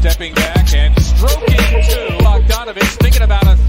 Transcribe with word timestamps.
stepping 0.00 0.32
back 0.32 0.72
and 0.72 0.98
stroking 0.98 1.58
two. 1.84 2.24
Bogdanovich 2.24 2.96
thinking 3.02 3.20
about 3.20 3.44
a 3.44 3.59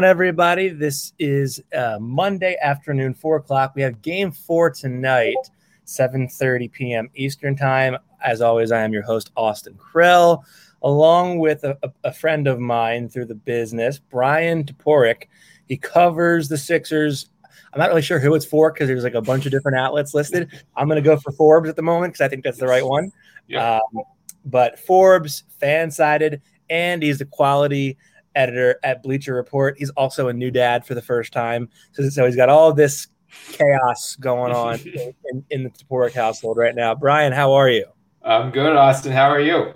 on, 0.00 0.04
everybody? 0.06 0.70
This 0.70 1.12
is 1.18 1.62
uh, 1.76 1.98
Monday 2.00 2.56
afternoon, 2.62 3.12
four 3.12 3.36
o'clock. 3.36 3.74
We 3.74 3.82
have 3.82 4.00
Game 4.00 4.32
Four 4.32 4.70
tonight, 4.70 5.36
seven 5.84 6.26
thirty 6.26 6.68
p.m. 6.68 7.10
Eastern 7.14 7.54
Time. 7.54 7.98
As 8.24 8.40
always, 8.40 8.72
I 8.72 8.80
am 8.80 8.94
your 8.94 9.02
host, 9.02 9.30
Austin 9.36 9.74
Krell, 9.74 10.42
along 10.80 11.38
with 11.38 11.64
a, 11.64 11.76
a- 11.82 11.92
a 12.04 12.12
friend 12.14 12.48
of 12.48 12.58
mine 12.58 13.10
through 13.10 13.26
the 13.26 13.34
business, 13.34 13.98
Bryan 13.98 14.64
Toporek. 14.64 15.24
He 15.68 15.76
covers 15.76 16.48
the 16.48 16.56
Sixers. 16.56 17.26
I'm 17.74 17.78
not 17.78 17.90
really 17.90 18.00
sure 18.00 18.18
who 18.18 18.34
it's 18.34 18.46
for 18.46 18.72
because 18.72 18.88
there's 18.88 19.04
like 19.04 19.12
a 19.12 19.20
bunch 19.20 19.44
of 19.44 19.52
different 19.52 19.76
outlets 19.76 20.14
listed. 20.14 20.48
I'm 20.76 20.88
going 20.88 20.96
to 20.96 21.06
go 21.06 21.18
for 21.18 21.30
Forbes 21.32 21.68
at 21.68 21.76
the 21.76 21.82
moment 21.82 22.14
because 22.14 22.24
I 22.24 22.28
think 22.28 22.42
that's 22.42 22.58
the 22.58 22.66
right 22.66 22.86
one. 22.86 23.12
Yeah. 23.48 23.74
Um, 23.74 24.02
but 24.46 24.78
Forbes, 24.78 25.44
FanSided, 25.60 26.40
and 26.70 27.02
he's 27.02 27.18
the 27.18 27.26
quality 27.26 27.98
editor 28.34 28.78
at 28.82 29.02
Bleacher 29.02 29.34
Report. 29.34 29.76
He's 29.78 29.90
also 29.90 30.28
a 30.28 30.32
new 30.32 30.50
dad 30.50 30.84
for 30.84 30.94
the 30.94 31.02
first 31.02 31.32
time. 31.32 31.68
So, 31.92 32.08
so 32.08 32.26
he's 32.26 32.36
got 32.36 32.48
all 32.48 32.72
this 32.72 33.08
chaos 33.52 34.16
going 34.16 34.52
on 34.52 34.80
in, 35.32 35.44
in, 35.50 35.62
the 35.64 35.70
Toporek 35.70 36.12
household 36.12 36.56
right 36.56 36.74
now. 36.74 36.94
Bryan, 36.94 37.32
how 37.32 37.52
are 37.52 37.68
you? 37.68 37.86
I'm 38.22 38.50
good, 38.50 38.76
Austin. 38.76 39.12
How 39.12 39.30
are 39.30 39.40
you? 39.40 39.74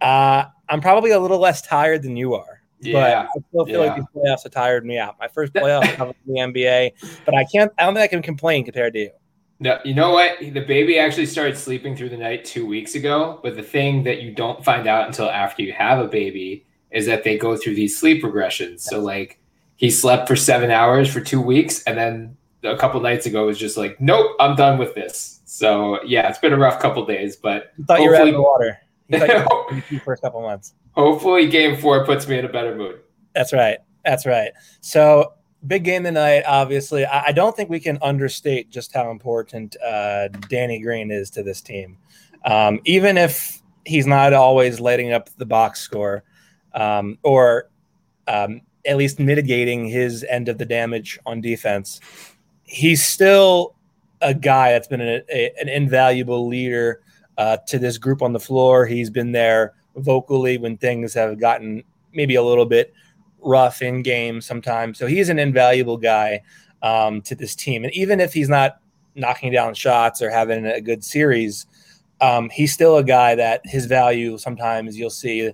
Uh, 0.00 0.44
I'm 0.68 0.80
probably 0.80 1.12
a 1.12 1.20
little 1.20 1.38
less 1.38 1.62
tired 1.62 2.02
than 2.02 2.16
you 2.16 2.34
are. 2.34 2.62
Yeah, 2.80 2.92
But 2.92 3.14
I 3.14 3.48
still 3.48 3.66
feel 3.66 3.80
like 3.80 3.90
yeah. 3.90 3.96
these 3.96 4.22
playoffs 4.22 4.42
have 4.42 4.52
tired 4.52 4.84
me 4.84 4.98
out. 4.98 5.16
My 5.20 5.28
first 5.28 5.52
playoff 5.52 5.94
covered 5.94 6.16
in 6.26 6.34
the 6.34 6.40
NBA, 6.40 6.92
but 7.24 7.34
I 7.34 7.44
can't. 7.44 7.72
I 7.78 7.84
don't 7.84 7.94
think 7.94 8.02
I 8.02 8.08
can 8.08 8.22
complain 8.22 8.64
compared 8.64 8.92
to 8.94 8.98
you. 8.98 9.10
No, 9.60 9.78
you 9.84 9.94
know 9.94 10.10
what? 10.10 10.40
The 10.40 10.64
baby 10.64 10.98
actually 10.98 11.26
started 11.26 11.56
sleeping 11.56 11.94
through 11.94 12.08
the 12.08 12.16
night 12.16 12.44
two 12.44 12.66
weeks 12.66 12.96
ago. 12.96 13.38
But 13.44 13.54
the 13.54 13.62
thing 13.62 14.02
that 14.02 14.20
you 14.20 14.32
don't 14.32 14.64
find 14.64 14.88
out 14.88 15.06
until 15.06 15.30
after 15.30 15.62
you 15.62 15.72
have 15.72 16.00
a 16.00 16.08
baby 16.08 16.66
is 16.92 17.06
that 17.06 17.24
they 17.24 17.36
go 17.38 17.56
through 17.56 17.74
these 17.74 17.98
sleep 17.98 18.22
regressions. 18.22 18.80
So 18.80 19.00
like 19.00 19.40
he 19.76 19.90
slept 19.90 20.28
for 20.28 20.36
seven 20.36 20.70
hours 20.70 21.12
for 21.12 21.20
two 21.20 21.40
weeks, 21.40 21.82
and 21.84 21.96
then 21.98 22.36
a 22.62 22.76
couple 22.76 23.00
nights 23.00 23.26
ago 23.26 23.46
was 23.46 23.58
just 23.58 23.76
like, 23.76 24.00
nope, 24.00 24.36
I'm 24.38 24.54
done 24.56 24.78
with 24.78 24.94
this. 24.94 25.40
So 25.44 26.02
yeah, 26.04 26.28
it's 26.28 26.38
been 26.38 26.52
a 26.52 26.58
rough 26.58 26.80
couple 26.80 27.04
days, 27.04 27.36
but 27.36 27.72
You 27.76 27.84
thought 27.84 28.00
you 28.00 28.08
were 28.10 28.14
out 28.16 28.28
of 28.28 28.28
Hopefully- 28.28 28.32
the 28.32 28.42
water. 28.42 28.78
You 29.08 29.18
thought 29.18 29.28
you 29.28 29.76
were 29.76 29.82
the 29.90 29.98
first 30.04 30.22
couple 30.22 30.40
months. 30.42 30.74
hopefully 30.92 31.48
game 31.48 31.76
four 31.76 32.04
puts 32.06 32.26
me 32.28 32.38
in 32.38 32.44
a 32.44 32.48
better 32.48 32.74
mood. 32.74 33.00
That's 33.34 33.52
right. 33.52 33.78
That's 34.04 34.24
right. 34.26 34.52
So 34.80 35.34
big 35.66 35.84
game 35.84 36.04
tonight. 36.04 36.44
Obviously, 36.46 37.04
I, 37.04 37.26
I 37.26 37.32
don't 37.32 37.54
think 37.56 37.68
we 37.70 37.80
can 37.80 37.98
understate 38.02 38.70
just 38.70 38.92
how 38.94 39.10
important 39.10 39.76
uh, 39.84 40.28
Danny 40.48 40.80
Green 40.80 41.10
is 41.10 41.28
to 41.30 41.42
this 41.42 41.60
team. 41.60 41.98
Um, 42.44 42.80
even 42.84 43.16
if 43.18 43.60
he's 43.84 44.06
not 44.06 44.32
always 44.32 44.80
lighting 44.80 45.12
up 45.12 45.28
the 45.36 45.46
box 45.46 45.80
score, 45.80 46.24
um, 46.74 47.18
or 47.22 47.68
um, 48.28 48.60
at 48.86 48.96
least 48.96 49.18
mitigating 49.18 49.86
his 49.86 50.24
end 50.28 50.48
of 50.48 50.58
the 50.58 50.64
damage 50.64 51.18
on 51.26 51.40
defense, 51.40 52.00
he's 52.64 53.04
still 53.04 53.74
a 54.20 54.34
guy 54.34 54.72
that's 54.72 54.88
been 54.88 55.00
a, 55.00 55.22
a- 55.30 55.52
an 55.60 55.68
invaluable 55.68 56.46
leader 56.46 57.00
uh, 57.38 57.56
to 57.66 57.78
this 57.78 57.98
group 57.98 58.22
on 58.22 58.32
the 58.32 58.40
floor. 58.40 58.86
He's 58.86 59.10
been 59.10 59.32
there 59.32 59.74
vocally 59.96 60.58
when 60.58 60.76
things 60.76 61.14
have 61.14 61.38
gotten 61.38 61.82
maybe 62.12 62.34
a 62.34 62.42
little 62.42 62.66
bit 62.66 62.92
rough 63.40 63.82
in 63.82 64.02
game 64.02 64.40
sometimes. 64.40 64.98
So 64.98 65.06
he's 65.06 65.28
an 65.28 65.38
invaluable 65.38 65.96
guy 65.96 66.42
um, 66.82 67.22
to 67.22 67.34
this 67.34 67.54
team. 67.54 67.84
And 67.84 67.92
even 67.94 68.20
if 68.20 68.32
he's 68.32 68.48
not 68.48 68.78
knocking 69.14 69.52
down 69.52 69.74
shots 69.74 70.22
or 70.22 70.30
having 70.30 70.64
a 70.66 70.80
good 70.80 71.04
series, 71.04 71.66
um, 72.20 72.48
he's 72.50 72.72
still 72.72 72.98
a 72.98 73.04
guy 73.04 73.34
that 73.34 73.60
his 73.64 73.86
value 73.86 74.38
sometimes 74.38 74.96
you'll 74.96 75.10
see 75.10 75.52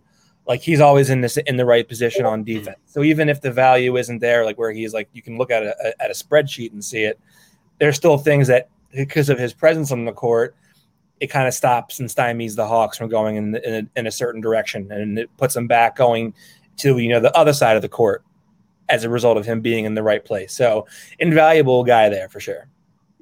like 0.48 0.62
he's 0.62 0.80
always 0.80 1.10
in 1.10 1.20
this 1.20 1.36
in 1.36 1.56
the 1.56 1.66
right 1.66 1.86
position 1.86 2.24
on 2.26 2.40
mm-hmm. 2.40 2.58
defense. 2.58 2.78
So 2.86 3.02
even 3.04 3.28
if 3.28 3.42
the 3.42 3.52
value 3.52 3.96
isn't 3.96 4.18
there, 4.18 4.44
like 4.44 4.58
where 4.58 4.72
he's 4.72 4.94
like 4.94 5.08
you 5.12 5.22
can 5.22 5.36
look 5.36 5.50
at 5.50 5.62
a 5.62 5.94
at 6.02 6.10
a 6.10 6.14
spreadsheet 6.14 6.72
and 6.72 6.82
see 6.82 7.04
it, 7.04 7.20
there's 7.78 7.96
still 7.96 8.18
things 8.18 8.48
that 8.48 8.68
because 8.92 9.28
of 9.28 9.38
his 9.38 9.52
presence 9.52 9.92
on 9.92 10.06
the 10.06 10.12
court, 10.12 10.56
it 11.20 11.28
kind 11.28 11.46
of 11.46 11.52
stops 11.52 12.00
and 12.00 12.08
stymies 12.08 12.56
the 12.56 12.66
Hawks 12.66 12.96
from 12.96 13.10
going 13.10 13.36
in 13.36 13.56
in 13.56 13.74
a, 13.74 13.98
in 14.00 14.06
a 14.06 14.10
certain 14.10 14.40
direction, 14.40 14.90
and 14.90 15.18
it 15.18 15.30
puts 15.36 15.52
them 15.52 15.66
back 15.68 15.94
going 15.94 16.32
to 16.78 16.98
you 16.98 17.10
know 17.10 17.20
the 17.20 17.36
other 17.36 17.52
side 17.52 17.76
of 17.76 17.82
the 17.82 17.88
court 17.88 18.24
as 18.88 19.04
a 19.04 19.10
result 19.10 19.36
of 19.36 19.44
him 19.44 19.60
being 19.60 19.84
in 19.84 19.94
the 19.94 20.02
right 20.02 20.24
place. 20.24 20.54
So 20.54 20.86
invaluable 21.18 21.84
guy 21.84 22.08
there 22.08 22.30
for 22.30 22.40
sure. 22.40 22.68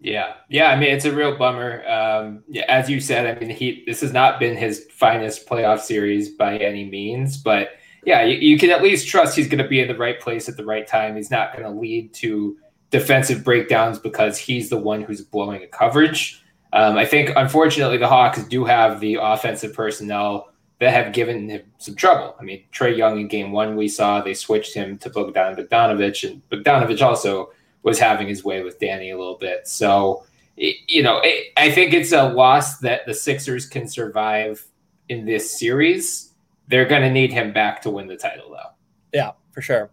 Yeah, 0.07 0.35
yeah. 0.49 0.71
I 0.71 0.79
mean, 0.79 0.91
it's 0.91 1.05
a 1.05 1.13
real 1.13 1.37
bummer. 1.37 1.85
Um, 1.89 2.45
yeah, 2.47 2.65
as 2.69 2.89
you 2.89 3.01
said, 3.01 3.27
I 3.27 3.41
mean, 3.41 3.51
he 3.51 3.83
this 3.87 4.03
has 4.03 4.13
not 4.13 4.39
been 4.39 4.57
his 4.57 4.87
finest 4.93 5.49
playoff 5.49 5.81
series 5.81 6.29
by 6.31 6.59
any 6.59 6.89
means, 6.89 7.37
but 7.37 7.71
yeah, 8.05 8.23
you, 8.23 8.37
you 8.37 8.57
can 8.57 8.71
at 8.71 8.85
least 8.85 9.09
trust 9.09 9.37
he's 9.37 9.49
going 9.49 9.61
to 9.61 9.69
be 9.69 9.81
in 9.81 9.89
the 9.89 9.97
right 9.97 10.21
place 10.21 10.49
at 10.49 10.57
the 10.57 10.65
right 10.65 10.87
time. 10.87 11.17
He's 11.17 11.33
not 11.33 11.53
going 11.53 11.65
to 11.65 11.77
lead 11.77 12.15
to 12.15 12.57
defensive 12.91 13.43
breakdowns 13.43 13.99
because 13.99 14.39
he's 14.39 14.71
the 14.71 14.79
one 14.79 15.03
who's 15.03 15.23
blowing 15.23 15.65
a 15.65 15.67
coverage. 15.67 16.41
Um, 16.73 16.97
I 16.97 17.05
think, 17.05 17.33
unfortunately, 17.35 17.97
the 17.97 18.07
Hawks 18.07 18.47
do 18.47 18.65
have 18.65 19.01
the 19.01 19.19
offensive 19.21 19.75
personnel 19.75 20.53
that 20.79 20.93
have 20.93 21.15
given 21.15 21.49
him 21.49 21.63
some 21.79 21.97
trouble. 21.97 22.37
I 22.39 22.45
mean, 22.45 22.63
Trae 22.73 22.97
Young 22.97 23.19
in 23.19 23.27
Game 23.27 23.51
One, 23.51 23.75
we 23.75 23.89
saw 23.89 24.21
they 24.21 24.35
switched 24.35 24.73
him 24.73 24.99
to 24.99 25.11
Bogdan 25.11 25.57
Bogdanovich, 25.57 26.31
and 26.31 26.49
Bogdanovich 26.49 27.03
also 27.03 27.51
was 27.87 28.01
having 28.01 28.27
his 28.27 28.45
way 28.45 28.63
with 28.65 28.81
Danny 28.81 29.11
a 29.11 29.17
little 29.17 29.39
bit. 29.39 29.69
So, 29.69 30.27
you 30.57 31.05
know, 31.05 31.21
it, 31.23 31.53
I 31.57 31.71
think 31.71 31.95
it's 31.95 32.11
a 32.11 32.25
loss 32.25 32.79
that 32.81 33.07
the 33.07 33.15
Sixers 33.15 33.65
can 33.65 33.87
survive 33.87 34.67
in 35.09 35.25
this 35.25 35.57
series. 35.57 36.35
They're 36.67 36.85
going 36.85 37.03
to 37.03 37.11
need 37.11 37.33
him 37.33 37.53
back 37.53 37.81
to 37.83 37.91
win 37.91 38.09
the 38.09 38.17
title, 38.17 38.51
though. 38.51 38.75
Yeah, 39.13 39.33
for 39.53 39.63
sure. 39.63 39.93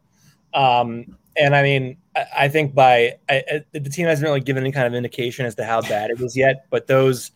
Um, 0.56 1.16
and 1.38 1.56
I 1.56 1.62
mean, 1.62 1.98
I, 2.16 2.26
I 2.40 2.48
think 2.48 2.74
by 2.74 3.20
I, 3.30 3.44
I, 3.52 3.64
the 3.74 3.90
team 3.92 4.08
hasn't 4.08 4.26
really 4.26 4.42
given 4.42 4.64
any 4.64 4.72
kind 4.72 4.88
of 4.88 4.96
indication 4.96 5.46
as 5.46 5.54
to 5.56 5.64
how 5.64 5.82
bad 5.82 6.10
it 6.10 6.20
was 6.20 6.36
yet. 6.36 6.66
But 6.72 6.88
those, 6.88 7.30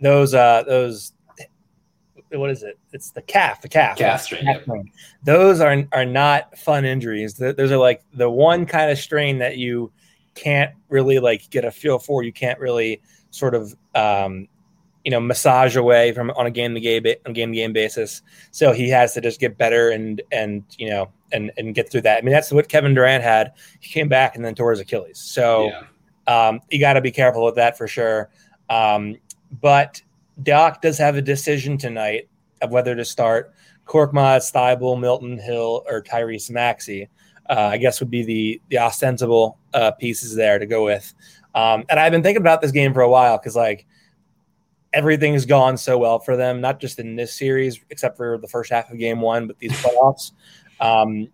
those, 0.00 0.34
uh, 0.34 0.62
those, 0.68 1.14
what 2.30 2.50
is 2.50 2.62
it? 2.62 2.78
It's 2.92 3.10
the 3.10 3.22
calf, 3.22 3.62
the 3.62 3.68
calf, 3.68 3.98
Calf 3.98 4.22
strain, 4.22 4.44
yep. 4.44 4.62
strain. 4.62 4.90
Those 5.24 5.60
are 5.60 5.84
are 5.92 6.04
not 6.04 6.56
fun 6.58 6.84
injuries. 6.84 7.34
Those 7.34 7.70
are 7.70 7.76
like 7.76 8.02
the 8.12 8.30
one 8.30 8.66
kind 8.66 8.90
of 8.90 8.98
strain 8.98 9.38
that 9.38 9.56
you 9.58 9.92
can't 10.34 10.72
really 10.88 11.18
like 11.18 11.48
get 11.50 11.64
a 11.64 11.70
feel 11.70 11.98
for. 11.98 12.22
You 12.22 12.32
can't 12.32 12.58
really 12.58 13.00
sort 13.30 13.54
of 13.54 13.74
um, 13.94 14.48
you 15.04 15.10
know 15.10 15.20
massage 15.20 15.76
away 15.76 16.12
from 16.12 16.30
on 16.32 16.46
a 16.46 16.50
game 16.50 16.74
to 16.74 16.80
game 16.80 17.04
on 17.26 17.32
game 17.32 17.52
to 17.52 17.56
game 17.56 17.72
basis. 17.72 18.22
So 18.50 18.72
he 18.72 18.88
has 18.90 19.14
to 19.14 19.20
just 19.20 19.38
get 19.38 19.56
better 19.56 19.90
and 19.90 20.20
and 20.32 20.64
you 20.78 20.90
know 20.90 21.10
and 21.32 21.52
and 21.56 21.74
get 21.74 21.90
through 21.90 22.02
that. 22.02 22.18
I 22.18 22.20
mean 22.22 22.32
that's 22.32 22.50
what 22.50 22.68
Kevin 22.68 22.94
Durant 22.94 23.22
had. 23.22 23.52
He 23.80 23.88
came 23.88 24.08
back 24.08 24.36
and 24.36 24.44
then 24.44 24.54
tore 24.54 24.72
his 24.72 24.80
Achilles. 24.80 25.18
So 25.18 25.70
yeah. 26.28 26.48
um, 26.48 26.60
you 26.70 26.80
got 26.80 26.94
to 26.94 27.00
be 27.00 27.12
careful 27.12 27.44
with 27.44 27.54
that 27.54 27.78
for 27.78 27.86
sure. 27.86 28.30
Um, 28.68 29.16
but 29.60 30.02
Doc 30.42 30.82
does 30.82 30.98
have 30.98 31.16
a 31.16 31.22
decision 31.22 31.78
tonight 31.78 32.28
of 32.62 32.70
whether 32.70 32.94
to 32.94 33.04
start 33.04 33.52
Korkmaz, 33.86 34.52
Thybulle, 34.52 35.00
Milton 35.00 35.38
Hill, 35.38 35.84
or 35.88 36.02
Tyrese 36.02 36.50
Maxey. 36.50 37.08
Uh, 37.48 37.70
I 37.72 37.76
guess 37.76 38.00
would 38.00 38.10
be 38.10 38.24
the 38.24 38.60
the 38.70 38.78
ostensible 38.78 39.58
uh, 39.72 39.92
pieces 39.92 40.34
there 40.34 40.58
to 40.58 40.66
go 40.66 40.84
with. 40.84 41.14
Um, 41.54 41.84
and 41.88 41.98
I've 41.98 42.12
been 42.12 42.22
thinking 42.22 42.42
about 42.42 42.60
this 42.60 42.72
game 42.72 42.92
for 42.92 43.02
a 43.02 43.08
while 43.08 43.38
because 43.38 43.54
like 43.54 43.86
everything's 44.92 45.46
gone 45.46 45.76
so 45.76 45.96
well 45.96 46.18
for 46.18 46.36
them, 46.36 46.60
not 46.60 46.80
just 46.80 46.98
in 46.98 47.16
this 47.16 47.34
series, 47.34 47.80
except 47.90 48.16
for 48.16 48.38
the 48.38 48.48
first 48.48 48.70
half 48.70 48.90
of 48.90 48.98
game 48.98 49.20
one, 49.20 49.46
but 49.46 49.58
these 49.58 49.72
playoffs. 49.72 50.32
Um, 50.80 51.28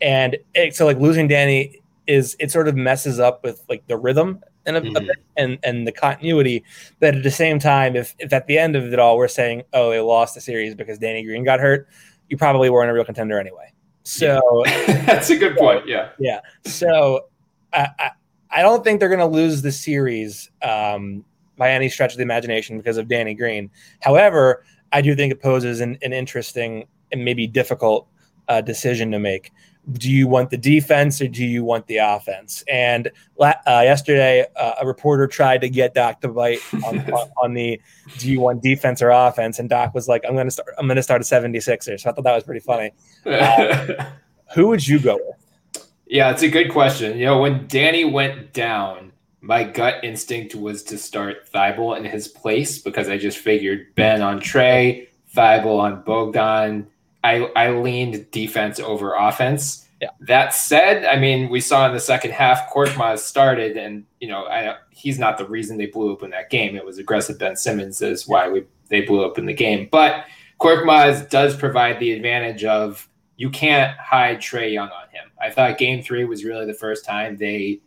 and 0.00 0.36
it, 0.54 0.74
so 0.76 0.84
like 0.84 0.98
losing 0.98 1.28
Danny 1.28 1.80
is 2.06 2.36
it 2.38 2.50
sort 2.50 2.68
of 2.68 2.76
messes 2.76 3.18
up 3.18 3.42
with 3.42 3.64
like 3.68 3.86
the 3.86 3.96
rhythm 3.96 4.40
and 4.66 4.76
Mhm. 4.76 5.08
and 5.36 5.58
and 5.62 5.86
the 5.86 5.92
continuity. 5.92 6.64
But 7.00 7.16
at 7.16 7.22
the 7.22 7.30
same 7.30 7.58
time, 7.58 7.96
if 7.96 8.14
if 8.18 8.32
at 8.32 8.46
the 8.46 8.58
end 8.58 8.76
of 8.76 8.92
it 8.92 8.98
all 8.98 9.16
we're 9.16 9.28
saying, 9.28 9.62
oh, 9.72 9.90
they 9.90 10.00
lost 10.00 10.34
the 10.34 10.40
series 10.40 10.74
because 10.74 10.98
Danny 10.98 11.22
Green 11.24 11.44
got 11.44 11.60
hurt, 11.60 11.88
you 12.28 12.36
probably 12.36 12.70
weren't 12.70 12.90
a 12.90 12.94
real 12.94 13.04
contender 13.04 13.38
anyway. 13.38 13.72
So 14.04 14.62
That's 15.06 15.30
a 15.30 15.36
good 15.36 15.56
point. 15.56 15.86
Yeah. 15.88 16.10
yeah. 16.18 16.40
So 16.66 17.26
I, 17.72 17.88
I, 17.98 18.10
I 18.50 18.62
don't 18.62 18.84
think 18.84 19.00
they're 19.00 19.08
going 19.08 19.18
to 19.18 19.26
lose 19.26 19.62
the 19.62 19.72
series 19.72 20.50
um, 20.62 21.24
by 21.56 21.70
any 21.70 21.88
stretch 21.88 22.12
of 22.12 22.18
the 22.18 22.22
imagination 22.22 22.76
because 22.76 22.98
of 22.98 23.08
Danny 23.08 23.34
Green. 23.34 23.70
However, 24.00 24.64
I 24.92 25.00
do 25.00 25.14
think 25.16 25.32
it 25.32 25.40
poses 25.40 25.80
an, 25.80 25.98
an 26.02 26.12
interesting 26.12 26.86
and 27.12 27.24
maybe 27.24 27.46
difficult 27.46 28.06
uh, 28.48 28.60
decision 28.60 29.10
to 29.12 29.18
make. 29.18 29.50
Do 29.92 30.10
you 30.10 30.26
want 30.26 30.50
the 30.50 30.56
defense 30.56 31.20
or 31.20 31.28
do 31.28 31.44
you 31.44 31.62
want 31.62 31.86
the 31.86 31.98
offense? 31.98 32.64
And 32.68 33.10
uh, 33.38 33.52
yesterday, 33.66 34.46
uh, 34.56 34.74
a 34.80 34.86
reporter 34.86 35.26
tried 35.26 35.60
to 35.60 35.68
get 35.68 35.94
Doc 35.94 36.22
to 36.22 36.28
bite 36.28 36.60
on, 36.86 36.98
on, 37.12 37.30
on, 37.42 37.54
the 37.54 37.80
do 38.18 38.30
you 38.30 38.40
want 38.40 38.62
defense 38.62 39.02
or 39.02 39.10
offense? 39.10 39.58
And 39.58 39.68
Doc 39.68 39.94
was 39.94 40.08
like, 40.08 40.24
I'm 40.26 40.34
going 40.34 40.46
to 40.46 40.50
start. 40.50 40.68
I'm 40.78 40.86
going 40.86 40.96
to 40.96 41.02
start 41.02 41.20
a 41.20 41.24
76er. 41.24 42.00
So 42.00 42.10
I 42.10 42.12
thought 42.12 42.24
that 42.24 42.34
was 42.34 42.44
pretty 42.44 42.60
funny. 42.60 42.92
Uh, 43.26 44.06
who 44.54 44.68
would 44.68 44.86
you 44.86 44.98
go 44.98 45.16
with? 45.16 45.84
Yeah, 46.06 46.30
it's 46.30 46.42
a 46.42 46.48
good 46.48 46.70
question. 46.70 47.18
You 47.18 47.26
know, 47.26 47.40
when 47.40 47.66
Danny 47.66 48.04
went 48.04 48.52
down, 48.52 49.12
my 49.40 49.64
gut 49.64 50.02
instinct 50.02 50.54
was 50.54 50.82
to 50.84 50.96
start 50.96 51.50
Thybulle 51.52 51.98
in 51.98 52.04
his 52.04 52.28
place 52.28 52.78
because 52.78 53.08
I 53.08 53.18
just 53.18 53.36
figured 53.36 53.94
Ben 53.94 54.22
on 54.22 54.40
Trae, 54.40 55.08
Thybulle 55.34 55.80
on 55.80 56.02
Bogdan 56.02 56.86
I, 57.24 57.50
I 57.56 57.70
leaned 57.70 58.30
defense 58.30 58.78
over 58.78 59.14
offense. 59.14 59.88
Yeah. 60.00 60.10
That 60.20 60.52
said, 60.52 61.06
I 61.06 61.18
mean, 61.18 61.48
we 61.48 61.60
saw 61.60 61.86
in 61.86 61.94
the 61.94 62.00
second 62.00 62.32
half, 62.32 62.70
Korkmaz 62.70 63.20
started, 63.20 63.78
and 63.78 64.04
you 64.20 64.28
know, 64.28 64.44
I, 64.46 64.76
he's 64.90 65.18
not 65.18 65.38
the 65.38 65.46
reason 65.46 65.78
they 65.78 65.86
blew 65.86 66.12
up 66.12 66.22
in 66.22 66.30
that 66.30 66.50
game. 66.50 66.76
It 66.76 66.84
was 66.84 66.98
aggressive 66.98 67.38
Ben 67.38 67.56
Simmons 67.56 68.02
is 68.02 68.28
why 68.28 68.48
we 68.48 68.64
they 68.88 69.00
blew 69.00 69.24
up 69.24 69.38
in 69.38 69.46
the 69.46 69.54
game. 69.54 69.88
But 69.90 70.26
Korkmaz 70.60 71.30
does 71.30 71.56
provide 71.56 71.98
the 71.98 72.12
advantage 72.12 72.64
of 72.64 73.08
you 73.36 73.48
can't 73.48 73.96
hide 73.98 74.38
Trae 74.38 74.72
Young 74.72 74.90
on 74.90 75.08
him. 75.08 75.30
I 75.40 75.50
thought 75.50 75.78
Game 75.78 76.02
Three 76.02 76.24
was 76.24 76.44
really 76.44 76.66
the 76.66 76.74
first 76.74 77.06
time 77.06 77.38
they 77.38 77.80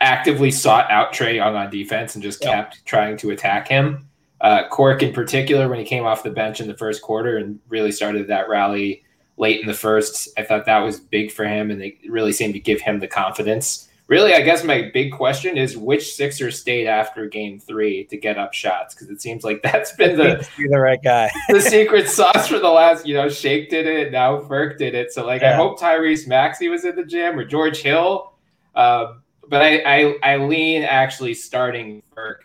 actively 0.00 0.52
sought 0.52 0.88
out 0.90 1.12
Trae 1.12 1.36
Young 1.36 1.56
on 1.56 1.70
defense 1.70 2.14
and 2.14 2.22
just 2.22 2.44
yeah. 2.44 2.54
kept 2.54 2.84
trying 2.84 3.16
to 3.16 3.30
attack 3.30 3.66
him. 3.66 4.05
Uh, 4.40 4.68
Cork, 4.68 5.02
in 5.02 5.12
particular, 5.12 5.68
when 5.68 5.78
he 5.78 5.84
came 5.84 6.04
off 6.04 6.22
the 6.22 6.30
bench 6.30 6.60
in 6.60 6.68
the 6.68 6.76
first 6.76 7.02
quarter 7.02 7.38
and 7.38 7.58
really 7.68 7.92
started 7.92 8.28
that 8.28 8.48
rally 8.48 9.02
late 9.38 9.60
in 9.60 9.66
the 9.66 9.74
first, 9.74 10.28
I 10.38 10.42
thought 10.42 10.66
that 10.66 10.78
was 10.78 11.00
big 11.00 11.30
for 11.30 11.44
him, 11.44 11.70
and 11.70 11.80
they 11.80 11.98
really 12.08 12.32
seemed 12.32 12.54
to 12.54 12.60
give 12.60 12.80
him 12.80 13.00
the 13.00 13.08
confidence. 13.08 13.88
Really, 14.08 14.34
I 14.34 14.42
guess 14.42 14.62
my 14.62 14.90
big 14.94 15.10
question 15.10 15.56
is 15.56 15.76
which 15.76 16.14
Sixer 16.14 16.52
stayed 16.52 16.86
after 16.86 17.26
Game 17.26 17.58
Three 17.58 18.04
to 18.04 18.16
get 18.16 18.38
up 18.38 18.54
shots 18.54 18.94
because 18.94 19.10
it 19.10 19.20
seems 19.20 19.42
like 19.42 19.62
that's 19.64 19.92
been 19.92 20.16
the 20.16 20.46
the 20.56 20.78
right 20.78 21.02
guy, 21.02 21.30
the 21.48 21.60
secret 21.60 22.08
sauce 22.08 22.46
for 22.46 22.60
the 22.60 22.68
last. 22.68 23.04
You 23.06 23.14
know, 23.14 23.28
Shake 23.28 23.68
did 23.68 23.86
it, 23.86 24.12
now 24.12 24.38
Furk 24.40 24.78
did 24.78 24.94
it. 24.94 25.12
So 25.12 25.26
like, 25.26 25.42
yeah. 25.42 25.52
I 25.52 25.56
hope 25.56 25.80
Tyrese 25.80 26.28
Maxey 26.28 26.68
was 26.68 26.84
in 26.84 26.94
the 26.94 27.04
gym 27.04 27.36
or 27.36 27.44
George 27.44 27.78
Hill. 27.78 28.32
Um, 28.76 29.22
but 29.48 29.62
I, 29.62 29.78
I 29.80 30.18
I 30.22 30.36
lean 30.36 30.82
actually 30.82 31.34
starting 31.34 32.02
Furk. 32.16 32.36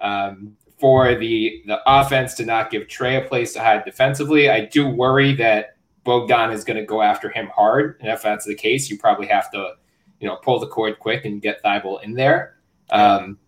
Um, 0.00 0.56
for 0.78 1.14
the 1.14 1.62
the 1.66 1.80
offense 1.86 2.34
to 2.34 2.44
not 2.44 2.70
give 2.70 2.84
Trae 2.84 3.24
a 3.24 3.28
place 3.28 3.52
to 3.54 3.60
hide 3.60 3.84
defensively. 3.84 4.50
I 4.50 4.66
do 4.66 4.88
worry 4.88 5.34
that 5.36 5.76
Bogdan 6.04 6.52
is 6.52 6.64
going 6.64 6.76
to 6.76 6.84
go 6.84 7.02
after 7.02 7.28
him 7.30 7.48
hard, 7.48 7.96
and 8.00 8.10
if 8.10 8.22
that's 8.22 8.46
the 8.46 8.54
case, 8.54 8.90
you 8.90 8.98
probably 8.98 9.26
have 9.26 9.50
to, 9.52 9.72
you 10.20 10.28
know, 10.28 10.36
pull 10.36 10.60
the 10.60 10.66
cord 10.66 10.98
quick 10.98 11.24
and 11.24 11.42
get 11.42 11.62
Thybulle 11.62 12.02
in 12.02 12.14
there. 12.14 12.56
Um, 12.90 13.38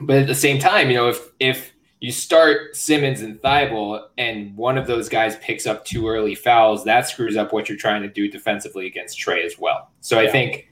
but 0.00 0.16
at 0.16 0.26
the 0.26 0.34
same 0.34 0.58
time, 0.58 0.90
you 0.90 0.96
know, 0.96 1.08
if 1.08 1.30
if 1.40 1.72
you 2.00 2.12
start 2.12 2.76
Simmons 2.76 3.22
and 3.22 3.40
Thybulle, 3.40 4.08
and 4.18 4.54
one 4.56 4.76
of 4.76 4.86
those 4.86 5.08
guys 5.08 5.36
picks 5.36 5.66
up 5.66 5.84
two 5.84 6.06
early 6.08 6.34
fouls, 6.34 6.84
that 6.84 7.08
screws 7.08 7.36
up 7.36 7.52
what 7.52 7.68
you're 7.68 7.78
trying 7.78 8.02
to 8.02 8.08
do 8.08 8.30
defensively 8.30 8.86
against 8.86 9.18
Trae 9.18 9.44
as 9.44 9.58
well. 9.58 9.90
So 10.00 10.20
yeah. 10.20 10.28
I 10.28 10.32
think 10.32 10.68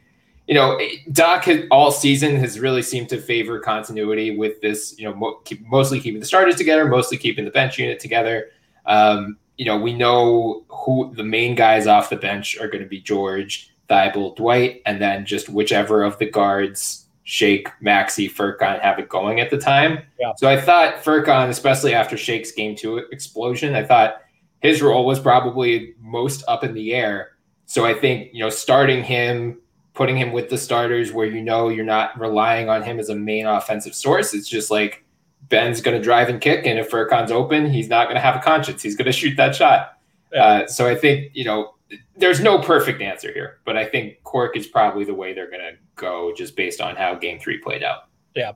you 0.47 0.55
know, 0.55 0.79
Doc 1.12 1.44
has, 1.44 1.65
all 1.71 1.93
season 1.93 2.37
has 2.37 2.59
really 2.59 2.83
seemed 2.83 3.09
to 3.11 3.21
favor 3.21 3.61
continuity 3.61 4.37
with 4.37 4.61
this, 4.61 4.99
you 4.99 5.09
know, 5.09 5.15
mo- 5.15 5.41
keep, 5.44 5.65
mostly 5.67 6.00
keeping 6.00 6.21
the 6.21 6.27
starters 6.27 6.56
together, 6.56 6.87
mostly 6.87 7.17
keeping 7.17 7.44
the 7.44 7.50
bench 7.50 7.79
unit 7.79 8.00
together. 8.00 8.50
Um, 8.87 9.39
you 9.56 9.65
know, 9.65 9.79
we 9.79 9.94
know 9.94 10.65
who 10.69 11.12
the 11.15 11.23
main 11.23 11.55
guys 11.55 11.87
off 11.87 12.11
the 12.11 12.17
bench 12.17 12.59
are 12.59 12.67
going 12.67 12.83
to 12.83 12.89
be 12.89 13.00
George, 13.00 13.73
Thybulle, 13.89 14.35
Dwight, 14.35 14.83
and 14.85 15.00
then 15.00 15.25
just 15.25 15.49
whichever 15.49 16.03
of 16.03 16.19
the 16.19 16.29
guards, 16.29 17.06
Shake, 17.25 17.69
Maxey, 17.81 18.29
Furkan 18.29 18.81
have 18.81 18.99
it 18.99 19.09
going 19.09 19.39
at 19.39 19.50
the 19.50 19.59
time. 19.59 20.00
Yeah. 20.19 20.33
So 20.37 20.49
I 20.49 20.61
thought 20.61 21.05
Furkan, 21.05 21.50
especially 21.50 21.94
after 21.94 22.17
Shake's 22.17 22.50
game 22.50 22.75
two 22.75 22.99
explosion, 23.12 23.77
I 23.77 23.85
thought 23.85 24.23
his 24.61 24.83
role 24.83 25.06
was 25.06 25.21
probably 25.21 25.94
most 26.00 26.43
up 26.49 26.65
in 26.65 26.75
the 26.75 26.94
air. 26.94 27.37
So 27.67 27.85
I 27.85 27.94
think, 27.94 28.31
you 28.33 28.41
know, 28.41 28.50
starting 28.50 29.05
him 29.05 29.61
putting 29.94 30.17
him 30.17 30.33
with 30.33 30.49
the 30.49 30.59
starters 30.59 31.12
where 31.12 31.27
you 31.27 31.43
know 31.43 31.69
you're 31.69 31.85
not 31.85 32.19
relying 32.19 32.69
on 32.69 32.83
him 32.83 32.99
as 32.99 33.09
a 33.09 33.15
main 33.15 33.47
offensive 33.47 33.94
source. 33.94 34.33
It's 34.35 34.49
just 34.49 34.71
like 34.71 35.05
Ben's 35.49 35.81
going 35.81 35.97
to 35.97 36.03
drive 36.03 36.29
and 36.29 36.41
kick, 36.41 36.67
and 36.67 36.79
if 36.79 36.91
Furkan's 36.91 37.31
open, 37.31 37.71
he's 37.71 37.89
not 37.89 38.05
going 38.05 38.17
to 38.17 38.21
have 38.21 38.37
a 38.37 38.41
conscience. 38.41 38.83
He's 38.83 38.97
going 38.97 39.06
to 39.06 39.12
shoot 39.12 39.37
that 39.37 39.55
shot. 39.55 39.99
Yeah. 40.33 40.44
Uh, 40.44 40.67
so 40.67 40.89
I 40.89 40.94
think 40.94 41.31
you 41.35 41.44
know 41.44 41.75
there's 42.17 42.41
no 42.41 42.59
perfect 42.59 43.03
answer 43.03 43.33
here, 43.33 43.59
but 43.65 43.77
I 43.77 43.85
think 43.85 44.23
Cork 44.25 44.56
is 44.56 44.67
probably 44.67 45.05
the 45.05 45.15
way 45.15 45.35
they're 45.35 45.50
going 45.50 45.61
to 45.61 45.77
go 45.97 46.33
just 46.35 46.56
based 46.56 46.81
on 46.81 46.97
how 46.97 47.15
Game 47.15 47.39
Three 47.39 47.59
played 47.59 47.83
out. 47.83 48.05
Yeah, 48.35 48.53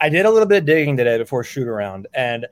I 0.00 0.08
did 0.08 0.26
a 0.26 0.30
little 0.30 0.48
bit 0.48 0.58
of 0.58 0.64
digging 0.64 0.96
today 0.96 1.16
before 1.18 1.44
shoot 1.44 1.68
around, 1.68 2.08
and 2.12 2.46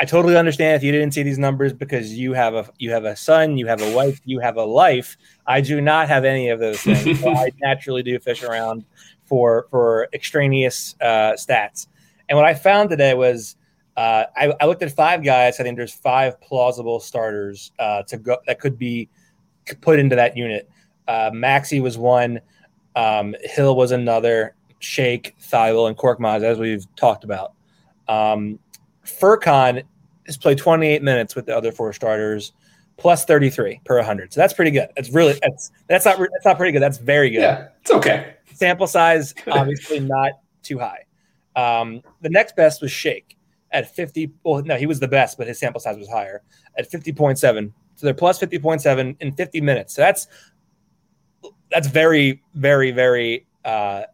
I 0.00 0.04
totally 0.04 0.36
understand 0.36 0.76
if 0.76 0.82
you 0.84 0.92
didn't 0.92 1.12
see 1.12 1.24
these 1.24 1.38
numbers 1.38 1.72
because 1.72 2.14
you 2.14 2.32
have 2.32 2.54
a 2.54 2.68
you 2.78 2.92
have 2.92 3.04
a 3.04 3.16
son, 3.16 3.58
you 3.58 3.66
have 3.66 3.82
a 3.82 3.94
wife, 3.94 4.20
you 4.24 4.38
have 4.38 4.56
a 4.56 4.64
life. 4.64 5.16
I 5.46 5.60
do 5.60 5.80
not 5.80 6.08
have 6.08 6.24
any 6.24 6.50
of 6.50 6.60
those 6.60 6.80
things. 6.80 7.20
so 7.20 7.30
I 7.30 7.50
naturally 7.60 8.04
do 8.04 8.18
fish 8.20 8.44
around 8.44 8.84
for 9.24 9.66
for 9.70 10.08
extraneous 10.12 10.94
uh, 11.00 11.32
stats. 11.32 11.88
And 12.28 12.36
what 12.36 12.46
I 12.46 12.54
found 12.54 12.90
today 12.90 13.14
was 13.14 13.56
uh, 13.96 14.26
I, 14.36 14.54
I, 14.60 14.66
looked 14.66 14.82
at 14.82 14.92
five 14.92 15.24
guys. 15.24 15.58
I 15.58 15.64
think 15.64 15.76
there's 15.76 15.92
five 15.92 16.40
plausible 16.40 17.00
starters 17.00 17.72
uh, 17.80 18.04
to 18.04 18.18
go 18.18 18.36
that 18.46 18.60
could 18.60 18.78
be 18.78 19.08
put 19.80 19.98
into 19.98 20.14
that 20.14 20.36
unit. 20.36 20.70
Uh, 21.08 21.30
Maxey 21.32 21.80
was 21.80 21.98
one. 21.98 22.40
Um, 22.94 23.34
Hill 23.42 23.74
was 23.74 23.90
another. 23.90 24.54
Shake, 24.78 25.34
Thybulle, 25.40 25.88
and 25.88 25.96
Korkmaz, 25.96 26.44
as 26.44 26.60
we've 26.60 26.86
talked 26.94 27.24
about. 27.24 27.54
Um, 28.06 28.60
Furkan 29.08 29.82
has 30.26 30.36
played 30.36 30.58
28 30.58 31.02
minutes 31.02 31.34
with 31.34 31.46
the 31.46 31.56
other 31.56 31.72
four 31.72 31.92
starters, 31.92 32.52
plus 32.96 33.24
33 33.24 33.80
per 33.84 33.96
100. 33.96 34.32
So 34.32 34.40
that's 34.40 34.52
pretty 34.52 34.70
good. 34.70 34.88
That's 34.94 35.10
really 35.10 35.38
that's 35.42 35.70
that's 35.88 36.04
not 36.04 36.18
that's 36.18 36.44
not 36.44 36.56
pretty 36.56 36.72
good. 36.72 36.82
That's 36.82 36.98
very 36.98 37.30
good. 37.30 37.40
Yeah, 37.40 37.68
it's 37.80 37.90
okay. 37.90 38.34
Sample 38.52 38.86
size 38.86 39.34
obviously 39.48 40.00
not 40.00 40.32
too 40.62 40.78
high. 40.78 41.04
Um, 41.56 42.02
the 42.20 42.30
next 42.30 42.54
best 42.54 42.82
was 42.82 42.92
Shake 42.92 43.36
at 43.72 43.94
50. 43.94 44.32
Well, 44.44 44.62
no, 44.62 44.76
he 44.76 44.86
was 44.86 45.00
the 45.00 45.08
best, 45.08 45.38
but 45.38 45.46
his 45.46 45.58
sample 45.58 45.80
size 45.80 45.96
was 45.96 46.08
higher 46.08 46.42
at 46.76 46.90
50.7. 46.90 47.72
So 47.96 48.06
they're 48.06 48.14
plus 48.14 48.38
50.7 48.38 49.16
in 49.20 49.32
50 49.32 49.60
minutes. 49.60 49.94
So 49.94 50.02
that's 50.02 50.28
that's 51.70 51.88
very, 51.88 52.42
very, 52.54 52.92
very, 52.92 53.46
uh, 53.64 54.04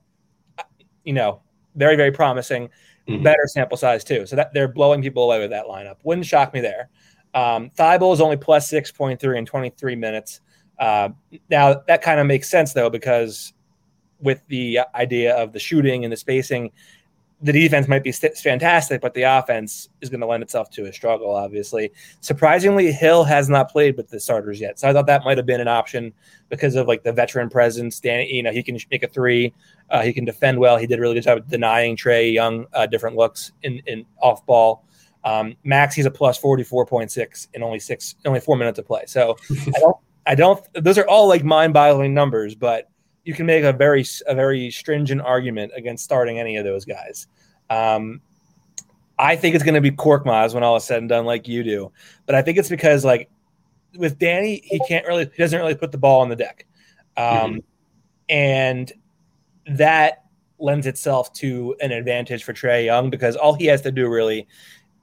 you 1.04 1.12
know, 1.12 1.40
very, 1.76 1.97
very 1.97 2.11
promising 2.11 2.71
mm-hmm. 3.08 3.23
better 3.23 3.46
sample 3.46 3.76
size 3.76 4.04
too. 4.04 4.26
So 4.26 4.37
that 4.37 4.52
they're 4.54 4.68
blowing 4.68 5.02
people 5.02 5.25
away 5.25 5.40
with 5.40 5.50
that 5.50 5.66
lineup. 5.66 5.96
Wouldn't 6.02 6.26
shock 6.26 6.54
me 6.54 6.61
there. 6.61 6.88
Um, 7.34 7.70
Thybulle 7.70 8.14
is 8.14 8.20
only 8.20 8.37
plus 8.37 8.70
6.3 8.70 9.38
in 9.38 9.46
23 9.46 9.96
minutes. 9.96 10.40
Uh, 10.78 11.11
now 11.50 11.82
that 11.87 12.02
kind 12.02 12.20
of 12.20 12.26
makes 12.26 12.49
sense 12.49 12.73
though, 12.73 12.90
because 12.90 13.52
with 14.20 14.42
the 14.49 14.80
idea 14.94 15.34
of 15.34 15.52
the 15.52 15.58
shooting 15.58 16.04
and 16.04 16.12
the 16.12 16.16
spacing, 16.16 16.70
the 17.45 17.53
defense 17.53 17.87
might 17.89 18.03
be 18.03 18.11
st- 18.11 18.39
fantastic, 18.39 19.03
but 19.03 19.13
the 19.13 19.23
offense 19.23 19.91
is 20.01 20.09
going 20.09 20.21
to 20.21 20.27
lend 20.27 20.43
itself 20.43 20.71
to 20.71 20.87
a 20.87 20.93
struggle, 20.93 21.37
obviously. 21.37 21.93
Surprisingly, 22.23 22.91
Hill 22.91 23.23
has 23.23 23.51
not 23.51 23.71
played 23.71 23.99
with 23.99 24.09
the 24.09 24.19
starters 24.19 24.59
yet. 24.59 24.79
So 24.79 24.89
I 24.89 24.95
thought 24.95 25.07
that 25.09 25.25
might 25.25 25.37
have 25.37 25.45
been 25.45 25.61
an 25.61 25.69
option 25.69 26.15
because 26.49 26.75
of 26.75 26.89
like 26.89 27.03
the 27.03 27.13
veteran 27.13 27.51
presence. 27.51 28.01
Dan, 28.01 28.27
you 28.29 28.43
know, 28.43 28.51
he 28.51 28.63
can 28.63 28.79
make 28.91 29.03
a 29.03 29.09
three, 29.09 29.53
uh, 29.91 30.01
he 30.01 30.15
can 30.15 30.25
defend 30.25 30.59
well. 30.59 30.79
He 30.79 30.87
did 30.87 30.99
a 30.99 31.03
really 31.03 31.17
good 31.17 31.25
job 31.25 31.47
denying 31.47 31.99
Trae 31.99 32.33
Young 32.33 32.67
uh, 32.73 32.87
different 32.87 33.15
looks 33.15 33.53
in, 33.63 33.83
in 33.87 34.07
off 34.23 34.45
ball. 34.47 34.83
Um, 35.23 35.55
Max, 35.65 35.95
he's 35.95 36.07
a 36.07 36.11
plus 36.11 36.41
44.6 36.41 37.49
in 37.53 37.63
only 37.63 37.79
six, 37.79 38.15
only 38.25 38.41
four 38.41 38.57
minutes 38.57 38.79
of 38.79 38.87
play. 38.87 39.05
So 39.07 39.37
I 39.51 39.81
don't, 39.81 39.97
I 40.27 40.35
don't, 40.35 40.67
those 40.73 40.97
are 40.97 41.07
all 41.07 41.29
like 41.29 41.45
mind 41.45 41.75
boggling 41.75 42.15
numbers, 42.15 42.55
but 42.55 42.89
you 43.25 43.35
can 43.35 43.47
make 43.47 43.64
a 43.64 43.73
very 43.73 44.04
a 44.26 44.35
very 44.35 44.71
stringent 44.71 45.21
argument 45.21 45.73
against 45.75 46.04
starting 46.04 46.38
any 46.38 46.57
of 46.57 46.64
those 46.64 46.85
guys. 46.85 47.26
Um, 47.71 48.21
I 49.19 49.37
think 49.37 49.54
it's 49.54 49.64
going 49.64 49.75
to 49.75 49.81
be 49.81 49.90
Korkmaz 49.90 50.54
when 50.54 50.62
all 50.62 50.76
is 50.76 50.85
said 50.85 50.99
and 50.99 51.09
done, 51.09 51.25
like 51.25 51.49
you 51.49 51.62
do. 51.62 51.93
But 52.26 52.35
I 52.35 52.43
think 52.43 52.59
it's 52.59 52.69
because 52.69 53.04
like 53.04 53.31
with 53.97 54.19
Danny, 54.19 54.62
he 54.64 54.81
can't 54.88 55.07
really 55.07 55.25
he 55.25 55.43
doesn't 55.43 55.59
really 55.59 55.75
put 55.75 55.93
the 55.93 55.99
ball 55.99 56.21
on 56.21 56.28
the 56.28 56.37
deck, 56.37 56.66
um, 57.16 57.25
mm-hmm. 57.26 57.59
and 58.28 58.93
that 59.66 60.25
lends 60.59 60.87
itself 60.87 61.33
to 61.35 61.75
an 61.81 61.93
advantage 61.93 62.45
for 62.45 62.52
Trae 62.52 62.85
Young 62.85 63.11
because 63.11 63.37
all 63.37 63.54
he 63.54 63.66
has 63.66 63.83
to 63.83 63.90
do 63.90 64.09
really 64.09 64.47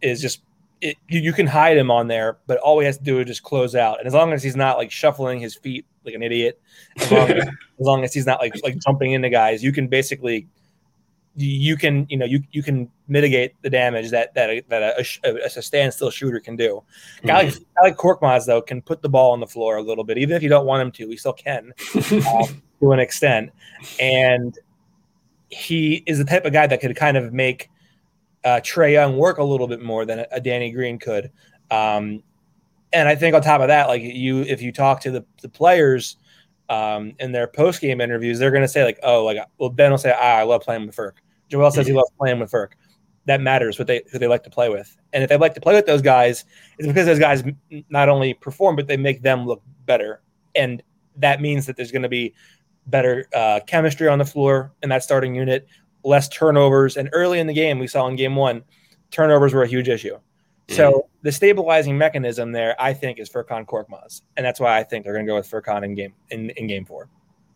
is 0.01 0.21
just 0.21 0.41
it, 0.81 0.97
you, 1.07 1.19
you, 1.19 1.33
can 1.33 1.47
hide 1.47 1.77
him 1.77 1.91
on 1.91 2.07
there, 2.07 2.39
but 2.47 2.57
all 2.57 2.79
he 2.79 2.85
has 2.85 2.97
to 2.97 3.03
do 3.03 3.19
is 3.19 3.27
just 3.27 3.43
close 3.43 3.75
out. 3.75 3.99
And 3.99 4.07
as 4.07 4.13
long 4.13 4.33
as 4.33 4.43
he's 4.43 4.55
not 4.55 4.77
like 4.77 4.91
shuffling 4.91 5.39
his 5.39 5.55
feet 5.55 5.85
like 6.03 6.15
an 6.15 6.23
idiot, 6.23 6.59
as 6.97 7.11
long 7.11 7.29
as, 7.29 7.47
as, 7.47 7.53
long 7.79 8.03
as 8.03 8.13
he's 8.13 8.25
not 8.25 8.39
like 8.39 8.53
like 8.63 8.77
jumping 8.79 9.13
into 9.13 9.29
guys, 9.29 9.63
you 9.63 9.71
can 9.71 9.87
basically 9.87 10.47
you 11.35 11.77
can 11.77 12.05
you 12.09 12.17
know 12.17 12.25
you 12.25 12.43
you 12.51 12.61
can 12.61 12.89
mitigate 13.07 13.53
the 13.61 13.69
damage 13.69 14.09
that 14.09 14.33
that 14.33 14.49
a, 14.49 14.63
that 14.67 14.81
a, 14.99 15.05
a, 15.23 15.45
a 15.45 15.61
standstill 15.61 16.09
shooter 16.09 16.39
can 16.39 16.55
do. 16.55 16.83
Mm-hmm. 17.17 17.27
Guy, 17.27 17.43
like, 17.43 17.53
guy 17.53 17.83
like 17.83 17.97
Korkmaz 17.97 18.45
though 18.45 18.61
can 18.61 18.81
put 18.81 19.01
the 19.01 19.09
ball 19.09 19.31
on 19.31 19.39
the 19.39 19.47
floor 19.47 19.77
a 19.77 19.83
little 19.83 20.03
bit, 20.03 20.17
even 20.17 20.35
if 20.35 20.43
you 20.43 20.49
don't 20.49 20.65
want 20.65 20.81
him 20.81 20.91
to, 20.91 21.09
he 21.09 21.17
still 21.17 21.33
can 21.33 21.73
um, 21.95 22.61
to 22.79 22.91
an 22.91 22.99
extent. 22.99 23.51
And 23.99 24.57
he 25.49 26.03
is 26.05 26.17
the 26.17 26.25
type 26.25 26.45
of 26.45 26.53
guy 26.53 26.67
that 26.67 26.81
could 26.81 26.95
kind 26.95 27.17
of 27.17 27.33
make 27.33 27.69
uh, 28.43 28.59
Trae 28.63 28.93
Young 28.93 29.17
work 29.17 29.37
a 29.37 29.43
little 29.43 29.67
bit 29.67 29.81
more 29.81 30.05
than 30.05 30.19
a, 30.19 30.27
a 30.31 30.41
Danny 30.41 30.71
Green 30.71 30.97
could. 30.99 31.31
Um, 31.69 32.23
and 32.93 33.07
I 33.07 33.15
think 33.15 33.35
on 33.35 33.41
top 33.41 33.61
of 33.61 33.67
that, 33.67 33.87
like 33.87 34.01
you, 34.01 34.41
if 34.41 34.61
you 34.61 34.71
talk 34.71 35.01
to 35.01 35.11
the, 35.11 35.25
the 35.41 35.49
players 35.49 36.17
um, 36.69 37.13
in 37.19 37.31
their 37.31 37.47
post 37.47 37.81
game 37.81 38.01
interviews, 38.01 38.39
they're 38.39 38.51
going 38.51 38.63
to 38.63 38.67
say 38.67 38.83
like, 38.83 38.99
"Oh, 39.03 39.23
like 39.25 39.37
well, 39.57 39.69
Ben 39.69 39.91
will 39.91 39.97
say, 39.97 40.13
ah, 40.17 40.37
I 40.37 40.43
love 40.43 40.61
playing 40.61 40.85
with 40.85 40.95
Furk." 40.95 41.13
Joel 41.49 41.69
says 41.71 41.85
he 41.85 41.93
loves 41.93 42.09
playing 42.17 42.39
with 42.39 42.49
Furk. 42.49 42.71
That 43.25 43.41
matters 43.41 43.77
what 43.77 43.87
they 43.87 44.01
who 44.11 44.17
they 44.17 44.27
like 44.27 44.43
to 44.43 44.49
play 44.49 44.69
with, 44.69 44.97
and 45.13 45.21
if 45.21 45.29
they 45.29 45.37
like 45.37 45.53
to 45.55 45.61
play 45.61 45.75
with 45.75 45.85
those 45.85 46.01
guys, 46.01 46.45
it's 46.79 46.87
because 46.87 47.05
those 47.05 47.19
guys 47.19 47.43
not 47.89 48.09
only 48.09 48.33
perform 48.33 48.75
but 48.75 48.87
they 48.87 48.97
make 48.97 49.21
them 49.21 49.45
look 49.45 49.61
better, 49.85 50.21
and 50.55 50.81
that 51.17 51.41
means 51.41 51.65
that 51.65 51.75
there's 51.75 51.91
going 51.91 52.01
to 52.01 52.09
be 52.09 52.33
better 52.87 53.27
uh, 53.35 53.59
chemistry 53.67 54.07
on 54.07 54.17
the 54.17 54.25
floor 54.25 54.73
in 54.81 54.89
that 54.89 55.03
starting 55.03 55.35
unit, 55.35 55.67
less 56.03 56.27
turnovers, 56.29 56.97
and 56.97 57.09
early 57.13 57.39
in 57.39 57.47
the 57.47 57.53
game 57.53 57.79
we 57.79 57.87
saw 57.87 58.07
in 58.07 58.15
game 58.15 58.35
one, 58.35 58.63
turnovers 59.11 59.53
were 59.53 59.63
a 59.63 59.67
huge 59.67 59.89
issue. 59.89 60.17
So 60.69 61.09
the 61.21 61.31
stabilizing 61.31 61.97
mechanism 61.97 62.51
there, 62.51 62.75
I 62.79 62.93
think, 62.93 63.19
is 63.19 63.29
Furkan 63.29 63.65
Korkmaz, 63.65 64.21
and 64.37 64.45
that's 64.45 64.59
why 64.59 64.77
I 64.77 64.83
think 64.83 65.03
they're 65.03 65.13
going 65.13 65.25
to 65.25 65.29
go 65.29 65.35
with 65.35 65.49
Furkan 65.49 65.83
in 65.83 65.95
game 65.95 66.13
in, 66.29 66.49
in 66.51 66.67
game 66.67 66.85
four. 66.85 67.09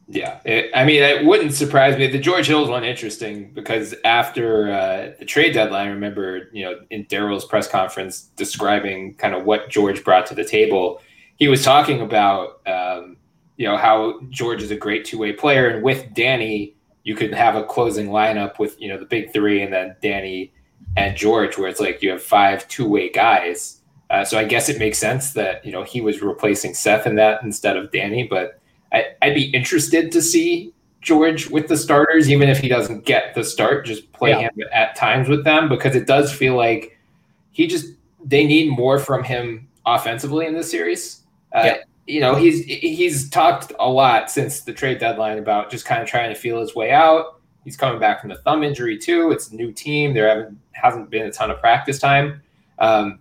Yeah, 0.07 0.39
it, 0.45 0.69
I 0.75 0.85
mean, 0.85 1.01
it 1.01 1.25
wouldn't 1.25 1.53
surprise 1.53 1.97
me. 1.97 2.05
The 2.07 2.19
George 2.19 2.45
Hill's 2.45 2.69
one 2.69 2.83
interesting 2.83 3.51
because 3.53 3.95
after 4.03 4.71
uh, 4.71 5.13
the 5.17 5.25
trade 5.25 5.53
deadline, 5.53 5.87
I 5.87 5.91
remember 5.91 6.49
you 6.51 6.65
know 6.65 6.79
in 6.91 7.05
Daryl's 7.05 7.45
press 7.45 7.67
conference 7.67 8.23
describing 8.35 9.15
kind 9.15 9.33
of 9.33 9.45
what 9.45 9.69
George 9.69 10.03
brought 10.03 10.25
to 10.27 10.35
the 10.35 10.45
table. 10.45 11.01
He 11.37 11.47
was 11.47 11.63
talking 11.63 12.01
about 12.01 12.61
um, 12.67 13.17
you 13.57 13.67
know 13.67 13.77
how 13.77 14.19
George 14.29 14.61
is 14.61 14.69
a 14.69 14.75
great 14.75 15.05
two 15.05 15.17
way 15.17 15.33
player, 15.33 15.69
and 15.69 15.83
with 15.83 16.13
Danny, 16.13 16.74
you 17.05 17.15
could 17.15 17.33
have 17.33 17.55
a 17.55 17.63
closing 17.63 18.07
lineup 18.07 18.59
with 18.59 18.79
you 18.81 18.89
know 18.89 18.97
the 18.97 19.05
big 19.05 19.31
three, 19.31 19.61
and 19.61 19.71
then 19.71 19.95
Danny 20.01 20.51
and 20.97 21.15
George, 21.15 21.57
where 21.57 21.69
it's 21.69 21.79
like 21.79 22.01
you 22.01 22.09
have 22.09 22.21
five 22.21 22.67
two 22.67 22.89
way 22.89 23.09
guys. 23.09 23.81
Uh, 24.09 24.25
so 24.25 24.37
I 24.37 24.43
guess 24.43 24.69
it 24.69 24.77
makes 24.77 24.97
sense 24.97 25.33
that 25.33 25.63
you 25.63 25.71
know 25.71 25.83
he 25.83 26.01
was 26.01 26.21
replacing 26.21 26.73
Seth 26.73 27.07
in 27.07 27.15
that 27.15 27.41
instead 27.43 27.77
of 27.77 27.91
Danny. 27.91 28.27
But 28.27 28.59
I, 28.91 29.05
I'd 29.21 29.35
be 29.35 29.51
interested 29.51 30.11
to 30.11 30.21
see 30.21 30.73
George 31.01 31.47
with 31.49 31.67
the 31.67 31.77
starters, 31.77 32.29
even 32.29 32.49
if 32.49 32.57
he 32.57 32.67
doesn't 32.67 33.05
get 33.05 33.35
the 33.35 33.43
start, 33.43 33.85
just 33.85 34.11
play 34.11 34.31
yeah. 34.31 34.41
him 34.41 34.51
at 34.73 34.95
times 34.95 35.29
with 35.29 35.43
them 35.43 35.69
because 35.69 35.95
it 35.95 36.07
does 36.07 36.33
feel 36.33 36.55
like 36.55 36.97
he 37.51 37.67
just 37.67 37.85
they 38.23 38.45
need 38.45 38.71
more 38.71 38.97
from 38.97 39.23
him 39.23 39.67
offensively 39.85 40.47
in 40.47 40.55
this 40.55 40.71
series. 40.71 41.21
Uh, 41.53 41.61
yeah. 41.65 41.77
You 42.07 42.19
know, 42.19 42.35
he's 42.35 42.63
he's 42.65 43.29
talked 43.29 43.73
a 43.79 43.89
lot 43.89 44.29
since 44.29 44.61
the 44.61 44.73
trade 44.73 44.99
deadline 44.99 45.39
about 45.39 45.71
just 45.71 45.85
kind 45.85 46.01
of 46.01 46.07
trying 46.07 46.33
to 46.33 46.39
feel 46.39 46.59
his 46.59 46.75
way 46.75 46.91
out. 46.91 47.39
He's 47.63 47.75
coming 47.75 47.99
back 47.99 48.21
from 48.21 48.29
the 48.29 48.37
thumb 48.37 48.63
injury 48.63 48.97
too. 48.97 49.31
It's 49.31 49.49
a 49.49 49.55
new 49.55 49.71
team. 49.71 50.13
There 50.13 50.27
haven't 50.27 50.59
hasn't 50.73 51.09
been 51.09 51.25
a 51.25 51.31
ton 51.31 51.49
of 51.49 51.59
practice 51.59 51.97
time. 51.97 52.41
Um, 52.77 53.19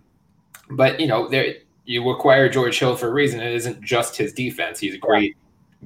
but 0.69 0.99
you 0.99 1.07
know, 1.07 1.27
there 1.27 1.55
you 1.85 2.07
acquire 2.09 2.49
George 2.49 2.77
Hill 2.77 2.95
for 2.95 3.07
a 3.07 3.13
reason. 3.13 3.39
It 3.39 3.53
isn't 3.53 3.81
just 3.81 4.15
his 4.17 4.33
defense. 4.33 4.79
He's 4.79 4.95
a 4.95 4.99
great, 4.99 5.35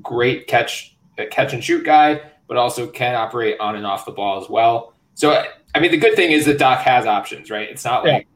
great 0.01 0.47
catch 0.47 0.95
catch 1.31 1.53
and 1.53 1.63
shoot 1.63 1.85
guy, 1.85 2.21
but 2.47 2.57
also 2.57 2.87
can 2.87 3.15
operate 3.15 3.59
on 3.59 3.75
and 3.75 3.85
off 3.85 4.05
the 4.05 4.11
ball 4.11 4.41
as 4.41 4.49
well. 4.49 4.93
So 5.15 5.43
I 5.75 5.79
mean, 5.79 5.91
the 5.91 5.97
good 5.97 6.15
thing 6.15 6.31
is 6.31 6.45
that 6.45 6.57
Doc 6.57 6.79
has 6.79 7.05
options, 7.05 7.51
right? 7.51 7.69
It's 7.69 7.85
not 7.85 8.03
like 8.05 8.27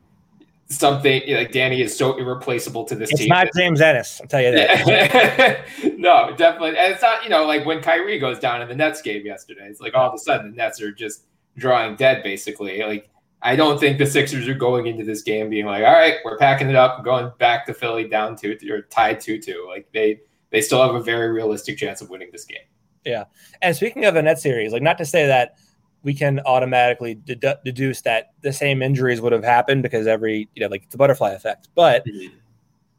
something 0.77 1.21
like 1.27 1.51
Danny 1.51 1.81
is 1.81 1.95
so 1.95 2.17
irreplaceable 2.17 2.83
to 2.85 2.95
this 2.95 3.09
it's 3.11 3.19
team. 3.19 3.31
It's 3.31 3.43
not 3.43 3.47
James 3.55 3.81
Ennis, 3.81 4.19
I'll 4.21 4.27
tell 4.27 4.41
you 4.41 4.51
that. 4.51 5.65
no, 5.97 6.33
definitely. 6.35 6.77
And 6.77 6.93
it's 6.93 7.01
not, 7.01 7.23
you 7.23 7.29
know, 7.29 7.45
like 7.45 7.65
when 7.65 7.81
Kyrie 7.81 8.19
goes 8.19 8.39
down 8.39 8.61
in 8.61 8.67
the 8.67 8.75
Nets 8.75 9.01
game 9.01 9.25
yesterday, 9.25 9.67
it's 9.67 9.79
like 9.79 9.93
all 9.93 10.07
of 10.07 10.13
a 10.13 10.17
sudden 10.17 10.51
the 10.51 10.57
Nets 10.57 10.81
are 10.81 10.91
just 10.91 11.25
drawing 11.57 11.95
dead 11.95 12.23
basically. 12.23 12.81
Like 12.83 13.09
I 13.41 13.55
don't 13.55 13.79
think 13.79 13.97
the 13.97 14.05
Sixers 14.05 14.47
are 14.47 14.53
going 14.53 14.87
into 14.87 15.03
this 15.03 15.21
game 15.21 15.49
being 15.49 15.65
like, 15.65 15.83
all 15.83 15.93
right, 15.93 16.15
we're 16.23 16.37
packing 16.37 16.69
it 16.69 16.75
up, 16.75 17.03
going 17.03 17.31
back 17.39 17.65
to 17.65 17.73
Philly 17.73 18.07
down 18.07 18.35
two 18.35 18.57
or 18.69 18.81
tied 18.83 19.19
two 19.19 19.39
two. 19.39 19.65
Like 19.67 19.87
they 19.93 20.21
they 20.49 20.61
still 20.61 20.81
have 20.81 20.95
a 20.95 21.01
very 21.01 21.31
realistic 21.31 21.77
chance 21.77 22.01
of 22.01 22.09
winning 22.09 22.29
this 22.31 22.45
game. 22.45 22.59
Yeah. 23.05 23.25
And 23.61 23.75
speaking 23.75 24.05
of 24.05 24.13
the 24.13 24.21
net 24.21 24.39
series, 24.39 24.71
like 24.71 24.81
not 24.81 24.97
to 24.99 25.05
say 25.05 25.25
that 25.27 25.57
we 26.03 26.13
can 26.13 26.41
automatically 26.45 27.15
dedu- 27.15 27.63
deduce 27.63 28.01
that 28.01 28.31
the 28.41 28.53
same 28.53 28.81
injuries 28.81 29.21
would 29.21 29.31
have 29.31 29.43
happened 29.43 29.83
because 29.83 30.05
every, 30.05 30.49
you 30.53 30.61
know, 30.61 30.67
like 30.67 30.83
it's 30.83 30.95
a 30.95 30.97
butterfly 30.97 31.31
effect. 31.31 31.69
But 31.75 32.05
mm-hmm. 32.05 32.35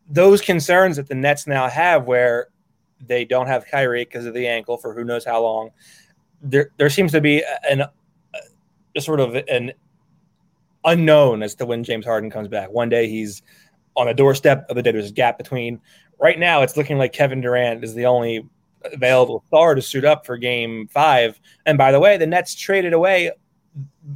those 0.09 0.41
concerns 0.41 0.97
that 0.97 1.09
the 1.09 1.15
Nets 1.15 1.47
now 1.47 1.69
have 1.69 2.07
where 2.07 2.49
they 3.07 3.25
don't 3.25 3.47
have 3.47 3.67
Kyrie 3.67 4.05
because 4.05 4.25
of 4.25 4.35
the 4.35 4.49
ankle 4.49 4.79
for 4.79 4.95
who 4.95 5.05
knows 5.05 5.25
how 5.25 5.43
long, 5.43 5.71
there 6.43 6.71
there 6.79 6.91
seems 6.91 7.13
to 7.13 7.21
be 7.21 7.43
an 7.69 7.85
a 8.97 9.01
sort 9.01 9.21
of 9.21 9.35
an 9.35 9.73
unknown 10.85 11.43
as 11.43 11.55
to 11.57 11.67
when 11.67 11.85
James 11.85 12.05
Harden 12.05 12.31
comes 12.31 12.49
back. 12.49 12.71
One 12.71 12.89
day 12.89 13.09
he's 13.09 13.43
on 13.97 14.07
the 14.07 14.15
doorstep, 14.15 14.67
of 14.69 14.77
the 14.77 14.83
day 14.83 14.93
there's 14.93 15.11
a 15.11 15.15
gap 15.15 15.39
between. 15.39 15.81
Right 16.21 16.39
now, 16.39 16.63
it's 16.63 16.77
looking 16.77 16.97
like 16.97 17.13
Kevin 17.13 17.41
Durant 17.41 17.83
is 17.83 17.95
the 17.95 18.07
only 18.07 18.49
available 18.93 19.45
star 19.49 19.75
to 19.75 19.83
suit 19.83 20.05
up 20.05 20.27
for 20.27 20.37
game 20.37 20.89
five. 20.89 21.41
And 21.67 21.79
by 21.79 21.93
the 21.93 22.01
way, 22.01 22.17
the 22.17 22.27
Nets 22.27 22.55
traded 22.55 22.93
away 22.93 23.33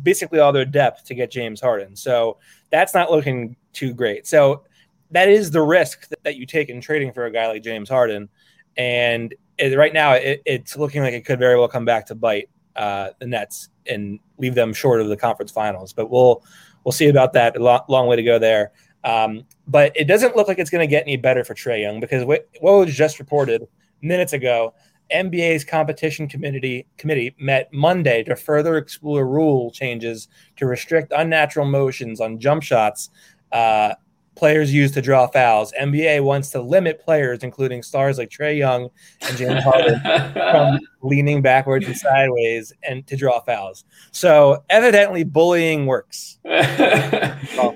basically 0.02 0.38
all 0.38 0.52
their 0.52 0.64
depth 0.64 1.04
to 1.04 1.14
get 1.14 1.30
James 1.30 1.60
Harden. 1.60 1.96
So 1.96 2.38
that's 2.70 2.94
not 2.94 3.10
looking 3.10 3.56
too 3.72 3.92
great. 3.94 4.26
So 4.26 4.64
that 5.10 5.28
is 5.28 5.50
the 5.50 5.62
risk 5.62 6.08
that, 6.08 6.22
that 6.24 6.36
you 6.36 6.46
take 6.46 6.68
in 6.68 6.80
trading 6.80 7.12
for 7.12 7.26
a 7.26 7.30
guy 7.30 7.48
like 7.48 7.62
James 7.62 7.88
Harden. 7.88 8.28
And 8.76 9.34
it, 9.56 9.76
right 9.76 9.92
now, 9.92 10.12
it, 10.12 10.42
it's 10.44 10.76
looking 10.76 11.02
like 11.02 11.14
it 11.14 11.24
could 11.24 11.38
very 11.38 11.58
well 11.58 11.68
come 11.68 11.84
back 11.84 12.06
to 12.06 12.14
bite 12.14 12.48
uh, 12.76 13.10
the 13.18 13.26
Nets 13.26 13.70
and 13.86 14.20
leave 14.36 14.54
them 14.54 14.72
short 14.72 15.00
of 15.00 15.08
the 15.08 15.16
conference 15.16 15.50
finals. 15.50 15.92
But 15.92 16.10
we'll 16.10 16.44
we'll 16.84 16.92
see 16.92 17.08
about 17.08 17.32
that. 17.32 17.56
A 17.56 17.62
long, 17.62 17.80
long 17.88 18.06
way 18.06 18.16
to 18.16 18.22
go 18.22 18.38
there. 18.38 18.72
Um, 19.04 19.44
but 19.66 19.92
it 19.96 20.04
doesn't 20.04 20.36
look 20.36 20.48
like 20.48 20.58
it's 20.58 20.70
going 20.70 20.86
to 20.86 20.90
get 20.90 21.04
any 21.04 21.16
better 21.16 21.44
for 21.44 21.54
Trae 21.54 21.80
Young 21.80 22.00
because 22.00 22.24
what, 22.24 22.48
what 22.60 22.72
was 22.72 22.94
just 22.94 23.18
reported 23.18 23.66
minutes 24.02 24.32
ago, 24.32 24.74
NBA's 25.12 25.64
competition 25.64 26.28
committee 26.28 26.86
committee 26.98 27.34
met 27.38 27.72
Monday 27.72 28.22
to 28.24 28.36
further 28.36 28.76
explore 28.76 29.26
rule 29.26 29.70
changes 29.70 30.28
to 30.56 30.66
restrict 30.66 31.12
unnatural 31.16 31.66
motions 31.66 32.20
on 32.20 32.38
jump 32.38 32.62
shots 32.62 33.10
uh, 33.52 33.94
players 34.38 34.72
use 34.72 34.92
to 34.92 35.02
draw 35.02 35.26
fouls. 35.26 35.72
NBA 35.78 36.22
wants 36.22 36.50
to 36.50 36.62
limit 36.62 37.00
players, 37.00 37.42
including 37.42 37.82
stars 37.82 38.18
like 38.18 38.30
Trae 38.30 38.56
Young 38.56 38.88
and 39.22 39.36
James 39.36 39.62
Harden, 39.64 40.00
from 40.32 40.78
leaning 41.02 41.42
backwards 41.42 41.86
and 41.86 41.96
sideways 41.96 42.72
and 42.82 43.06
to 43.08 43.16
draw 43.16 43.40
fouls. 43.40 43.84
So 44.12 44.64
evidently, 44.70 45.24
bullying 45.24 45.86
works. 45.86 46.38
wow. 46.44 47.74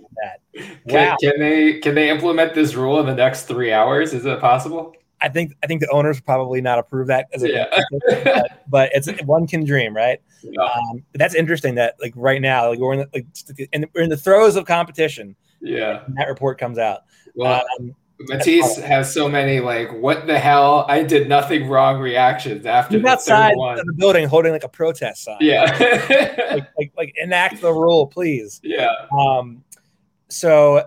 Can, 0.89 1.17
can, 1.19 1.41
they 1.41 1.81
can 1.81 1.95
they 1.95 2.11
implement 2.11 2.55
this 2.55 2.75
rule 2.75 3.01
in 3.01 3.07
the 3.07 3.15
next 3.15 3.45
three 3.45 3.73
hours? 3.73 4.13
Is 4.13 4.25
it 4.25 4.41
possible? 4.41 4.95
I 5.23 5.29
think 5.29 5.55
I 5.63 5.67
think 5.67 5.81
the 5.81 5.89
owners 5.91 6.21
probably 6.21 6.61
not 6.61 6.79
approve 6.79 7.07
that 7.07 7.29
as 7.33 7.43
a 7.43 7.51
yeah. 7.51 7.81
but, 8.25 8.65
but, 8.69 8.91
it's 8.93 9.09
one 9.23 9.47
can 9.47 9.65
dream, 9.65 9.95
right? 9.95 10.21
Yeah. 10.43 10.63
Um, 10.63 11.05
but 11.13 11.19
that's 11.19 11.35
interesting 11.35 11.77
that 11.77 11.95
like 12.01 12.13
right 12.17 12.41
now, 12.41 12.71
like 12.71 12.79
we're 12.79 12.95
in 12.95 12.99
the, 13.01 13.09
like 13.15 13.69
in, 13.73 13.87
we're 13.95 14.03
in 14.03 14.11
the 14.11 14.17
throes 14.17 14.57
of 14.57 14.67
competition 14.67 15.37
yeah. 15.61 16.03
that 16.17 16.29
report 16.29 16.59
comes 16.59 16.79
out. 16.79 17.03
Well, 17.35 17.65
um, 17.79 17.95
Matisse 18.21 18.77
has 18.79 19.13
so 19.13 19.29
many 19.29 19.61
like 19.61 19.93
what 19.93 20.27
the 20.27 20.39
hell 20.39 20.85
I 20.89 21.03
did 21.03 21.29
nothing 21.29 21.69
wrong 21.69 22.01
reactions 22.01 22.67
after 22.67 22.99
He's 22.99 23.07
outside 23.07 23.55
of 23.59 23.87
the 23.87 23.95
building 23.97 24.29
holding 24.29 24.53
like 24.53 24.65
a 24.65 24.69
protest 24.69 25.25
sign. 25.25 25.39
Yeah. 25.41 25.65
like, 26.51 26.69
like, 26.77 26.93
like 26.97 27.15
enact 27.17 27.61
the 27.61 27.73
rule, 27.73 28.07
please. 28.07 28.61
Yeah. 28.73 28.93
Um 29.19 29.65
so 30.29 30.85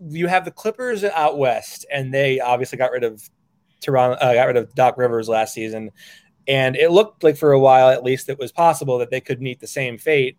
you 0.00 0.26
have 0.26 0.44
the 0.44 0.50
Clippers 0.50 1.04
out 1.04 1.38
west, 1.38 1.86
and 1.92 2.12
they 2.12 2.40
obviously 2.40 2.78
got 2.78 2.90
rid 2.90 3.04
of 3.04 3.28
Toronto, 3.84 4.16
uh, 4.16 4.34
got 4.34 4.46
rid 4.46 4.56
of 4.56 4.74
Doc 4.74 4.96
Rivers 4.98 5.28
last 5.28 5.54
season, 5.54 5.90
and 6.48 6.76
it 6.76 6.90
looked 6.90 7.22
like 7.22 7.36
for 7.36 7.52
a 7.52 7.60
while 7.60 7.88
at 7.88 8.04
least 8.04 8.28
it 8.28 8.38
was 8.38 8.52
possible 8.52 8.98
that 8.98 9.10
they 9.10 9.20
could 9.20 9.40
meet 9.40 9.60
the 9.60 9.66
same 9.66 9.98
fate 9.98 10.36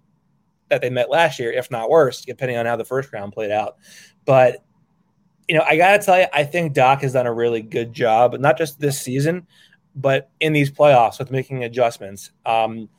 that 0.70 0.82
they 0.82 0.90
met 0.90 1.10
last 1.10 1.40
year, 1.40 1.52
if 1.52 1.70
not 1.70 1.90
worse, 1.90 2.22
depending 2.22 2.58
on 2.58 2.66
how 2.66 2.76
the 2.76 2.86
first 2.86 3.14
round 3.14 3.34
played 3.34 3.52
out. 3.52 3.78
But 4.26 4.64
you 5.48 5.56
know, 5.56 5.64
I 5.64 5.78
gotta 5.78 6.04
tell 6.04 6.20
you, 6.20 6.26
I 6.34 6.44
think 6.44 6.74
Doc 6.74 7.02
has 7.02 7.14
done 7.14 7.28
a 7.28 7.34
really 7.34 7.62
good 7.62 7.94
job, 7.94 8.36
not 8.40 8.58
just 8.58 8.80
this 8.80 9.00
season, 9.00 9.46
but 9.96 10.30
in 10.40 10.54
these 10.54 10.72
playoffs 10.72 11.20
with 11.20 11.32
making 11.32 11.64
adjustments. 11.64 12.32
Um, 12.46 12.90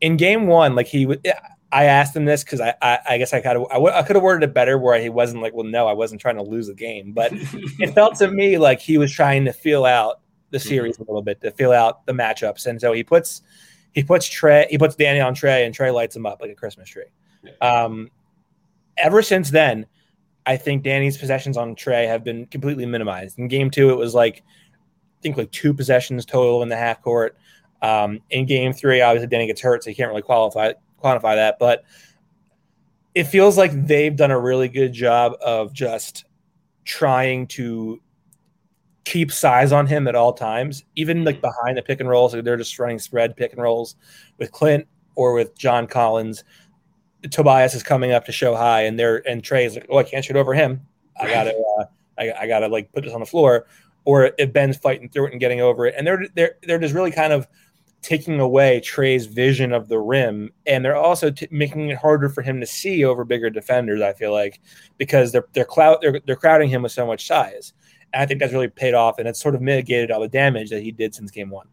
in 0.00 0.16
game 0.16 0.46
one, 0.46 0.74
like 0.74 0.86
he 0.86 1.06
would, 1.06 1.26
I 1.76 1.84
asked 1.84 2.16
him 2.16 2.24
this 2.24 2.42
because 2.42 2.62
I, 2.62 2.74
I, 2.80 2.98
I, 3.06 3.18
guess 3.18 3.34
I 3.34 3.42
kind 3.42 3.58
of, 3.58 3.66
I, 3.70 3.74
w- 3.74 3.92
I 3.92 4.02
could 4.02 4.16
have 4.16 4.22
worded 4.22 4.48
it 4.48 4.54
better 4.54 4.78
where 4.78 4.98
he 4.98 5.10
wasn't 5.10 5.42
like, 5.42 5.52
well, 5.52 5.66
no, 5.66 5.86
I 5.86 5.92
wasn't 5.92 6.22
trying 6.22 6.36
to 6.36 6.42
lose 6.42 6.68
the 6.68 6.74
game, 6.74 7.12
but 7.12 7.32
it 7.34 7.92
felt 7.92 8.14
to 8.16 8.30
me 8.30 8.56
like 8.56 8.80
he 8.80 8.96
was 8.96 9.12
trying 9.12 9.44
to 9.44 9.52
feel 9.52 9.84
out 9.84 10.20
the 10.48 10.56
mm-hmm. 10.56 10.68
series 10.68 10.94
mm-hmm. 10.94 11.02
a 11.02 11.04
little 11.04 11.20
bit, 11.20 11.42
to 11.42 11.50
feel 11.50 11.72
out 11.72 12.06
the 12.06 12.14
matchups, 12.14 12.64
and 12.64 12.80
so 12.80 12.94
he 12.94 13.04
puts 13.04 13.42
he 13.92 14.02
puts 14.02 14.26
Trae, 14.26 14.66
he 14.68 14.78
puts 14.78 14.96
Danny 14.96 15.20
on 15.20 15.34
Trae, 15.34 15.66
and 15.66 15.76
Trae 15.76 15.92
lights 15.92 16.16
him 16.16 16.24
up 16.24 16.40
like 16.40 16.50
a 16.50 16.54
Christmas 16.54 16.88
tree. 16.88 17.04
Um, 17.60 18.10
ever 18.96 19.20
since 19.20 19.50
then, 19.50 19.84
I 20.46 20.56
think 20.56 20.82
Danny's 20.82 21.18
possessions 21.18 21.58
on 21.58 21.76
Trae 21.76 22.06
have 22.06 22.24
been 22.24 22.46
completely 22.46 22.86
minimized. 22.86 23.38
In 23.38 23.48
game 23.48 23.70
two, 23.70 23.90
it 23.90 23.98
was 23.98 24.14
like 24.14 24.38
I 24.38 25.20
think 25.20 25.36
like 25.36 25.50
two 25.50 25.74
possessions 25.74 26.24
total 26.24 26.62
in 26.62 26.70
the 26.70 26.76
half 26.76 27.02
court. 27.02 27.36
Um, 27.82 28.20
in 28.30 28.46
game 28.46 28.72
three, 28.72 29.02
obviously 29.02 29.26
Danny 29.26 29.46
gets 29.46 29.60
hurt, 29.60 29.84
so 29.84 29.90
he 29.90 29.94
can't 29.94 30.08
really 30.08 30.22
qualify 30.22 30.72
quantify 31.02 31.36
that. 31.36 31.58
But 31.58 31.84
it 33.14 33.24
feels 33.24 33.56
like 33.56 33.86
they've 33.86 34.14
done 34.14 34.30
a 34.30 34.38
really 34.38 34.68
good 34.68 34.92
job 34.92 35.32
of 35.40 35.72
just 35.72 36.24
trying 36.84 37.46
to 37.48 38.00
keep 39.06 39.30
size 39.32 39.72
on 39.72 39.86
him 39.86 40.08
at 40.08 40.14
all 40.14 40.32
times, 40.32 40.84
even 40.96 41.24
like 41.24 41.40
behind 41.40 41.78
the 41.78 41.82
pick 41.82 42.00
and 42.00 42.08
rolls. 42.08 42.32
they're 42.32 42.56
just 42.56 42.78
running 42.78 42.98
spread 42.98 43.36
pick 43.36 43.52
and 43.52 43.62
rolls 43.62 43.96
with 44.36 44.52
Clint 44.52 44.86
or 45.14 45.32
with 45.32 45.56
John 45.56 45.86
Collins. 45.86 46.44
Tobias 47.30 47.74
is 47.74 47.82
coming 47.82 48.12
up 48.12 48.26
to 48.26 48.32
show 48.32 48.54
high, 48.54 48.82
and 48.82 48.98
they're 48.98 49.26
and 49.28 49.42
Trae's 49.42 49.74
like, 49.74 49.86
oh, 49.88 49.98
I 49.98 50.02
can't 50.02 50.24
shoot 50.24 50.36
over 50.36 50.54
him. 50.54 50.86
I 51.18 51.28
gotta, 51.28 51.56
uh, 51.56 51.84
I, 52.18 52.32
I, 52.42 52.46
gotta 52.46 52.68
like 52.68 52.92
put 52.92 53.04
this 53.04 53.14
on 53.14 53.20
the 53.20 53.26
floor. 53.26 53.66
Or 54.04 54.30
if 54.38 54.52
Ben's 54.52 54.76
fighting 54.76 55.08
through 55.08 55.28
it 55.28 55.32
and 55.32 55.40
getting 55.40 55.60
over 55.60 55.86
it, 55.86 55.94
and 55.96 56.06
they're 56.06 56.26
they're 56.34 56.56
they're 56.62 56.78
just 56.78 56.94
really 56.94 57.10
kind 57.10 57.32
of 57.32 57.48
taking 58.02 58.40
away 58.40 58.80
Trae's 58.80 59.26
vision 59.26 59.72
of 59.72 59.88
the 59.88 59.98
rim, 59.98 60.52
and 60.66 60.84
they're 60.84 60.96
also 60.96 61.30
t- 61.30 61.48
making 61.50 61.90
it 61.90 61.98
harder 61.98 62.28
for 62.28 62.42
him 62.42 62.60
to 62.60 62.66
see 62.66 63.04
over 63.04 63.24
bigger 63.24 63.50
defenders. 63.50 64.00
I 64.00 64.12
feel 64.12 64.32
like 64.32 64.60
because 64.98 65.32
they're 65.32 65.46
they're, 65.52 65.64
cloud, 65.64 65.98
they're 66.00 66.20
they're 66.26 66.36
crowding 66.36 66.68
him 66.68 66.82
with 66.82 66.92
so 66.92 67.06
much 67.06 67.26
size. 67.26 67.72
And 68.12 68.22
I 68.22 68.26
think 68.26 68.40
that's 68.40 68.52
really 68.52 68.68
paid 68.68 68.94
off, 68.94 69.18
and 69.18 69.26
it's 69.26 69.40
sort 69.40 69.54
of 69.54 69.60
mitigated 69.60 70.10
all 70.10 70.20
the 70.20 70.28
damage 70.28 70.70
that 70.70 70.82
he 70.82 70.92
did 70.92 71.14
since 71.14 71.30
game 71.30 71.50
one. 71.50 71.66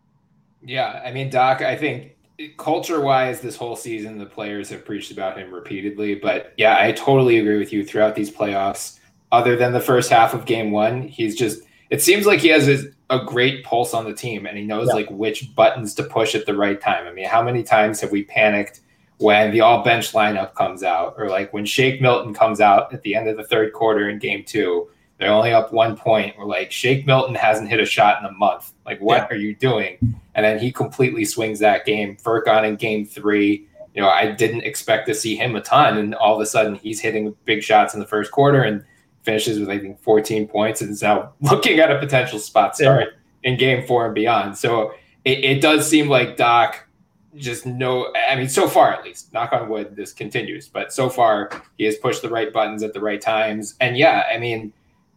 Yeah, 0.63 1.01
I 1.05 1.11
mean, 1.11 1.29
Doc, 1.29 1.61
I 1.61 1.75
think 1.75 2.17
culture 2.57 3.01
wise, 3.01 3.39
this 3.39 3.55
whole 3.55 3.75
season, 3.75 4.17
the 4.17 4.25
players 4.25 4.69
have 4.69 4.85
preached 4.85 5.11
about 5.11 5.37
him 5.37 5.53
repeatedly. 5.53 6.15
But 6.15 6.53
yeah, 6.57 6.77
I 6.79 6.91
totally 6.91 7.37
agree 7.39 7.59
with 7.59 7.71
you 7.71 7.85
throughout 7.85 8.15
these 8.15 8.31
playoffs. 8.31 8.99
Other 9.31 9.55
than 9.55 9.73
the 9.73 9.79
first 9.79 10.09
half 10.09 10.33
of 10.33 10.45
game 10.45 10.71
one, 10.71 11.03
he's 11.03 11.35
just, 11.35 11.63
it 11.89 12.01
seems 12.01 12.25
like 12.25 12.39
he 12.39 12.49
has 12.49 12.67
a, 12.67 12.85
a 13.13 13.25
great 13.25 13.63
pulse 13.63 13.93
on 13.93 14.05
the 14.05 14.13
team 14.13 14.45
and 14.45 14.57
he 14.57 14.63
knows 14.63 14.87
yeah. 14.87 14.95
like 14.95 15.09
which 15.09 15.53
buttons 15.55 15.93
to 15.95 16.03
push 16.03 16.35
at 16.35 16.45
the 16.45 16.55
right 16.55 16.79
time. 16.79 17.07
I 17.07 17.11
mean, 17.11 17.25
how 17.25 17.43
many 17.43 17.63
times 17.63 18.01
have 18.01 18.11
we 18.11 18.23
panicked 18.23 18.81
when 19.17 19.51
the 19.51 19.61
all 19.61 19.83
bench 19.83 20.11
lineup 20.11 20.55
comes 20.55 20.83
out 20.83 21.15
or 21.17 21.29
like 21.29 21.53
when 21.53 21.65
Shake 21.65 22.01
Milton 22.01 22.33
comes 22.33 22.59
out 22.59 22.93
at 22.93 23.01
the 23.03 23.15
end 23.15 23.27
of 23.29 23.37
the 23.37 23.43
third 23.43 23.73
quarter 23.73 24.09
in 24.09 24.19
game 24.19 24.43
two? 24.43 24.89
They're 25.19 25.31
only 25.31 25.53
up 25.53 25.71
one 25.71 25.95
point. 25.95 26.37
We're 26.37 26.45
like, 26.45 26.71
Shake 26.71 27.05
Milton 27.05 27.35
hasn't 27.35 27.69
hit 27.69 27.79
a 27.79 27.85
shot 27.85 28.19
in 28.19 28.25
a 28.25 28.31
month. 28.31 28.73
Like, 28.85 28.99
what 28.99 29.17
yeah. 29.17 29.27
are 29.29 29.39
you 29.39 29.55
doing? 29.55 29.97
And 30.35 30.43
then 30.43 30.59
he 30.59 30.71
completely 30.71 31.23
swings 31.23 31.59
that 31.59 31.85
game. 31.85 32.17
Furkan 32.17 32.67
in 32.67 32.75
game 32.75 33.05
three. 33.05 33.67
You 33.93 34.01
know, 34.01 34.09
I 34.09 34.31
didn't 34.31 34.61
expect 34.61 35.07
to 35.07 35.15
see 35.15 35.35
him 35.35 35.55
a 35.55 35.61
ton. 35.61 35.97
And 35.97 36.15
all 36.15 36.35
of 36.35 36.41
a 36.41 36.45
sudden, 36.45 36.75
he's 36.75 36.99
hitting 36.99 37.35
big 37.45 37.61
shots 37.61 37.93
in 37.93 37.99
the 37.99 38.07
first 38.07 38.31
quarter 38.31 38.63
and 38.63 38.83
finishes 39.23 39.59
with, 39.59 39.69
I 39.69 39.79
think, 39.79 39.99
14 40.01 40.47
points 40.47 40.81
and 40.81 40.91
is 40.91 41.01
now 41.01 41.33
looking 41.41 41.79
at 41.79 41.91
a 41.91 41.99
potential 41.99 42.39
spot 42.39 42.75
start 42.75 43.09
yeah. 43.43 43.51
in 43.51 43.57
game 43.57 43.85
four 43.87 44.05
and 44.05 44.15
beyond. 44.15 44.57
So 44.57 44.93
it, 45.25 45.43
it 45.43 45.61
does 45.61 45.89
seem 45.89 46.09
like 46.09 46.37
Doc 46.37 46.87
just 47.35 47.65
no 47.65 48.13
i 48.29 48.35
mean 48.35 48.47
so 48.47 48.67
far 48.67 48.93
at 48.93 49.03
least 49.03 49.33
knock 49.33 49.51
on 49.53 49.67
wood 49.67 49.95
this 49.95 50.13
continues 50.13 50.67
but 50.67 50.93
so 50.93 51.09
far 51.09 51.49
he 51.79 51.83
has 51.83 51.97
pushed 51.97 52.21
the 52.21 52.29
right 52.29 52.53
buttons 52.53 52.83
at 52.83 52.93
the 52.93 52.99
right 52.99 53.21
times 53.21 53.73
and 53.79 53.97
yeah 53.97 54.21
i 54.31 54.37
mean 54.37 54.71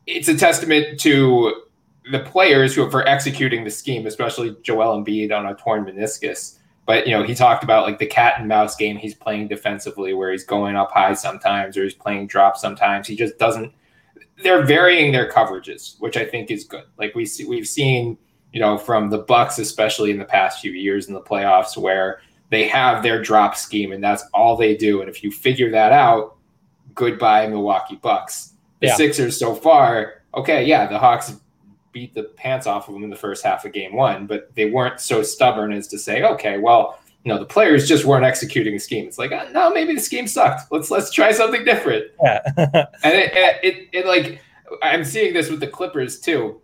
it's 0.06 0.26
a 0.26 0.34
testament 0.34 0.98
to 0.98 1.52
the 2.10 2.20
players 2.20 2.74
who 2.74 2.84
are 2.84 2.90
for 2.90 3.06
executing 3.06 3.64
the 3.64 3.70
scheme, 3.70 4.06
especially 4.06 4.56
Joel 4.62 5.02
Embiid 5.02 5.36
on 5.36 5.46
a 5.46 5.54
torn 5.54 5.84
meniscus. 5.84 6.58
But 6.86 7.06
you 7.06 7.12
know, 7.12 7.24
he 7.24 7.34
talked 7.34 7.64
about 7.64 7.84
like 7.84 7.98
the 7.98 8.06
cat 8.06 8.34
and 8.38 8.46
mouse 8.46 8.76
game 8.76 8.96
he's 8.96 9.14
playing 9.14 9.48
defensively, 9.48 10.14
where 10.14 10.30
he's 10.30 10.44
going 10.44 10.76
up 10.76 10.92
high 10.92 11.14
sometimes, 11.14 11.76
or 11.76 11.82
he's 11.82 11.94
playing 11.94 12.28
drop 12.28 12.56
sometimes. 12.56 13.08
He 13.08 13.16
just 13.16 13.38
doesn't. 13.38 13.72
They're 14.42 14.64
varying 14.64 15.12
their 15.12 15.30
coverages, 15.30 15.98
which 16.00 16.16
I 16.16 16.24
think 16.24 16.50
is 16.50 16.64
good. 16.64 16.84
Like 16.98 17.14
we 17.14 17.24
see, 17.24 17.44
we've 17.44 17.66
seen, 17.66 18.18
you 18.52 18.60
know, 18.60 18.76
from 18.76 19.10
the 19.10 19.18
Bucks, 19.18 19.58
especially 19.58 20.10
in 20.10 20.18
the 20.18 20.24
past 20.24 20.60
few 20.60 20.72
years 20.72 21.08
in 21.08 21.14
the 21.14 21.20
playoffs, 21.20 21.76
where 21.76 22.20
they 22.50 22.68
have 22.68 23.02
their 23.02 23.22
drop 23.22 23.56
scheme 23.56 23.92
and 23.92 24.02
that's 24.02 24.24
all 24.32 24.56
they 24.56 24.76
do. 24.76 25.00
And 25.00 25.08
if 25.08 25.24
you 25.24 25.30
figure 25.30 25.70
that 25.70 25.92
out, 25.92 26.36
goodbye 26.94 27.46
Milwaukee 27.46 27.96
Bucks 27.96 28.54
the 28.80 28.88
yeah. 28.88 28.96
Sixers 28.96 29.38
so 29.38 29.54
far, 29.54 30.22
okay, 30.34 30.64
yeah, 30.64 30.86
the 30.86 30.98
Hawks 30.98 31.34
beat 31.92 32.14
the 32.14 32.24
pants 32.24 32.66
off 32.66 32.88
of 32.88 32.94
them 32.94 33.04
in 33.04 33.10
the 33.10 33.16
first 33.16 33.42
half 33.42 33.64
of 33.64 33.72
game 33.72 33.94
one, 33.94 34.26
but 34.26 34.54
they 34.54 34.68
weren't 34.68 35.00
so 35.00 35.22
stubborn 35.22 35.72
as 35.72 35.88
to 35.88 35.98
say, 35.98 36.22
okay, 36.22 36.58
well, 36.58 37.00
you 37.26 37.32
know, 37.32 37.40
the 37.40 37.44
players 37.44 37.88
just 37.88 38.04
weren't 38.04 38.24
executing 38.24 38.74
the 38.74 38.78
scheme. 38.78 39.04
It's 39.04 39.18
like, 39.18 39.32
uh, 39.32 39.46
no, 39.50 39.72
maybe 39.72 39.92
the 39.92 40.00
scheme 40.00 40.28
sucked. 40.28 40.70
Let's 40.70 40.92
let's 40.92 41.10
try 41.10 41.32
something 41.32 41.64
different. 41.64 42.04
Yeah. 42.22 42.40
and 42.56 43.14
it, 43.14 43.32
it, 43.34 43.64
it, 43.64 43.88
it 43.92 44.06
like 44.06 44.40
I'm 44.80 45.04
seeing 45.04 45.34
this 45.34 45.50
with 45.50 45.58
the 45.58 45.66
Clippers 45.66 46.20
too. 46.20 46.60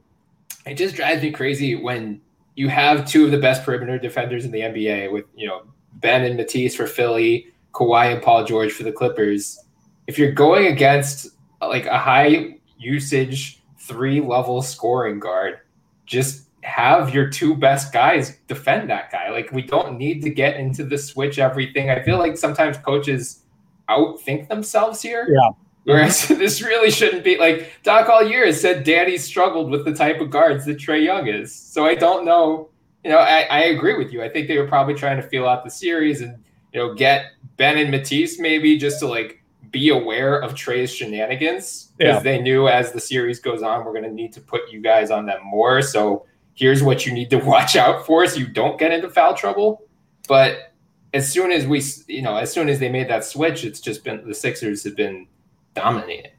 It 0.65 0.75
just 0.75 0.95
drives 0.95 1.21
me 1.21 1.33
crazy 1.33 1.75
when 1.75 2.21
you 2.55 2.69
have 2.69 3.09
two 3.09 3.25
of 3.25 3.33
the 3.33 3.41
best 3.41 3.65
perimeter 3.65 3.99
defenders 3.99 4.45
in 4.45 4.53
the 4.53 4.61
NBA 4.61 5.11
with, 5.11 5.25
you 5.35 5.49
know, 5.49 5.63
Ben 5.95 6.23
and 6.23 6.37
Matisse 6.37 6.77
for 6.77 6.87
Philly, 6.87 7.49
Kawhi 7.73 8.13
and 8.13 8.23
Paul 8.23 8.45
George 8.45 8.71
for 8.71 8.85
the 8.85 8.93
Clippers. 8.93 9.59
If 10.07 10.17
you're 10.17 10.31
going 10.31 10.67
against 10.67 11.31
like 11.61 11.87
a 11.87 11.99
high 11.99 12.59
usage 12.79 13.65
three 13.81 14.21
level 14.21 14.63
scoring 14.63 15.19
guard, 15.19 15.59
just 16.07 16.45
have 16.63 17.13
your 17.13 17.29
two 17.29 17.55
best 17.55 17.93
guys 17.93 18.39
defend 18.47 18.89
that 18.91 19.11
guy. 19.11 19.31
Like 19.31 19.51
we 19.53 19.63
don't 19.63 19.99
need 19.99 20.23
to 20.23 20.31
get 20.31 20.57
into 20.57 20.85
the 20.85 20.97
switch 20.97 21.39
everything. 21.39 21.91
I 21.91 22.03
feel 22.03 22.19
like 22.19 22.37
sometimes 22.37 22.79
coaches 22.79 23.43
outthink 23.89 24.49
themselves 24.49 25.03
here. 25.03 25.29
Yeah. 25.31 25.51
Whereas 25.85 26.29
this 26.29 26.63
really 26.63 26.91
shouldn't 26.91 27.25
be 27.25 27.37
like 27.37 27.73
Doc 27.83 28.09
all 28.09 28.23
year 28.23 28.47
has 28.47 28.61
said 28.61 28.85
Danny 28.85 29.19
struggled 29.19 29.71
with 29.71 29.85
the 29.85 29.95
type 29.95 30.21
of 30.21 30.31
guards 30.31 30.65
that 30.67 30.79
Trae 30.79 31.05
Young 31.05 31.27
is. 31.27 31.55
So 31.55 31.85
I 31.85 31.95
don't 31.95 32.25
know. 32.25 32.69
You 33.05 33.11
know, 33.11 33.19
I, 33.19 33.41
I 33.51 33.61
agree 33.65 33.97
with 33.97 34.13
you. 34.13 34.23
I 34.23 34.29
think 34.29 34.47
they 34.47 34.59
were 34.59 34.69
probably 34.69 34.95
trying 34.95 35.21
to 35.21 35.27
feel 35.27 35.49
out 35.49 35.65
the 35.65 35.71
series 35.71 36.21
and, 36.21 36.39
you 36.73 36.79
know, 36.79 36.95
get 36.95 37.33
Ben 37.57 37.77
and 37.77 37.91
Matisse 37.91 38.39
maybe 38.39 38.79
just 38.79 39.01
to 39.01 39.09
like 39.09 39.43
be 39.73 39.89
aware 39.89 40.39
of 40.41 40.55
Trae's 40.55 40.95
shenanigans 40.95 41.91
because 41.99 42.17
yeah. 42.17 42.21
they 42.21 42.41
knew 42.41 42.69
as 42.69 42.93
the 42.93 43.01
series 43.01 43.41
goes 43.41 43.63
on, 43.63 43.85
we're 43.85 43.93
going 43.93 44.05
to 44.05 44.13
need 44.13 44.33
to 44.35 44.41
put 44.41 44.71
you 44.71 44.81
guys 44.81 45.11
on 45.11 45.27
them 45.27 45.41
more. 45.45 45.83
So 45.83 46.27
here's 46.55 46.83
what 46.83 47.07
you 47.07 47.13
need 47.13 47.31
to 47.31 47.39
watch 47.45 47.77
out 47.77 48.07
for 48.07 48.27
so 48.27 48.39
you 48.39 48.47
don't 48.47 48.79
get 48.79 48.93
into 48.93 49.09
foul 49.09 49.35
trouble. 49.35 49.83
But 50.29 50.73
as 51.15 51.31
soon 51.31 51.53
as 51.53 51.67
we, 51.67 51.83
you 52.07 52.23
know, 52.23 52.37
as 52.37 52.53
soon 52.53 52.69
as 52.69 52.79
they 52.79 52.89
made 52.89 53.09
that 53.09 53.25
switch, 53.25 53.65
it's 53.65 53.81
just 53.81 54.05
been 54.05 54.27
the 54.27 54.35
Sixers 54.35 54.85
have 54.85 54.97
been 54.97 55.27
dominating. 55.75 56.33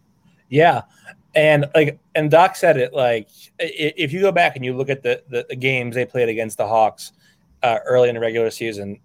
Yeah. 0.50 0.82
And 1.36 1.66
like, 1.76 2.00
and 2.16 2.30
Doc 2.30 2.56
said 2.56 2.78
it 2.78 2.94
like, 2.94 3.28
if 3.60 4.14
you 4.14 4.22
go 4.22 4.32
back 4.32 4.56
and 4.56 4.64
you 4.64 4.76
look 4.76 4.90
at 4.90 5.04
the, 5.04 5.24
the, 5.30 5.46
the 5.50 5.56
games 5.56 5.96
they 5.96 6.06
played 6.06 6.30
against 6.30 6.58
the 6.58 6.68
Hawks 6.68 7.12
uh, 7.64 7.80
early 7.86 8.10
in 8.10 8.16
the 8.16 8.22
regular 8.22 8.52
season, 8.52 9.00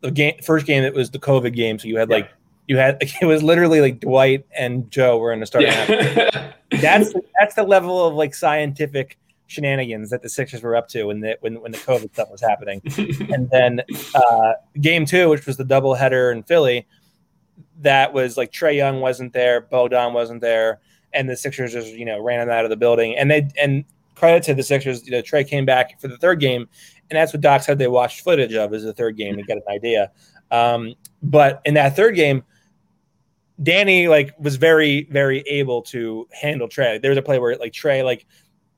the 0.00 0.10
game, 0.10 0.34
first 0.42 0.66
game, 0.66 0.84
it 0.84 0.94
was 0.94 1.10
the 1.10 1.18
COVID 1.18 1.54
game. 1.54 1.78
So 1.78 1.88
you 1.88 1.98
had 1.98 2.08
yeah. 2.10 2.16
like 2.16 2.30
you 2.66 2.76
had 2.78 2.98
it 3.20 3.26
was 3.26 3.42
literally 3.42 3.80
like 3.80 4.00
Dwight 4.00 4.46
and 4.56 4.90
Joe 4.90 5.18
were 5.18 5.32
in 5.32 5.40
the 5.40 5.46
starting. 5.46 5.70
Yeah. 5.70 6.52
that's 6.80 7.12
that's 7.38 7.54
the 7.54 7.62
level 7.62 8.06
of 8.06 8.14
like 8.14 8.34
scientific 8.34 9.18
shenanigans 9.46 10.10
that 10.10 10.22
the 10.22 10.28
Sixers 10.28 10.62
were 10.62 10.76
up 10.76 10.88
to 10.88 11.04
when 11.04 11.20
the 11.20 11.36
when 11.40 11.60
when 11.60 11.72
the 11.72 11.78
COVID 11.78 12.12
stuff 12.12 12.30
was 12.30 12.40
happening. 12.40 12.80
and 13.32 13.48
then 13.50 13.82
uh, 14.14 14.52
game 14.80 15.06
two, 15.06 15.28
which 15.28 15.46
was 15.46 15.56
the 15.56 15.64
doubleheader 15.64 16.32
in 16.32 16.42
Philly, 16.42 16.86
that 17.80 18.12
was 18.12 18.36
like 18.36 18.52
Trae 18.52 18.76
Young 18.76 19.00
wasn't 19.00 19.32
there, 19.32 19.60
Bodan 19.60 20.12
wasn't 20.12 20.40
there, 20.40 20.80
and 21.12 21.28
the 21.28 21.36
Sixers 21.36 21.72
just 21.72 21.92
you 21.92 22.04
know 22.04 22.20
ran 22.20 22.40
him 22.40 22.50
out 22.50 22.64
of 22.64 22.70
the 22.70 22.76
building. 22.76 23.16
And 23.16 23.30
they 23.30 23.48
and 23.60 23.84
credit 24.14 24.42
to 24.44 24.54
the 24.54 24.62
Sixers, 24.62 25.06
you 25.06 25.12
know 25.12 25.22
Trae 25.22 25.46
came 25.46 25.64
back 25.64 26.00
for 26.00 26.08
the 26.08 26.18
third 26.18 26.40
game, 26.40 26.68
and 27.10 27.16
that's 27.16 27.32
what 27.32 27.40
Doc 27.40 27.62
said 27.62 27.78
they 27.78 27.88
watched 27.88 28.22
footage 28.22 28.54
of 28.54 28.74
as 28.74 28.82
the 28.82 28.92
third 28.92 29.16
game 29.16 29.36
to 29.36 29.42
get 29.42 29.56
an 29.58 29.62
idea. 29.70 30.10
Um, 30.50 30.94
but 31.22 31.60
in 31.64 31.74
that 31.74 31.96
third 31.96 32.14
game 32.14 32.44
Danny 33.62 34.06
like 34.06 34.34
was 34.38 34.56
very 34.56 35.04
very 35.10 35.40
able 35.46 35.82
to 35.82 36.28
handle 36.30 36.68
Trae. 36.68 37.00
There 37.00 37.10
was 37.10 37.18
a 37.18 37.22
play 37.22 37.38
where 37.38 37.56
like 37.56 37.72
Trae 37.72 38.04
like 38.04 38.26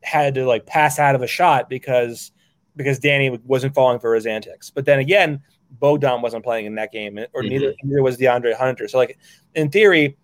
had 0.03 0.35
to 0.35 0.47
like 0.47 0.67
pass 0.67 0.99
out 0.99 1.15
of 1.15 1.23
a 1.23 1.27
shot 1.27 1.69
because 1.69 2.33
because 2.77 2.99
Danny 2.99 3.31
wasn't 3.45 3.75
falling 3.75 3.99
for 3.99 4.15
his 4.15 4.25
antics. 4.27 4.71
But 4.71 4.85
then 4.85 5.01
again, 5.01 5.43
Bodan 5.81 6.23
wasn't 6.23 6.45
playing 6.45 6.67
in 6.67 6.77
that 6.77 6.93
game, 6.93 7.19
or 7.19 7.43
mm-hmm. 7.43 7.49
neither, 7.49 7.75
neither 7.83 8.03
was 8.03 8.17
DeAndre 8.17 8.55
Hunter. 8.55 8.89
So 8.89 8.99
like 8.99 9.19
in 9.55 9.71
theory, 9.71 10.17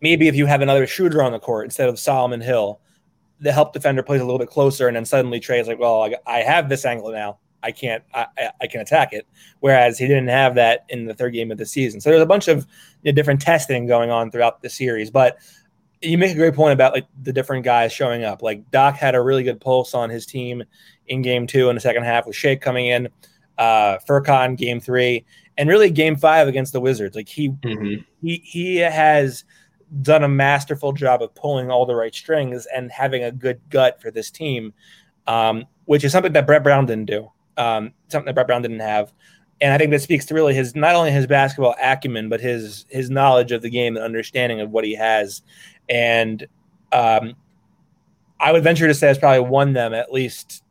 maybe 0.00 0.28
if 0.28 0.34
you 0.34 0.46
have 0.46 0.62
another 0.62 0.86
shooter 0.86 1.22
on 1.22 1.32
the 1.32 1.38
court 1.38 1.66
instead 1.66 1.88
of 1.88 1.98
Solomon 1.98 2.40
Hill, 2.40 2.80
the 3.38 3.52
help 3.52 3.72
defender 3.72 4.02
plays 4.02 4.20
a 4.20 4.24
little 4.24 4.38
bit 4.38 4.48
closer, 4.48 4.88
and 4.88 4.96
then 4.96 5.04
suddenly 5.04 5.40
Trae's 5.40 5.68
like, 5.68 5.78
well, 5.78 6.02
I, 6.02 6.16
I 6.26 6.38
have 6.38 6.68
this 6.68 6.84
angle 6.84 7.12
now. 7.12 7.38
I 7.62 7.72
can't 7.72 8.02
I, 8.14 8.26
I 8.60 8.66
can 8.66 8.80
attack 8.80 9.12
it. 9.12 9.26
Whereas 9.60 9.98
he 9.98 10.06
didn't 10.06 10.28
have 10.28 10.54
that 10.54 10.86
in 10.88 11.04
the 11.04 11.14
third 11.14 11.34
game 11.34 11.50
of 11.50 11.58
the 11.58 11.66
season. 11.66 12.00
So 12.00 12.10
there's 12.10 12.22
a 12.22 12.26
bunch 12.26 12.48
of 12.48 12.66
you 13.02 13.12
know, 13.12 13.14
different 13.14 13.42
testing 13.42 13.86
going 13.86 14.10
on 14.10 14.30
throughout 14.30 14.62
the 14.62 14.70
series. 14.70 15.10
But 15.10 15.38
you 16.02 16.16
make 16.18 16.32
a 16.32 16.34
great 16.36 16.54
point 16.54 16.72
about 16.72 16.92
like 16.94 17.06
the 17.22 17.32
different 17.32 17.64
guys 17.64 17.92
showing 17.92 18.24
up. 18.24 18.42
Like 18.42 18.70
Doc 18.70 18.96
had 18.96 19.14
a 19.14 19.20
really 19.20 19.42
good 19.42 19.60
pulse 19.60 19.94
on 19.94 20.08
his 20.10 20.24
team 20.26 20.62
in 21.08 21.22
game 21.22 21.46
two 21.46 21.68
in 21.68 21.74
the 21.74 21.80
second 21.80 22.04
half 22.04 22.26
with 22.26 22.36
Shake 22.36 22.60
coming 22.60 22.86
in. 22.86 23.08
uh, 23.58 23.98
Furkan 24.08 24.56
game 24.56 24.80
three, 24.80 25.26
and 25.58 25.68
really 25.68 25.90
game 25.90 26.16
five 26.16 26.48
against 26.48 26.72
the 26.72 26.80
Wizards. 26.80 27.14
Like 27.14 27.28
he 27.28 27.50
Mhm. 27.50 28.02
he 28.22 28.40
he 28.42 28.76
has 28.76 29.44
done 30.00 30.24
a 30.24 30.28
masterful 30.28 30.92
job 30.92 31.20
of 31.22 31.34
pulling 31.34 31.70
all 31.70 31.84
the 31.84 31.94
right 31.94 32.14
strings 32.14 32.66
and 32.74 32.90
having 32.90 33.22
a 33.22 33.30
good 33.30 33.60
gut 33.68 34.00
for 34.00 34.10
this 34.10 34.30
team, 34.30 34.72
um, 35.26 35.66
which 35.84 36.04
is 36.04 36.12
something 36.12 36.32
that 36.32 36.46
Brett 36.46 36.62
Brown 36.62 36.86
didn't 36.86 37.04
do. 37.06 37.30
Um, 37.58 37.92
something 38.08 38.26
that 38.26 38.34
Brett 38.34 38.46
Brown 38.46 38.62
didn't 38.62 38.80
have, 38.80 39.12
and 39.60 39.74
I 39.74 39.76
think 39.76 39.90
that 39.90 40.00
speaks 40.00 40.24
to 40.26 40.34
really 40.34 40.54
his 40.54 40.74
not 40.74 40.94
only 40.94 41.10
his 41.10 41.26
basketball 41.26 41.74
acumen 41.82 42.30
but 42.30 42.40
his 42.40 42.86
his 42.88 43.10
knowledge 43.10 43.52
of 43.52 43.60
the 43.60 43.68
game 43.68 43.94
and 43.96 44.02
understanding 44.04 44.60
of 44.62 44.70
what 44.70 44.84
he 44.84 44.94
has, 44.94 45.42
and 45.90 46.46
um, 46.92 47.34
I 48.38 48.52
would 48.52 48.62
venture 48.64 48.86
to 48.86 48.94
say 48.94 49.08
has 49.08 49.18
probably 49.18 49.40
won 49.40 49.74
them 49.74 49.92
at 49.92 50.12
least 50.12 50.62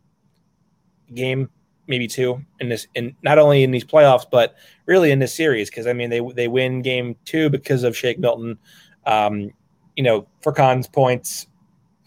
game 1.13 1.49
maybe 1.87 2.07
two 2.07 2.39
in 2.59 2.69
this 2.69 2.87
in 2.93 3.15
not 3.23 3.39
only 3.39 3.63
in 3.63 3.71
these 3.71 3.83
playoffs 3.83 4.25
but 4.31 4.55
really 4.85 5.09
in 5.11 5.17
this 5.19 5.33
series 5.33 5.69
because 5.69 5.87
I 5.87 5.93
mean 5.93 6.09
they 6.09 6.21
they 6.35 6.47
win 6.47 6.81
game 6.81 7.15
two 7.25 7.49
because 7.49 7.83
of 7.83 7.95
Shake 7.97 8.19
Milton. 8.19 8.57
Um, 9.05 9.51
you 9.95 10.03
know, 10.03 10.27
Furkan's 10.43 10.87
points. 10.87 11.47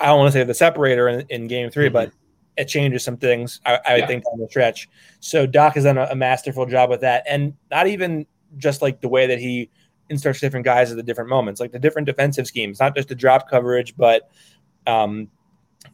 I 0.00 0.06
don't 0.06 0.18
want 0.18 0.32
to 0.32 0.38
say 0.38 0.44
the 0.44 0.54
separator 0.54 1.08
in, 1.08 1.26
in 1.28 1.46
game 1.46 1.68
3 1.70 1.88
Mhm. 1.88 1.92
but 1.92 2.12
it 2.56 2.66
changes 2.66 3.02
some 3.04 3.16
things. 3.16 3.60
I, 3.66 3.80
I 3.86 3.96
Yeah. 3.96 4.06
think 4.06 4.24
on 4.32 4.38
the 4.38 4.46
stretch. 4.48 4.88
So 5.20 5.46
Doc 5.46 5.74
has 5.74 5.84
done 5.84 5.98
a, 5.98 6.06
a 6.10 6.14
masterful 6.14 6.64
job 6.66 6.90
with 6.90 7.00
that, 7.00 7.24
and 7.28 7.54
not 7.70 7.86
even 7.88 8.26
just 8.56 8.82
like 8.82 9.00
the 9.00 9.08
way 9.08 9.26
that 9.26 9.38
he 9.40 9.68
inserts 10.08 10.40
different 10.40 10.64
guys 10.64 10.90
at 10.90 10.96
the 10.96 11.02
different 11.02 11.30
moments, 11.30 11.60
like 11.60 11.72
the 11.72 11.78
different 11.78 12.06
defensive 12.06 12.46
schemes, 12.46 12.80
not 12.80 12.94
just 12.94 13.08
the 13.08 13.14
drop 13.14 13.48
coverage, 13.48 13.96
but 13.96 14.30
um, 14.86 15.28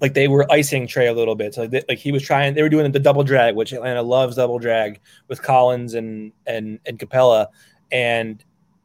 like 0.00 0.14
they 0.14 0.28
were 0.28 0.50
icing 0.50 0.86
Trae 0.86 1.08
a 1.08 1.12
little 1.12 1.34
bit. 1.34 1.54
So 1.54 1.62
like, 1.62 1.70
they- 1.70 1.84
like 1.88 1.98
he 1.98 2.12
was 2.12 2.22
trying, 2.22 2.54
they 2.54 2.62
were 2.62 2.68
doing 2.68 2.90
the 2.90 2.98
double 2.98 3.24
drag, 3.24 3.54
which 3.54 3.72
Atlanta 3.72 4.02
loves 4.02 4.36
double 4.36 4.58
drag 4.58 5.00
with 5.28 5.42
Collins 5.42 5.94
and 5.94 6.32
and 6.46 6.78
and 6.86 6.98
Capela, 6.98 7.46
and 7.90 8.44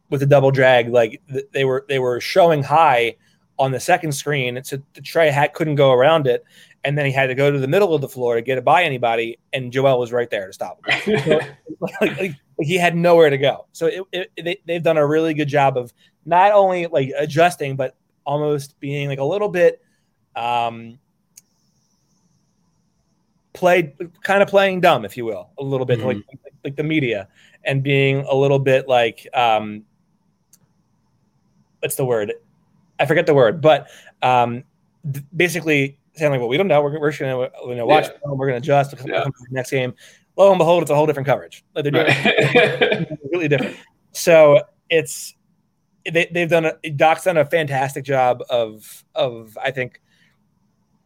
with 0.10 0.20
the 0.20 0.28
double 0.28 0.52
drag, 0.52 0.90
like 0.90 1.22
th- 1.32 1.46
they 1.54 1.66
were 1.66 1.86
they 1.90 2.00
were 2.00 2.20
showing 2.22 2.64
high 2.64 3.16
on 3.60 3.72
the 3.72 3.80
second 3.80 4.12
screen, 4.12 4.58
and 4.58 4.66
so 4.66 4.78
the 4.94 5.02
Trae 5.02 5.32
hat 5.32 5.54
couldn't 5.54 5.76
go 5.76 5.92
around 5.92 6.28
it, 6.28 6.44
and 6.84 6.98
then 6.98 7.06
he 7.06 7.12
had 7.12 7.28
to 7.28 7.36
go 7.36 7.52
to 7.52 7.60
the 7.60 7.68
middle 7.68 7.94
of 7.94 8.02
the 8.02 8.10
floor 8.10 8.36
to 8.36 8.42
get 8.42 8.58
it 8.58 8.64
by 8.64 8.84
anybody, 8.84 9.38
and 9.54 9.72
Joel 9.72 10.00
was 10.00 10.12
right 10.12 10.30
there 10.30 10.48
to 10.48 10.54
stop 10.54 10.80
him. 10.88 11.40
like, 11.80 12.02
like, 12.02 12.20
like 12.20 12.36
he 12.60 12.76
had 12.76 12.96
nowhere 12.96 13.30
to 13.30 13.38
go. 13.38 13.68
So 13.72 13.88
it, 13.88 14.04
it, 14.12 14.32
they, 14.44 14.58
they've 14.66 14.84
done 14.84 14.98
a 14.98 15.06
really 15.06 15.34
good 15.34 15.48
job 15.48 15.78
of 15.78 15.94
not 16.26 16.52
only 16.52 16.88
like 16.88 17.12
adjusting, 17.18 17.76
but 17.76 17.96
almost 18.26 18.80
being 18.80 19.08
like 19.10 19.20
a 19.20 19.24
little 19.24 19.50
bit 19.50 19.82
um, 20.36 21.00
played, 23.54 23.94
kind 24.24 24.42
of 24.42 24.50
playing 24.50 24.82
dumb, 24.82 25.06
if 25.06 25.18
you 25.18 25.26
will, 25.26 25.50
a 25.58 25.64
little 25.64 25.86
bit 25.86 26.00
like 26.00 26.18
like 26.64 26.76
the 26.76 26.84
media, 26.84 27.28
and 27.66 27.84
being 27.84 28.26
a 28.30 28.36
little 28.36 28.60
bit 28.60 28.88
like 28.88 29.28
um, 29.34 29.84
what's 31.80 31.96
the 31.96 32.06
word? 32.06 32.34
I 33.00 33.06
forget 33.06 33.26
the 33.26 33.34
word, 33.34 33.62
but 33.62 33.90
um, 34.22 34.64
th- 35.12 35.26
basically 35.36 35.98
saying 36.16 36.32
like, 36.32 36.40
well, 36.40 36.50
we 36.50 36.58
don't 36.58 36.68
know. 36.68 36.82
We're, 36.82 37.00
we're 37.00 37.10
just 37.10 37.20
gonna 37.20 37.50
you 37.68 37.76
know 37.76 37.86
watch. 37.86 38.06
Yeah. 38.06 38.20
film, 38.24 38.38
We're 38.38 38.48
gonna 38.48 38.58
adjust. 38.58 38.94
Yeah. 39.06 39.24
the 39.24 39.32
next 39.52 39.72
game. 39.72 39.94
Lo 40.36 40.50
and 40.50 40.58
behold, 40.58 40.82
it's 40.82 40.92
a 40.92 40.96
whole 40.96 41.06
different 41.06 41.28
coverage. 41.28 41.64
Like 41.76 41.84
they're 41.84 41.92
doing 41.92 42.08
Right. 42.08 43.08
completely 43.08 43.48
different. 43.48 43.78
So 44.12 44.62
it's 44.90 45.36
they, 46.12 46.28
they've 46.32 46.50
done 46.50 46.66
a 46.66 46.90
Doc's 46.90 47.24
done 47.24 47.38
a 47.38 47.46
fantastic 47.46 48.04
job 48.04 48.44
of 48.50 49.04
of 49.16 49.58
I 49.62 49.72
think 49.72 50.02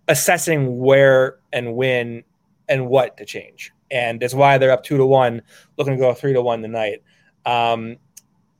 assessing 0.07 0.77
where 0.79 1.37
and 1.51 1.75
when 1.75 2.23
and 2.69 2.87
what 2.87 3.17
to 3.17 3.25
change, 3.25 3.71
and 3.91 4.19
that's 4.19 4.33
why 4.33 4.57
they're 4.57 4.71
up 4.71 4.83
two 4.83 4.97
to 4.97 5.05
one, 5.05 5.41
looking 5.77 5.93
to 5.93 5.99
go 5.99 6.13
three 6.13 6.33
to 6.33 6.41
one 6.41 6.61
tonight. 6.61 7.03
Um, 7.45 7.97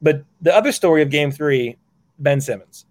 but 0.02 0.24
the 0.42 0.56
other 0.56 0.72
story 0.72 1.02
of 1.02 1.10
Game 1.10 1.32
Three, 1.32 1.78
Ben 2.20 2.40
Simmons, 2.40 2.86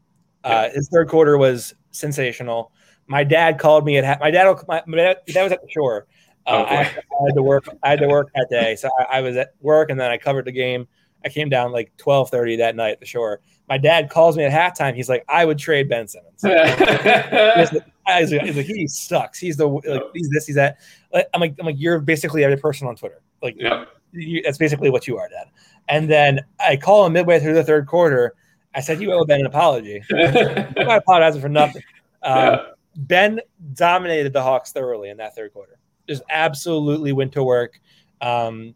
uh, 0.45 0.71
his 0.71 0.89
third 0.89 1.09
quarter 1.09 1.39
was 1.39 1.75
sensational. 1.91 2.73
My 3.07 3.23
dad 3.23 3.59
called 3.59 3.85
me 3.85 3.99
at 3.99 4.05
ha- 4.05 4.19
my 4.21 4.31
dad 4.31 4.53
my, 4.67 4.83
my 4.87 4.97
dad 4.97 5.19
was 5.27 5.53
at 5.53 5.63
the 5.63 5.69
shore. 5.71 6.07
Uh, 6.47 6.53
Oh, 6.53 6.65
boy. 6.65 6.71
I, 6.71 6.81
I 6.81 7.27
had 7.27 7.35
to 7.35 7.43
work. 7.43 7.69
I 7.83 7.91
had 7.91 7.99
to 8.01 8.09
work 8.09 8.31
that 8.35 8.47
day, 8.51 8.77
so 8.77 8.89
I, 9.01 9.19
I 9.19 9.21
was 9.21 9.37
at 9.37 9.55
work, 9.61 9.91
and 9.91 9.99
then 9.99 10.11
I 10.11 10.17
covered 10.19 10.45
the 10.45 10.53
game. 10.53 10.87
I 11.25 11.29
came 11.29 11.49
down 11.49 11.73
like 11.73 11.93
twelve 11.97 12.31
thirty 12.31 12.57
that 12.57 12.77
night 12.77 12.93
at 12.93 13.01
the 13.01 13.07
shore. 13.07 13.41
My 13.69 13.79
dad 13.79 14.11
calls 14.11 14.37
me 14.37 14.45
at 14.45 14.53
halftime. 14.53 14.95
He's 14.95 15.09
like, 15.09 15.25
"I 15.29 15.45
would 15.45 15.59
trade 15.59 15.89
Ben 15.89 16.07
Simmons." 16.07 16.41
He's 16.43 17.73
like, 17.73 17.85
I 18.07 18.21
he's 18.21 18.33
like, 18.57 18.67
he 18.67 18.87
sucks. 18.87 19.39
He's 19.41 19.57
the 19.57 19.67
like, 19.67 20.03
he's 20.15 20.29
this, 20.31 20.47
he's 20.47 20.55
that. 20.55 20.79
Like, 21.13 21.27
I'm 21.35 21.41
like, 21.41 21.57
I'm 21.59 21.67
like, 21.67 21.75
you're 21.79 21.99
basically 21.99 22.45
every 22.45 22.57
person 22.57 22.87
on 22.87 22.95
Twitter. 22.95 23.21
Like, 23.43 23.57
Yep. 23.59 23.89
you, 24.13 24.43
that's 24.43 24.59
basically 24.59 24.91
what 24.91 25.09
you 25.09 25.19
are, 25.19 25.29
Dad. 25.29 25.49
And 25.89 26.09
then 26.09 26.41
I 26.61 26.77
call 26.77 27.05
him 27.07 27.15
midway 27.15 27.41
through 27.41 27.55
the 27.55 27.65
third 27.65 27.89
quarter. 27.89 28.35
I 28.77 28.81
said, 28.81 29.01
"You 29.01 29.13
owe 29.13 29.25
Ben 29.25 29.41
an 29.41 29.47
apology." 29.47 30.05
I'm 30.15 30.89
apologizing 30.91 31.41
for 31.41 31.49
nothing. 31.49 31.83
Um, 32.23 32.37
Yeah. 32.37 32.63
Ben 32.99 33.41
dominated 33.75 34.33
the 34.33 34.43
Hawks 34.43 34.71
thoroughly 34.73 35.11
in 35.11 35.17
that 35.17 35.35
third 35.35 35.53
quarter. 35.53 35.79
Just 36.09 36.23
absolutely 36.31 37.13
went 37.13 37.33
to 37.33 37.45
work. 37.45 37.81
Um, 38.21 38.75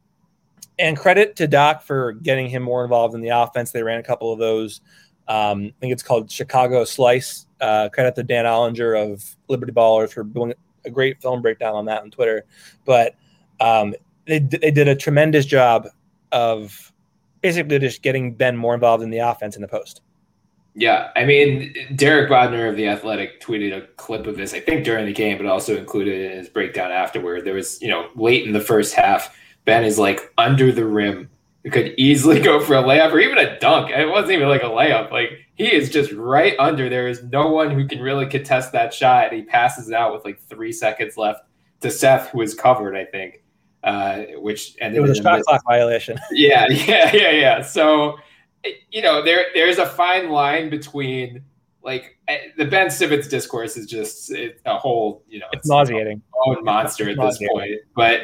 and 0.78 0.96
credit 0.96 1.36
to 1.36 1.46
Doc 1.46 1.82
for 1.82 2.12
getting 2.12 2.48
him 2.48 2.62
more 2.62 2.82
involved 2.84 3.14
in 3.14 3.20
the 3.20 3.28
offense. 3.28 3.70
They 3.70 3.82
ran 3.82 4.00
a 4.00 4.02
couple 4.02 4.32
of 4.32 4.38
those. 4.38 4.80
Um, 5.28 5.66
I 5.66 5.74
think 5.80 5.92
it's 5.92 6.02
called 6.02 6.30
Chicago 6.30 6.84
Slice. 6.84 7.46
Uh, 7.60 7.88
credit 7.90 8.14
to 8.16 8.22
Dan 8.22 8.46
Ollinger 8.46 9.12
of 9.12 9.36
Liberty 9.48 9.72
Ballers 9.72 10.12
for 10.12 10.24
doing 10.24 10.54
a 10.84 10.90
great 10.90 11.20
film 11.20 11.42
breakdown 11.42 11.74
on 11.74 11.84
that 11.84 12.02
on 12.02 12.10
Twitter. 12.10 12.44
But 12.84 13.14
um, 13.60 13.94
they, 14.26 14.38
they 14.38 14.70
did 14.70 14.88
a 14.88 14.96
tremendous 14.96 15.44
job 15.44 15.88
of 16.32 16.92
basically 17.42 17.78
just 17.78 18.02
getting 18.02 18.34
Ben 18.34 18.56
more 18.56 18.74
involved 18.74 19.02
in 19.02 19.10
the 19.10 19.18
offense 19.18 19.56
in 19.56 19.62
the 19.62 19.68
post. 19.68 20.02
Yeah, 20.80 21.10
I 21.14 21.26
mean, 21.26 21.74
Derek 21.94 22.30
Bodner 22.30 22.66
of 22.66 22.74
the 22.74 22.88
Athletic 22.88 23.42
tweeted 23.42 23.76
a 23.76 23.86
clip 23.96 24.26
of 24.26 24.38
this, 24.38 24.54
I 24.54 24.60
think 24.60 24.82
during 24.82 25.04
the 25.04 25.12
game, 25.12 25.36
but 25.36 25.44
also 25.44 25.76
included 25.76 26.32
in 26.32 26.38
his 26.38 26.48
breakdown 26.48 26.90
afterward. 26.90 27.44
There 27.44 27.52
was, 27.52 27.82
you 27.82 27.88
know, 27.88 28.08
late 28.14 28.46
in 28.46 28.54
the 28.54 28.62
first 28.62 28.94
half, 28.94 29.36
Ben 29.66 29.84
is 29.84 29.98
like 29.98 30.32
under 30.38 30.72
the 30.72 30.86
rim. 30.86 31.28
It 31.64 31.74
could 31.74 31.92
easily 31.98 32.40
go 32.40 32.60
for 32.60 32.76
a 32.76 32.82
layup 32.82 33.12
or 33.12 33.20
even 33.20 33.36
a 33.36 33.58
dunk. 33.58 33.90
It 33.90 34.08
wasn't 34.08 34.32
even 34.32 34.48
like 34.48 34.62
a 34.62 34.70
layup. 34.70 35.10
Like 35.10 35.32
he 35.54 35.70
is 35.70 35.90
just 35.90 36.12
right 36.12 36.54
under. 36.58 36.88
There 36.88 37.08
is 37.08 37.22
no 37.24 37.48
one 37.48 37.70
who 37.70 37.86
can 37.86 38.00
really 38.00 38.24
contest 38.24 38.72
that 38.72 38.94
shot. 38.94 39.34
He 39.34 39.42
passes 39.42 39.90
it 39.90 39.94
out 39.94 40.14
with 40.14 40.24
like 40.24 40.40
three 40.48 40.72
seconds 40.72 41.18
left 41.18 41.42
to 41.82 41.90
Seth, 41.90 42.30
who 42.30 42.40
is 42.40 42.54
covered, 42.54 42.96
I 42.96 43.04
think, 43.04 43.42
uh, 43.84 44.22
which 44.36 44.76
ended 44.80 44.96
It 44.96 45.02
was 45.02 45.18
a 45.18 45.22
shot 45.22 45.42
clock 45.42 45.60
violation. 45.68 46.18
Yeah, 46.32 46.66
yeah, 46.70 47.14
yeah, 47.14 47.30
yeah. 47.32 47.60
So, 47.60 48.16
you 48.90 49.02
know, 49.02 49.22
there 49.22 49.46
there's 49.54 49.78
a 49.78 49.86
fine 49.86 50.30
line 50.30 50.70
between 50.70 51.42
like 51.82 52.18
eh, 52.28 52.38
the 52.58 52.64
Ben 52.66 52.90
Simmons 52.90 53.26
discourse 53.28 53.76
is 53.76 53.86
just 53.86 54.30
it's 54.30 54.60
a 54.66 54.78
whole, 54.78 55.22
you 55.28 55.38
know, 55.38 55.46
It's 55.52 55.68
nauseating. 55.68 56.22
own 56.46 56.62
monster 56.64 57.08
at 57.08 57.16
this 57.18 57.38
point. 57.38 57.76
But 57.94 58.22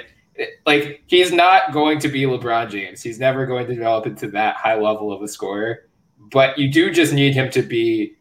like 0.66 1.02
he's 1.06 1.32
not 1.32 1.72
going 1.72 1.98
to 2.00 2.08
be 2.08 2.22
LeBron 2.22 2.70
James. 2.70 3.02
He's 3.02 3.18
never 3.18 3.46
going 3.46 3.66
to 3.66 3.74
develop 3.74 4.06
into 4.06 4.28
that 4.32 4.56
high 4.56 4.78
level 4.78 5.12
of 5.12 5.22
a 5.22 5.28
scorer. 5.28 5.88
But 6.30 6.58
you 6.58 6.70
do 6.70 6.90
just 6.90 7.12
need 7.12 7.32
him 7.34 7.50
to 7.52 7.62
be 7.62 8.16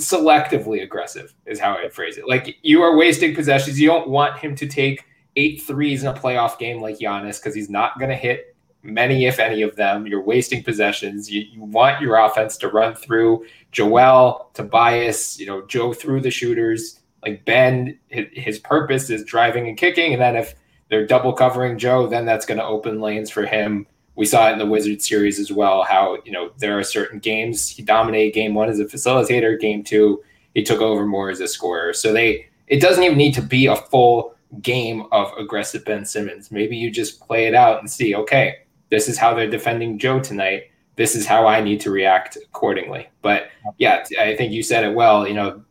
selectively 0.00 0.82
aggressive, 0.82 1.34
is 1.46 1.60
how 1.60 1.74
I 1.76 1.88
phrase 1.88 2.18
it. 2.18 2.26
Like 2.26 2.56
you 2.62 2.82
are 2.82 2.96
wasting 2.96 3.34
possessions. 3.34 3.78
You 3.80 3.88
don't 3.88 4.08
want 4.08 4.38
him 4.38 4.54
to 4.56 4.66
take 4.66 5.04
eight 5.36 5.62
threes 5.62 6.02
in 6.02 6.08
a 6.08 6.14
playoff 6.14 6.58
game 6.58 6.80
like 6.80 6.98
Giannis 6.98 7.40
because 7.40 7.54
he's 7.54 7.70
not 7.70 7.98
going 7.98 8.10
to 8.10 8.16
hit 8.16 8.51
many, 8.82 9.26
if 9.26 9.38
any, 9.38 9.62
of 9.62 9.76
them. 9.76 10.06
You're 10.06 10.22
wasting 10.22 10.62
possessions. 10.62 11.30
You, 11.30 11.42
you 11.42 11.62
want 11.62 12.00
your 12.00 12.16
offense 12.16 12.56
to 12.58 12.68
run 12.68 12.94
through 12.94 13.46
Joel, 13.70 14.50
Tobias, 14.54 15.38
you 15.38 15.46
know, 15.46 15.66
Joe 15.66 15.92
through 15.92 16.20
the 16.20 16.30
shooters. 16.30 17.00
Like 17.24 17.44
Ben, 17.44 17.98
his, 18.08 18.26
his 18.32 18.58
purpose 18.58 19.10
is 19.10 19.24
driving 19.24 19.68
and 19.68 19.76
kicking. 19.76 20.12
And 20.12 20.20
then 20.20 20.36
if 20.36 20.54
they're 20.88 21.06
double 21.06 21.32
covering 21.32 21.78
Joe, 21.78 22.06
then 22.06 22.26
that's 22.26 22.44
going 22.44 22.58
to 22.58 22.64
open 22.64 23.00
lanes 23.00 23.30
for 23.30 23.46
him. 23.46 23.86
We 24.14 24.26
saw 24.26 24.48
it 24.48 24.52
in 24.52 24.58
the 24.58 24.66
Wizards 24.66 25.08
series 25.08 25.38
as 25.38 25.50
well, 25.50 25.84
how, 25.84 26.18
you 26.24 26.32
know, 26.32 26.52
there 26.58 26.78
are 26.78 26.84
certain 26.84 27.18
games 27.18 27.68
he 27.70 27.82
dominated 27.82 28.34
game 28.34 28.52
one 28.52 28.68
as 28.68 28.78
a 28.78 28.84
facilitator, 28.84 29.58
game 29.58 29.82
two, 29.82 30.22
he 30.54 30.62
took 30.62 30.82
over 30.82 31.06
more 31.06 31.30
as 31.30 31.40
a 31.40 31.48
scorer. 31.48 31.94
So 31.94 32.12
they, 32.12 32.46
it 32.66 32.80
doesn't 32.80 33.02
even 33.02 33.16
need 33.16 33.32
to 33.34 33.42
be 33.42 33.66
a 33.66 33.76
full 33.76 34.34
game 34.60 35.04
of 35.12 35.32
aggressive 35.38 35.84
Ben 35.84 36.04
Simmons. 36.04 36.50
Maybe 36.50 36.76
you 36.76 36.90
just 36.90 37.20
play 37.26 37.46
it 37.46 37.54
out 37.54 37.80
and 37.80 37.90
see, 37.90 38.14
okay, 38.14 38.56
this 38.92 39.08
is 39.08 39.16
how 39.16 39.32
they're 39.32 39.48
defending 39.48 39.98
Joe 39.98 40.20
tonight. 40.20 40.64
This 40.96 41.16
is 41.16 41.26
how 41.26 41.46
I 41.46 41.62
need 41.62 41.80
to 41.80 41.90
react 41.90 42.36
accordingly. 42.36 43.08
But 43.22 43.48
yeah, 43.78 44.04
I 44.20 44.36
think 44.36 44.52
you 44.52 44.62
said 44.62 44.84
it 44.84 44.94
well. 44.94 45.26
You 45.26 45.32
know, 45.32 45.64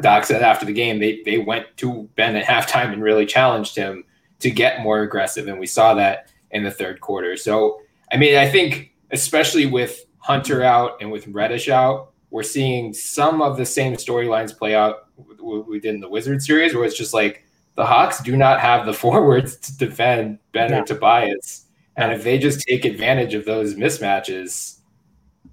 Doc 0.00 0.24
said 0.24 0.42
after 0.42 0.66
the 0.66 0.72
game 0.72 0.98
they 0.98 1.22
they 1.24 1.38
went 1.38 1.68
to 1.76 2.10
Ben 2.16 2.34
at 2.34 2.44
halftime 2.44 2.92
and 2.92 3.00
really 3.04 3.24
challenged 3.24 3.76
him 3.76 4.02
to 4.40 4.50
get 4.50 4.82
more 4.82 5.02
aggressive, 5.02 5.46
and 5.46 5.60
we 5.60 5.66
saw 5.66 5.94
that 5.94 6.28
in 6.50 6.64
the 6.64 6.72
third 6.72 7.00
quarter. 7.00 7.36
So 7.36 7.80
I 8.10 8.16
mean, 8.16 8.36
I 8.36 8.48
think 8.50 8.96
especially 9.12 9.66
with 9.66 10.04
Hunter 10.18 10.64
out 10.64 11.00
and 11.00 11.12
with 11.12 11.28
Reddish 11.28 11.68
out, 11.68 12.10
we're 12.30 12.42
seeing 12.42 12.92
some 12.92 13.40
of 13.40 13.58
the 13.58 13.66
same 13.66 13.94
storylines 13.94 14.58
play 14.58 14.74
out 14.74 15.06
we 15.40 15.78
did 15.78 15.94
in 15.94 16.00
the 16.00 16.08
Wizard 16.08 16.42
series, 16.42 16.74
where 16.74 16.84
it's 16.84 16.98
just 16.98 17.14
like 17.14 17.44
the 17.76 17.86
Hawks 17.86 18.20
do 18.20 18.36
not 18.36 18.58
have 18.58 18.86
the 18.86 18.92
forwards 19.04 19.54
to 19.58 19.78
defend 19.78 20.40
Ben 20.50 20.72
No. 20.72 20.80
or 20.80 20.84
Tobias. 20.84 21.66
And 21.96 22.12
if 22.12 22.24
they 22.24 22.38
just 22.38 22.60
take 22.66 22.84
advantage 22.84 23.34
of 23.34 23.44
those 23.44 23.74
mismatches, 23.74 24.78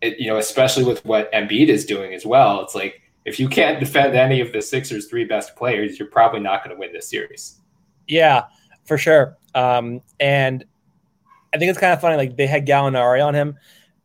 it, 0.01 0.19
you 0.19 0.27
know, 0.27 0.37
especially 0.37 0.83
with 0.83 1.03
what 1.05 1.31
Embiid 1.33 1.67
is 1.67 1.85
doing 1.85 2.13
as 2.13 2.25
well, 2.25 2.61
it's 2.61 2.75
like 2.75 3.01
if 3.25 3.39
you 3.39 3.49
can't 3.49 3.79
defend 3.79 4.15
any 4.15 4.39
of 4.39 4.53
the 4.53 4.61
Sixers' 4.61 5.07
three 5.07 5.25
best 5.25 5.55
players, 5.55 5.99
you're 5.99 6.07
probably 6.07 6.39
not 6.39 6.63
going 6.63 6.75
to 6.75 6.79
win 6.79 6.93
this 6.93 7.09
series. 7.09 7.59
Yeah, 8.07 8.45
for 8.85 8.97
sure. 8.97 9.37
Um, 9.55 10.01
and 10.19 10.63
I 11.53 11.57
think 11.57 11.69
it's 11.69 11.79
kind 11.79 11.91
of 11.93 11.99
funny. 11.99 12.15
Like 12.15 12.37
they 12.37 12.47
had 12.47 12.65
Gallinari 12.65 13.25
on 13.25 13.33
him. 13.33 13.57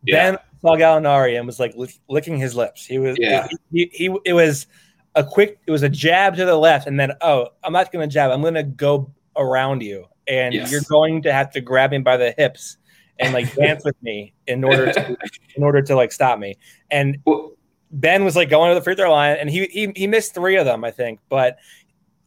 Yeah. 0.05 0.33
Ben 0.33 0.39
saw 0.63 0.75
Gallinari 0.77 1.37
and 1.37 1.47
was 1.47 1.61
like 1.61 1.77
lick, 1.77 1.93
licking 2.09 2.37
his 2.39 2.57
lips. 2.57 2.85
He 2.87 2.99
was, 2.99 3.17
Yeah. 3.21 3.47
he, 3.71 3.91
he, 3.93 4.09
he- 4.09 4.19
it 4.25 4.33
was 4.33 4.67
a 5.15 5.23
quick, 5.23 5.59
it 5.67 5.71
was 5.71 5.83
a 5.83 5.89
jab 5.89 6.35
to 6.37 6.45
the 6.47 6.57
left, 6.57 6.87
and 6.87 6.99
then 6.99 7.13
oh, 7.21 7.49
I'm 7.63 7.73
not 7.73 7.93
going 7.93 8.09
to 8.09 8.13
jab. 8.13 8.31
I'm 8.31 8.41
going 8.41 8.55
to 8.55 8.63
go 8.63 9.13
around 9.37 9.83
you, 9.83 10.07
and 10.29 10.55
Yes. 10.55 10.71
you're 10.71 10.83
going 10.89 11.23
to 11.23 11.33
have 11.33 11.51
to 11.53 11.61
grab 11.61 11.93
him 11.93 12.03
by 12.03 12.17
the 12.17 12.35
hips 12.37 12.77
and 13.19 13.33
like 13.33 13.53
dance 13.57 13.85
with 13.85 14.01
me 14.03 14.35
in 14.47 14.65
order 14.65 14.93
to, 14.93 15.17
in 15.57 15.63
order 15.63 15.83
to 15.83 15.95
like 15.97 16.13
stop 16.13 16.39
me. 16.39 16.57
And 16.91 17.19
Well, 17.25 17.53
Ben 17.91 18.25
was 18.25 18.37
like 18.37 18.49
going 18.49 18.71
to 18.71 18.75
the 18.75 18.81
free 18.83 18.95
throw 18.95 19.11
line, 19.11 19.37
and 19.39 19.51
he 19.51 19.67
he 19.67 19.93
he 19.95 20.07
missed 20.07 20.35
three 20.35 20.57
of 20.57 20.65
them, 20.65 20.83
I 20.83 20.91
think. 20.91 21.21
But 21.29 21.59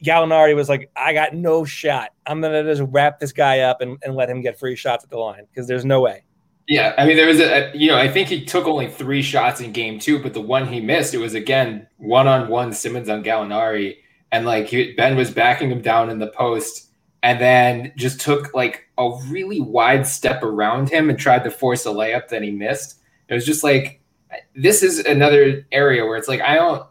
Gallinari 0.03 0.55
was 0.55 0.69
like, 0.69 0.91
"I 0.95 1.13
got 1.13 1.33
no 1.33 1.65
shot. 1.65 2.11
I'm 2.27 2.39
gonna 2.39 2.63
just 2.63 2.83
wrap 2.91 3.19
this 3.19 3.31
guy 3.31 3.61
up 3.61 3.81
and, 3.81 3.97
and 4.03 4.15
let 4.15 4.29
him 4.29 4.41
get 4.41 4.59
free 4.59 4.75
shots 4.75 5.03
at 5.03 5.09
the 5.09 5.17
line 5.17 5.47
because 5.51 5.67
there's 5.67 5.83
no 5.85 6.01
way." 6.01 6.23
Yeah, 6.67 6.93
I 6.97 7.05
mean, 7.05 7.15
there 7.15 7.27
was 7.27 7.39
a, 7.39 7.71
you 7.75 7.87
know, 7.87 7.97
I 7.97 8.07
think 8.07 8.27
he 8.27 8.43
took 8.43 8.65
only 8.65 8.87
three 8.89 9.21
shots 9.21 9.61
in 9.61 9.71
game 9.71 9.99
two, 9.99 10.21
but 10.21 10.33
the 10.33 10.41
one 10.41 10.67
he 10.67 10.81
missed, 10.81 11.13
it 11.13 11.19
was 11.19 11.33
again 11.33 11.87
one 11.97 12.27
on 12.27 12.47
one 12.47 12.71
Simmons 12.73 13.09
on 13.09 13.23
Gallinari, 13.23 13.97
and 14.31 14.45
like 14.45 14.67
he, 14.67 14.93
Ben 14.93 15.15
was 15.15 15.31
backing 15.31 15.71
him 15.71 15.81
down 15.81 16.09
in 16.09 16.19
the 16.19 16.27
post, 16.27 16.91
and 17.25 17.41
then 17.41 17.91
just 17.95 18.21
took 18.21 18.53
like 18.53 18.87
a 18.99 19.09
really 19.27 19.59
wide 19.59 20.05
step 20.05 20.43
around 20.43 20.89
him 20.89 21.09
and 21.09 21.17
tried 21.17 21.43
to 21.43 21.49
force 21.49 21.83
a 21.87 21.89
layup 21.89 22.27
that 22.27 22.43
he 22.43 22.51
missed. 22.51 22.99
It 23.27 23.33
was 23.33 23.47
just 23.47 23.63
like 23.63 23.99
this 24.55 24.83
is 24.83 24.99
another 24.99 25.65
area 25.71 26.05
where 26.05 26.17
it's 26.17 26.27
like 26.27 26.41
I 26.41 26.53
don't. 26.53 26.85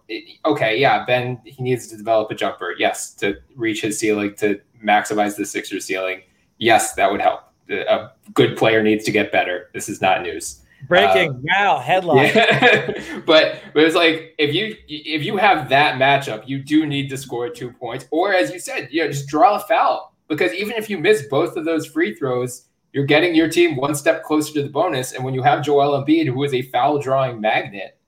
Okay, 0.44 0.80
yeah, 0.80 1.04
Ben 1.04 1.40
he 1.44 1.62
needs 1.62 1.86
to 1.86 1.96
develop 1.96 2.32
a 2.32 2.34
jumper, 2.34 2.74
yes, 2.76 3.14
to 3.14 3.36
reach 3.54 3.80
his 3.80 3.96
ceiling 3.96 4.34
to 4.38 4.60
maximize 4.84 5.36
the 5.36 5.46
Sixers 5.46 5.84
ceiling. 5.84 6.22
Yes, 6.58 6.94
that 6.94 7.12
would 7.12 7.20
help. 7.20 7.42
A 7.70 8.10
good 8.34 8.56
player 8.56 8.82
needs 8.82 9.04
to 9.04 9.12
get 9.12 9.30
better. 9.30 9.70
This 9.72 9.88
is 9.88 10.02
not 10.02 10.22
news. 10.22 10.62
Breaking 10.88 11.30
uh, 11.30 11.40
wow 11.44 11.78
headline. 11.78 12.32
Yeah. 12.34 13.20
but 13.26 13.60
but 13.72 13.84
it's 13.84 13.94
like 13.94 14.34
if 14.38 14.52
you 14.52 14.74
if 14.88 15.22
you 15.22 15.36
have 15.36 15.68
that 15.68 15.94
matchup, 16.00 16.48
you 16.48 16.58
do 16.58 16.86
need 16.86 17.08
to 17.10 17.16
score 17.16 17.48
two 17.50 17.70
points, 17.70 18.06
or 18.10 18.34
as 18.34 18.50
you 18.50 18.58
said, 18.58 18.88
you 18.90 19.04
know, 19.04 19.12
just 19.12 19.28
draw 19.28 19.54
a 19.54 19.60
foul. 19.60 20.10
Because 20.28 20.52
even 20.54 20.76
if 20.76 20.88
you 20.88 20.98
miss 20.98 21.26
both 21.28 21.56
of 21.56 21.64
those 21.64 21.86
free 21.86 22.14
throws, 22.14 22.68
you're 22.92 23.04
getting 23.04 23.34
your 23.34 23.48
team 23.48 23.76
one 23.76 23.94
step 23.94 24.22
closer 24.22 24.52
to 24.54 24.62
the 24.62 24.68
bonus. 24.68 25.12
And 25.12 25.24
when 25.24 25.34
you 25.34 25.42
have 25.42 25.64
Joel 25.64 26.02
Embiid, 26.02 26.26
who 26.26 26.42
is 26.44 26.54
a 26.54 26.62
foul 26.62 26.98
drawing 26.98 27.40
magnet, 27.40 27.98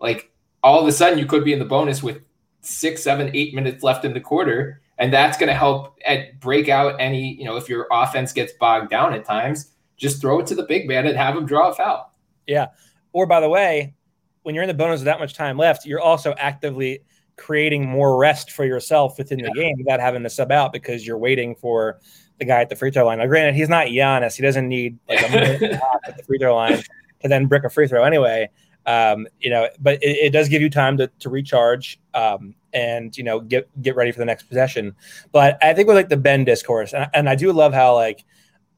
like 0.00 0.30
all 0.62 0.80
of 0.80 0.86
a 0.86 0.92
sudden 0.92 1.18
you 1.18 1.26
could 1.26 1.44
be 1.44 1.52
in 1.52 1.58
the 1.58 1.64
bonus 1.64 2.02
with 2.02 2.22
six, 2.60 3.02
seven, 3.02 3.30
eight 3.34 3.54
minutes 3.54 3.82
left 3.82 4.04
in 4.04 4.12
the 4.12 4.20
quarter. 4.20 4.80
And 4.98 5.12
that's 5.12 5.36
going 5.36 5.48
to 5.48 5.54
help 5.54 5.98
at 6.06 6.38
break 6.40 6.68
out 6.68 7.00
any, 7.00 7.34
you 7.34 7.44
know, 7.44 7.56
if 7.56 7.68
your 7.68 7.86
offense 7.90 8.32
gets 8.32 8.52
bogged 8.52 8.90
down 8.90 9.12
at 9.14 9.24
times, 9.24 9.72
just 9.96 10.20
throw 10.20 10.40
it 10.40 10.46
to 10.48 10.54
the 10.54 10.64
big 10.64 10.86
man 10.86 11.06
and 11.06 11.16
have 11.16 11.36
him 11.36 11.46
draw 11.46 11.70
a 11.70 11.74
foul. 11.74 12.12
Yeah. 12.46 12.68
Or 13.12 13.26
by 13.26 13.40
the 13.40 13.48
way, 13.48 13.94
when 14.42 14.54
you're 14.54 14.62
in 14.62 14.68
the 14.68 14.74
bonus 14.74 15.00
with 15.00 15.06
that 15.06 15.18
much 15.18 15.34
time 15.34 15.56
left, 15.56 15.86
you're 15.86 16.00
also 16.00 16.34
actively 16.38 17.00
creating 17.36 17.88
more 17.88 18.16
rest 18.16 18.50
for 18.52 18.64
yourself 18.64 19.18
within 19.18 19.40
the 19.40 19.50
game 19.52 19.76
without 19.78 20.00
having 20.00 20.22
to 20.22 20.30
sub 20.30 20.52
out 20.52 20.72
because 20.72 21.06
you're 21.06 21.18
waiting 21.18 21.54
for 21.54 22.00
the 22.38 22.44
guy 22.44 22.60
at 22.60 22.68
the 22.68 22.76
free 22.76 22.90
throw 22.90 23.06
line. 23.06 23.18
Now, 23.18 23.26
granted, 23.26 23.54
he's 23.54 23.68
not 23.68 23.86
Giannis; 23.88 24.36
he 24.36 24.42
doesn't 24.42 24.68
need 24.68 24.98
like 25.08 25.26
a 25.26 25.30
minute 25.30 25.62
and 25.62 25.72
a 25.72 25.76
half 25.76 26.00
at 26.06 26.16
the 26.16 26.22
free 26.22 26.38
throw 26.38 26.54
line 26.54 26.82
to 27.22 27.28
then 27.28 27.46
brick 27.46 27.64
a 27.64 27.70
free 27.70 27.88
throw 27.88 28.04
anyway. 28.04 28.48
Um, 28.86 29.26
you 29.40 29.50
know, 29.50 29.68
but 29.80 30.02
it, 30.02 30.16
it 30.26 30.30
does 30.30 30.48
give 30.48 30.60
you 30.60 30.68
time 30.68 30.98
to, 30.98 31.08
to 31.20 31.30
recharge 31.30 31.98
um, 32.12 32.54
and 32.74 33.16
you 33.16 33.24
know 33.24 33.40
get 33.40 33.68
get 33.82 33.96
ready 33.96 34.12
for 34.12 34.18
the 34.18 34.24
next 34.24 34.44
possession. 34.44 34.94
But 35.32 35.62
I 35.62 35.72
think 35.74 35.88
with 35.88 35.96
like 35.96 36.08
the 36.08 36.16
Ben 36.16 36.44
discourse, 36.44 36.92
and, 36.92 37.08
and 37.14 37.28
I 37.28 37.34
do 37.34 37.52
love 37.52 37.72
how 37.72 37.94
like 37.94 38.24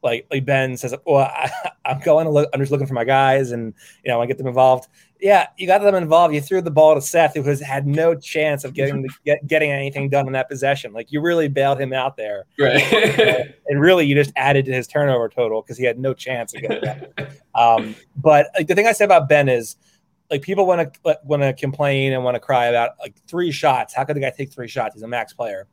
like 0.03 0.27
like 0.31 0.45
Ben 0.45 0.77
says, 0.77 0.95
"Well, 1.05 1.19
I, 1.19 1.51
I'm 1.85 2.01
going 2.01 2.27
to 2.27 2.31
look. 2.31 2.49
I'm 2.55 2.61
just 2.61 2.73
looking 2.73 2.87
for 2.87 2.95
my 2.95 3.05
guys, 3.05 3.51
and 3.51 3.75
you 4.05 4.11
know, 4.11 4.21
I 4.21 4.27
get 4.27 4.39
them 4.39 4.47
involved." 4.47 4.89
Yeah, 5.21 5.47
you 5.57 5.67
got 5.67 5.81
them 5.83 5.95
involved. 5.95 6.35
You 6.35 6.41
threw 6.43 6.61
the 6.61 6.71
ball 6.71 6.95
to 6.95 7.01
Seth, 7.01 7.35
who 7.35 7.43
has 7.45 7.61
had 7.61 7.87
no 7.87 8.15
chance 8.15 8.65
of 8.65 8.75
getting 8.75 9.03
the, 9.03 9.09
get, 9.25 9.47
getting 9.47 9.71
anything 9.71 10.11
done 10.11 10.27
in 10.27 10.33
that 10.35 10.49
possession. 10.49 10.93
Like 10.93 11.11
you 11.11 11.21
really 11.23 11.49
bailed 11.49 11.81
him 11.81 11.93
out 11.93 12.17
there, 12.17 12.45
Right. 12.59 13.55
and 13.67 13.81
really 13.81 14.05
you 14.07 14.15
just 14.15 14.33
added 14.37 14.67
to 14.67 14.73
his 14.73 14.87
turnover 14.87 15.29
total 15.29 15.63
because 15.63 15.79
he 15.79 15.85
had 15.85 15.99
no 15.99 16.13
chance 16.13 16.55
of 16.55 16.61
getting 16.61 16.81
that. 16.83 17.33
um, 17.55 17.95
but 18.17 18.49
like 18.57 18.67
the 18.67 18.75
thing 18.75 18.87
I 18.87 18.93
said 18.93 19.07
about 19.07 19.29
Ben 19.29 19.49
is, 19.49 19.77
like 20.31 20.43
people 20.43 20.67
want 20.67 20.93
to 20.93 21.19
want 21.25 21.43
to 21.43 21.53
complain 21.55 22.13
and 22.13 22.23
want 22.23 22.35
to 22.35 22.41
cry 22.41 22.67
about 22.67 22.91
like 23.01 23.15
three 23.27 23.51
shots. 23.53 23.95
How 23.95 24.05
could 24.05 24.17
the 24.17 24.21
guy 24.21 24.31
take 24.31 24.53
three 24.53 24.69
shots? 24.69 24.95
He's 24.95 25.03
a 25.03 25.09
max 25.09 25.33
player. 25.33 25.67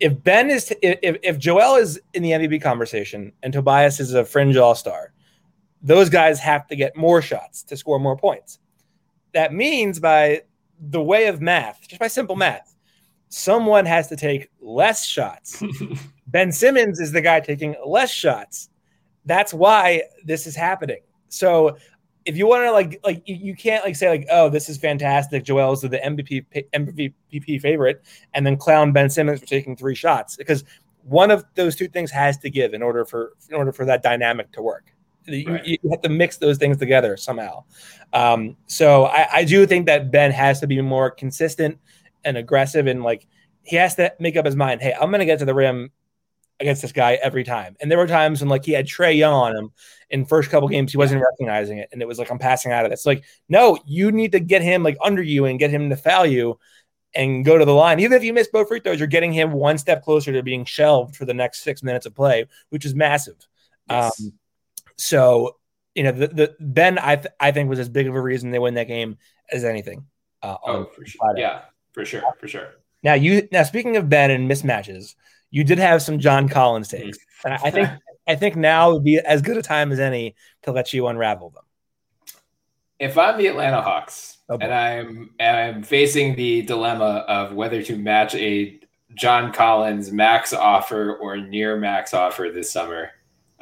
If 0.00 0.22
Ben 0.24 0.50
is, 0.50 0.74
if 0.82 1.18
if 1.22 1.38
Joel 1.38 1.76
is 1.76 2.00
in 2.14 2.22
the 2.24 2.32
MVP 2.32 2.60
conversation 2.62 3.32
and 3.42 3.52
Tobias 3.52 4.00
is 4.00 4.12
a 4.12 4.24
fringe 4.24 4.56
all 4.56 4.74
star, 4.74 5.12
those 5.84 6.08
guys 6.08 6.40
have 6.40 6.66
to 6.68 6.76
get 6.76 6.96
more 6.96 7.22
shots 7.22 7.62
to 7.64 7.76
score 7.76 8.00
more 8.00 8.16
points. 8.16 8.58
That 9.34 9.52
means 9.52 10.00
by 10.00 10.42
the 10.80 11.02
way 11.02 11.26
of 11.26 11.40
math, 11.40 11.86
just 11.86 12.00
by 12.00 12.08
simple 12.08 12.34
math, 12.34 12.74
someone 13.28 13.84
has 13.84 14.08
to 14.08 14.16
take 14.16 14.48
less 14.60 15.06
shots. 15.06 15.62
ben 16.26 16.50
Simmons 16.50 16.98
is 16.98 17.12
the 17.12 17.20
guy 17.20 17.40
taking 17.40 17.76
less 17.86 18.10
shots. 18.10 18.70
That's 19.26 19.52
why 19.52 20.02
this 20.24 20.46
is 20.46 20.56
happening. 20.56 21.00
So 21.28 21.76
if 22.24 22.36
you 22.36 22.46
want 22.46 22.64
to 22.64 22.72
like 22.72 23.00
like 23.04 23.22
you, 23.26 23.54
can't 23.54 23.84
like 23.84 23.96
say 23.96 24.08
like 24.08 24.26
oh 24.30 24.48
this 24.48 24.70
is 24.70 24.78
fantastic 24.78 25.44
Joel's 25.44 25.82
the 25.82 25.90
MVP 25.90 26.46
MVP 26.72 27.60
favorite 27.60 28.02
and 28.32 28.46
then 28.46 28.56
clown 28.56 28.92
Ben 28.92 29.10
Simmons 29.10 29.40
for 29.40 29.46
taking 29.46 29.76
three 29.76 29.94
shots 29.94 30.36
because 30.36 30.64
one 31.02 31.30
of 31.30 31.44
those 31.54 31.76
two 31.76 31.88
things 31.88 32.10
has 32.10 32.38
to 32.38 32.48
give 32.48 32.72
in 32.72 32.82
order 32.82 33.04
for 33.04 33.34
in 33.50 33.56
order 33.56 33.72
for 33.72 33.84
that 33.84 34.02
dynamic 34.02 34.50
to 34.52 34.62
work. 34.62 34.93
You, 35.26 35.52
Right. 35.52 35.66
you 35.66 35.78
have 35.90 36.02
to 36.02 36.08
mix 36.08 36.36
those 36.36 36.58
things 36.58 36.76
together 36.76 37.16
somehow. 37.16 37.64
Um, 38.12 38.56
so 38.66 39.06
I, 39.06 39.28
I 39.32 39.44
do 39.44 39.66
think 39.66 39.86
that 39.86 40.10
Ben 40.10 40.30
has 40.30 40.60
to 40.60 40.66
be 40.66 40.80
more 40.80 41.10
consistent 41.10 41.78
and 42.24 42.36
aggressive 42.36 42.86
and 42.86 43.02
like 43.02 43.26
he 43.62 43.76
has 43.76 43.94
to 43.96 44.12
make 44.20 44.36
up 44.36 44.44
his 44.44 44.56
mind. 44.56 44.82
Hey, 44.82 44.92
I'm 44.92 45.10
going 45.10 45.20
to 45.20 45.26
get 45.26 45.38
to 45.38 45.44
the 45.44 45.54
rim 45.54 45.90
against 46.60 46.82
this 46.82 46.92
guy 46.92 47.14
every 47.14 47.44
time. 47.44 47.76
And 47.80 47.90
there 47.90 47.98
were 47.98 48.06
times 48.06 48.40
when 48.40 48.48
like 48.48 48.64
he 48.64 48.72
had 48.72 48.86
Trae 48.86 49.16
Young 49.16 49.32
on 49.32 49.56
him 49.56 49.72
in 50.10 50.24
first 50.24 50.50
couple 50.50 50.68
games, 50.68 50.92
he 50.92 50.98
wasn't 50.98 51.22
recognizing 51.22 51.78
it, 51.78 51.88
and 51.92 52.00
it 52.00 52.06
was 52.06 52.18
like 52.18 52.30
I'm 52.30 52.38
passing 52.38 52.72
out 52.72 52.84
of 52.84 52.90
this. 52.90 53.06
Like, 53.06 53.24
no, 53.48 53.78
you 53.86 54.12
need 54.12 54.32
to 54.32 54.40
get 54.40 54.62
him 54.62 54.82
like 54.82 54.96
under 55.02 55.22
you 55.22 55.46
and 55.46 55.58
get 55.58 55.70
him 55.70 55.90
to 55.90 55.96
foul 55.96 56.26
you 56.26 56.58
and 57.14 57.44
go 57.44 57.58
to 57.58 57.64
the 57.64 57.74
line. 57.74 58.00
Even 58.00 58.16
if 58.16 58.24
you 58.24 58.32
miss 58.32 58.48
both 58.48 58.68
free 58.68 58.80
throws, 58.80 58.98
you're 58.98 59.08
getting 59.08 59.32
him 59.32 59.52
one 59.52 59.78
step 59.78 60.02
closer 60.02 60.32
to 60.32 60.42
being 60.42 60.64
shelved 60.64 61.16
for 61.16 61.24
the 61.24 61.34
next 61.34 61.62
six 61.62 61.82
minutes 61.82 62.06
of 62.06 62.14
play, 62.14 62.46
which 62.70 62.84
is 62.84 62.94
massive. 62.94 63.36
Yes. 63.88 64.20
Um, 64.20 64.32
so 64.96 65.56
you 65.94 66.02
know, 66.02 66.12
the, 66.12 66.26
the 66.26 66.56
Ben 66.58 66.98
I 66.98 67.16
th- 67.16 67.34
I 67.38 67.52
think 67.52 67.68
was 67.68 67.78
as 67.78 67.88
big 67.88 68.08
of 68.08 68.14
a 68.14 68.20
reason 68.20 68.50
they 68.50 68.58
win 68.58 68.74
that 68.74 68.88
game 68.88 69.16
as 69.52 69.64
anything. 69.64 70.06
Uh, 70.42 70.56
oh, 70.66 70.84
for 70.86 71.06
sure. 71.06 71.18
Friday. 71.20 71.40
Yeah, 71.40 71.62
for 71.92 72.04
sure, 72.04 72.22
for 72.40 72.48
sure. 72.48 72.68
Now 73.02 73.14
you 73.14 73.48
now 73.52 73.62
speaking 73.62 73.96
of 73.96 74.08
Ben 74.08 74.30
and 74.30 74.50
mismatches, 74.50 75.14
you 75.50 75.62
did 75.64 75.78
have 75.78 76.02
some 76.02 76.18
John 76.18 76.48
Collins 76.48 76.88
Mm-hmm. 76.88 77.04
takes, 77.06 77.18
and 77.44 77.54
I, 77.54 77.58
I 77.64 77.70
think 77.70 77.88
I 78.26 78.34
think 78.34 78.56
now 78.56 78.92
would 78.92 79.04
be 79.04 79.18
as 79.18 79.42
good 79.42 79.56
a 79.56 79.62
time 79.62 79.92
as 79.92 80.00
any 80.00 80.34
to 80.62 80.72
let 80.72 80.92
you 80.92 81.06
unravel 81.06 81.50
them. 81.50 81.64
If 82.98 83.18
I'm 83.18 83.38
the 83.38 83.48
Atlanta 83.48 83.82
Hawks 83.82 84.38
Oh, 84.48 84.58
and 84.60 84.72
I'm 84.74 85.30
and 85.38 85.56
I'm 85.56 85.82
facing 85.82 86.36
the 86.36 86.62
dilemma 86.62 87.24
of 87.28 87.54
whether 87.54 87.82
to 87.82 87.96
match 87.96 88.34
a 88.34 88.78
John 89.14 89.52
Collins 89.52 90.12
max 90.12 90.52
offer 90.52 91.16
or 91.16 91.36
near 91.38 91.76
max 91.78 92.12
offer 92.12 92.50
this 92.52 92.70
summer, 92.70 93.10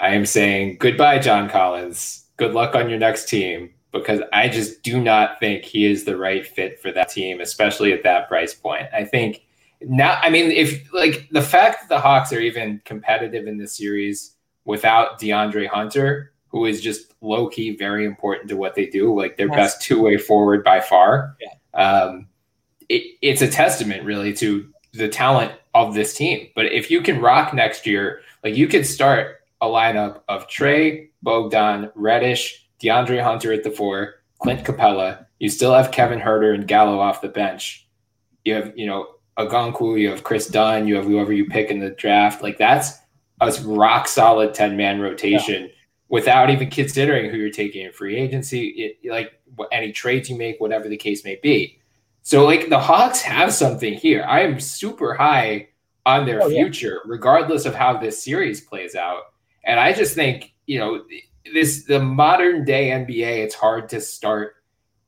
I 0.02 0.08
am 0.14 0.26
saying 0.26 0.78
goodbye, 0.80 1.20
John 1.20 1.48
Collins. 1.48 2.24
Good 2.36 2.54
luck 2.54 2.74
on 2.74 2.90
your 2.90 2.98
next 2.98 3.28
team 3.28 3.70
because 3.92 4.20
I 4.32 4.48
just 4.48 4.82
do 4.82 5.00
not 5.00 5.38
think 5.38 5.64
he 5.64 5.86
is 5.86 6.04
the 6.04 6.16
right 6.16 6.44
fit 6.44 6.80
for 6.80 6.90
that 6.90 7.08
team, 7.08 7.40
especially 7.40 7.92
at 7.92 8.02
that 8.02 8.28
price 8.28 8.52
point. 8.52 8.88
I 8.92 9.04
think 9.04 9.42
now, 9.80 10.18
I 10.20 10.28
mean, 10.28 10.50
if 10.50 10.92
like 10.92 11.28
the 11.30 11.40
fact 11.40 11.82
that 11.82 11.88
the 11.88 12.00
Hawks 12.00 12.32
are 12.32 12.40
even 12.40 12.82
competitive 12.84 13.46
in 13.46 13.58
this 13.58 13.76
series 13.76 14.34
without 14.64 15.20
DeAndre 15.20 15.68
Hunter, 15.68 16.32
who 16.48 16.66
is 16.66 16.80
just 16.80 17.14
low 17.20 17.48
key 17.48 17.76
very 17.76 18.04
important 18.04 18.48
to 18.48 18.56
what 18.56 18.74
they 18.74 18.86
do, 18.86 19.16
like 19.16 19.36
their 19.36 19.48
Yes. 19.48 19.56
best 19.56 19.82
two 19.82 20.02
way 20.02 20.18
forward 20.18 20.64
by 20.64 20.80
far. 20.80 21.36
Yeah. 21.40 21.80
Um, 21.80 22.26
it, 22.88 23.16
it's 23.22 23.40
a 23.40 23.48
testament 23.48 24.04
really 24.04 24.32
to 24.34 24.68
the 24.94 25.08
talent 25.08 25.52
of 25.74 25.94
this 25.94 26.14
team. 26.14 26.48
But 26.56 26.66
if 26.66 26.90
you 26.90 27.02
can 27.02 27.20
rock 27.20 27.54
next 27.54 27.86
year, 27.86 28.20
like 28.42 28.56
you 28.56 28.66
could 28.66 28.86
start 28.86 29.41
a 29.62 29.66
lineup 29.66 30.22
of 30.28 30.48
Trae, 30.48 31.08
Bogdan, 31.22 31.90
Reddish, 31.94 32.68
DeAndre 32.82 33.22
Hunter 33.22 33.52
at 33.52 33.62
the 33.62 33.70
four, 33.70 34.16
Clint 34.40 34.64
Capela. 34.64 35.24
You 35.38 35.48
still 35.48 35.72
have 35.72 35.92
Kevin 35.92 36.18
Huerter 36.18 36.54
and 36.54 36.66
Gallo 36.66 36.98
off 36.98 37.22
the 37.22 37.28
bench. 37.28 37.88
You 38.44 38.54
have, 38.54 38.72
you 38.76 38.86
know, 38.86 39.06
Okongwu, 39.38 40.00
you 40.00 40.10
have 40.10 40.24
Kris 40.24 40.48
Dunn, 40.48 40.86
you 40.88 40.96
have 40.96 41.04
whoever 41.04 41.32
you 41.32 41.46
pick 41.46 41.70
in 41.70 41.78
the 41.78 41.90
draft. 41.90 42.42
Like 42.42 42.58
that's 42.58 42.98
a 43.40 43.52
rock 43.62 44.08
solid 44.08 44.52
10 44.52 44.76
man 44.76 45.00
rotation 45.00 45.62
yeah. 45.62 45.68
without 46.08 46.50
even 46.50 46.68
considering 46.68 47.30
who 47.30 47.36
you're 47.36 47.50
taking 47.50 47.86
in 47.86 47.92
free 47.92 48.16
agency, 48.16 48.68
it, 48.68 49.10
like 49.10 49.40
any 49.70 49.92
trades 49.92 50.28
you 50.28 50.36
make, 50.36 50.60
whatever 50.60 50.88
the 50.88 50.96
case 50.96 51.24
may 51.24 51.38
be. 51.42 51.78
So, 52.24 52.44
like 52.44 52.68
the 52.68 52.78
Hawks 52.78 53.20
have 53.22 53.52
something 53.52 53.94
here. 53.94 54.24
I 54.28 54.42
am 54.42 54.60
super 54.60 55.14
high 55.14 55.68
on 56.06 56.24
their 56.24 56.42
oh, 56.42 56.48
future, 56.48 57.00
yeah. 57.04 57.10
regardless 57.10 57.64
of 57.64 57.74
how 57.74 57.96
this 57.96 58.22
series 58.22 58.60
plays 58.60 58.94
out. 58.94 59.22
And 59.64 59.78
I 59.78 59.92
just 59.92 60.14
think, 60.14 60.52
you 60.66 60.78
know, 60.78 61.04
this 61.52 61.84
the 61.84 62.00
modern 62.00 62.64
day 62.64 62.90
NBA, 62.90 63.44
it's 63.44 63.54
hard 63.54 63.88
to 63.90 64.00
start 64.00 64.56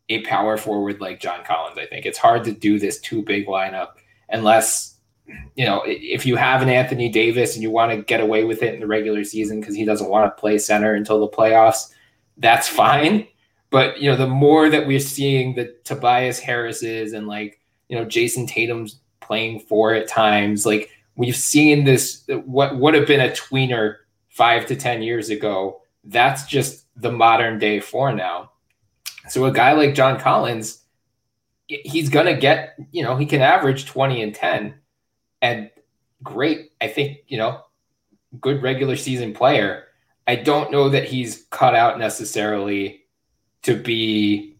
a 0.08 0.22
power 0.22 0.56
forward 0.56 1.00
like 1.00 1.20
John 1.20 1.44
Collins. 1.44 1.78
I 1.78 1.86
think 1.86 2.06
it's 2.06 2.18
hard 2.18 2.44
to 2.44 2.52
do 2.52 2.78
this 2.78 3.00
two 3.00 3.22
big 3.22 3.46
lineup 3.46 3.92
unless 4.28 4.96
you 5.54 5.64
know 5.64 5.82
if 5.86 6.26
you 6.26 6.36
have 6.36 6.60
an 6.60 6.68
Anthony 6.68 7.08
Davis 7.08 7.54
and 7.54 7.62
you 7.62 7.70
want 7.70 7.92
to 7.92 8.02
get 8.02 8.20
away 8.20 8.44
with 8.44 8.62
it 8.62 8.74
in 8.74 8.80
the 8.80 8.86
regular 8.86 9.24
season 9.24 9.60
because 9.60 9.74
he 9.74 9.84
doesn't 9.84 10.10
want 10.10 10.26
to 10.26 10.40
play 10.40 10.58
center 10.58 10.94
until 10.94 11.20
the 11.20 11.28
playoffs. 11.28 11.92
That's 12.36 12.68
fine. 12.68 13.26
But 13.70 14.00
you 14.00 14.10
know, 14.10 14.16
the 14.16 14.28
more 14.28 14.68
that 14.68 14.86
we're 14.86 15.00
seeing 15.00 15.54
the 15.54 15.74
Tobias 15.84 16.38
Harris's 16.38 17.12
and 17.12 17.26
like 17.26 17.60
you 17.88 17.96
know 17.96 18.04
Jayson 18.04 18.46
Tatum's 18.46 19.00
playing 19.20 19.60
four 19.60 19.94
at 19.94 20.06
times, 20.06 20.66
like 20.66 20.90
we've 21.16 21.36
seen 21.36 21.84
this 21.84 22.24
what 22.44 22.76
would 22.76 22.94
have 22.94 23.06
been 23.06 23.20
a 23.20 23.30
tweener 23.30 23.96
five 24.34 24.66
to 24.66 24.76
ten 24.76 25.00
years 25.00 25.30
ago. 25.30 25.80
That's 26.02 26.44
just 26.44 26.86
the 26.96 27.12
modern 27.12 27.58
day 27.58 27.80
four 27.80 28.12
now. 28.12 28.50
So 29.28 29.46
a 29.46 29.52
guy 29.52 29.72
like 29.72 29.94
John 29.94 30.18
Collins, 30.20 30.82
he's 31.66 32.08
gonna 32.10 32.36
get, 32.36 32.76
you 32.90 33.02
know, 33.02 33.16
he 33.16 33.26
can 33.26 33.40
average 33.40 33.86
20 33.86 34.22
and 34.22 34.34
10 34.34 34.74
and 35.40 35.70
great. 36.22 36.72
I 36.80 36.88
think, 36.88 37.18
you 37.28 37.38
know, 37.38 37.60
good 38.40 38.62
regular 38.62 38.96
season 38.96 39.32
player. 39.32 39.84
I 40.26 40.36
don't 40.36 40.72
know 40.72 40.88
that 40.88 41.04
he's 41.04 41.46
cut 41.50 41.74
out 41.74 41.98
necessarily 41.98 43.04
to 43.62 43.76
be 43.76 44.56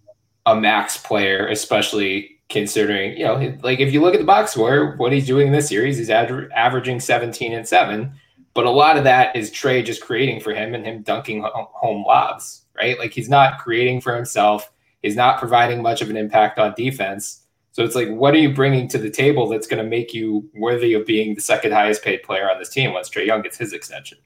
a 0.46 0.54
max 0.54 0.96
player, 0.96 1.48
especially 1.48 2.38
considering, 2.48 3.16
you 3.18 3.24
know, 3.24 3.58
like 3.62 3.80
if 3.80 3.92
you 3.92 4.00
look 4.00 4.14
at 4.14 4.20
the 4.20 4.26
box 4.26 4.52
score, 4.52 4.94
what 4.96 5.12
he's 5.12 5.26
doing 5.26 5.48
in 5.48 5.52
this 5.52 5.68
series, 5.68 5.98
he's 5.98 6.10
ad- 6.10 6.48
averaging 6.54 7.00
17 7.00 7.52
and 7.52 7.66
7. 7.66 8.12
But 8.54 8.66
a 8.66 8.70
lot 8.70 8.96
of 8.96 9.04
that 9.04 9.34
is 9.34 9.50
Trae 9.50 9.84
just 9.84 10.00
creating 10.00 10.40
for 10.40 10.54
him 10.54 10.74
and 10.74 10.86
him 10.86 11.02
dunking 11.02 11.42
home 11.44 12.04
lobs 12.04 12.64
right? 12.76 12.98
Like 12.98 13.12
he's 13.12 13.28
not 13.28 13.58
creating 13.58 14.00
for 14.00 14.14
himself. 14.14 14.70
He's 15.02 15.16
not 15.16 15.38
providing 15.38 15.82
much 15.82 16.02
of 16.02 16.10
an 16.10 16.16
impact 16.16 16.58
on 16.58 16.74
defense. 16.76 17.42
So 17.72 17.84
it's 17.84 17.94
like, 17.94 18.08
what 18.08 18.34
are 18.34 18.38
you 18.38 18.54
bringing 18.54 18.88
to 18.88 18.98
the 18.98 19.10
table 19.10 19.48
that's 19.48 19.66
going 19.66 19.82
to 19.82 19.88
make 19.88 20.14
you 20.14 20.48
worthy 20.54 20.94
of 20.94 21.06
being 21.06 21.34
the 21.34 21.40
second 21.40 21.72
highest 21.72 22.02
paid 22.02 22.22
player 22.22 22.50
on 22.50 22.58
this 22.58 22.68
team 22.68 22.92
once 22.92 23.10
Trae 23.10 23.26
Young 23.26 23.42
gets 23.42 23.58
his 23.58 23.72
extension? 23.72 24.18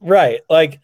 Right. 0.00 0.40
Like 0.50 0.80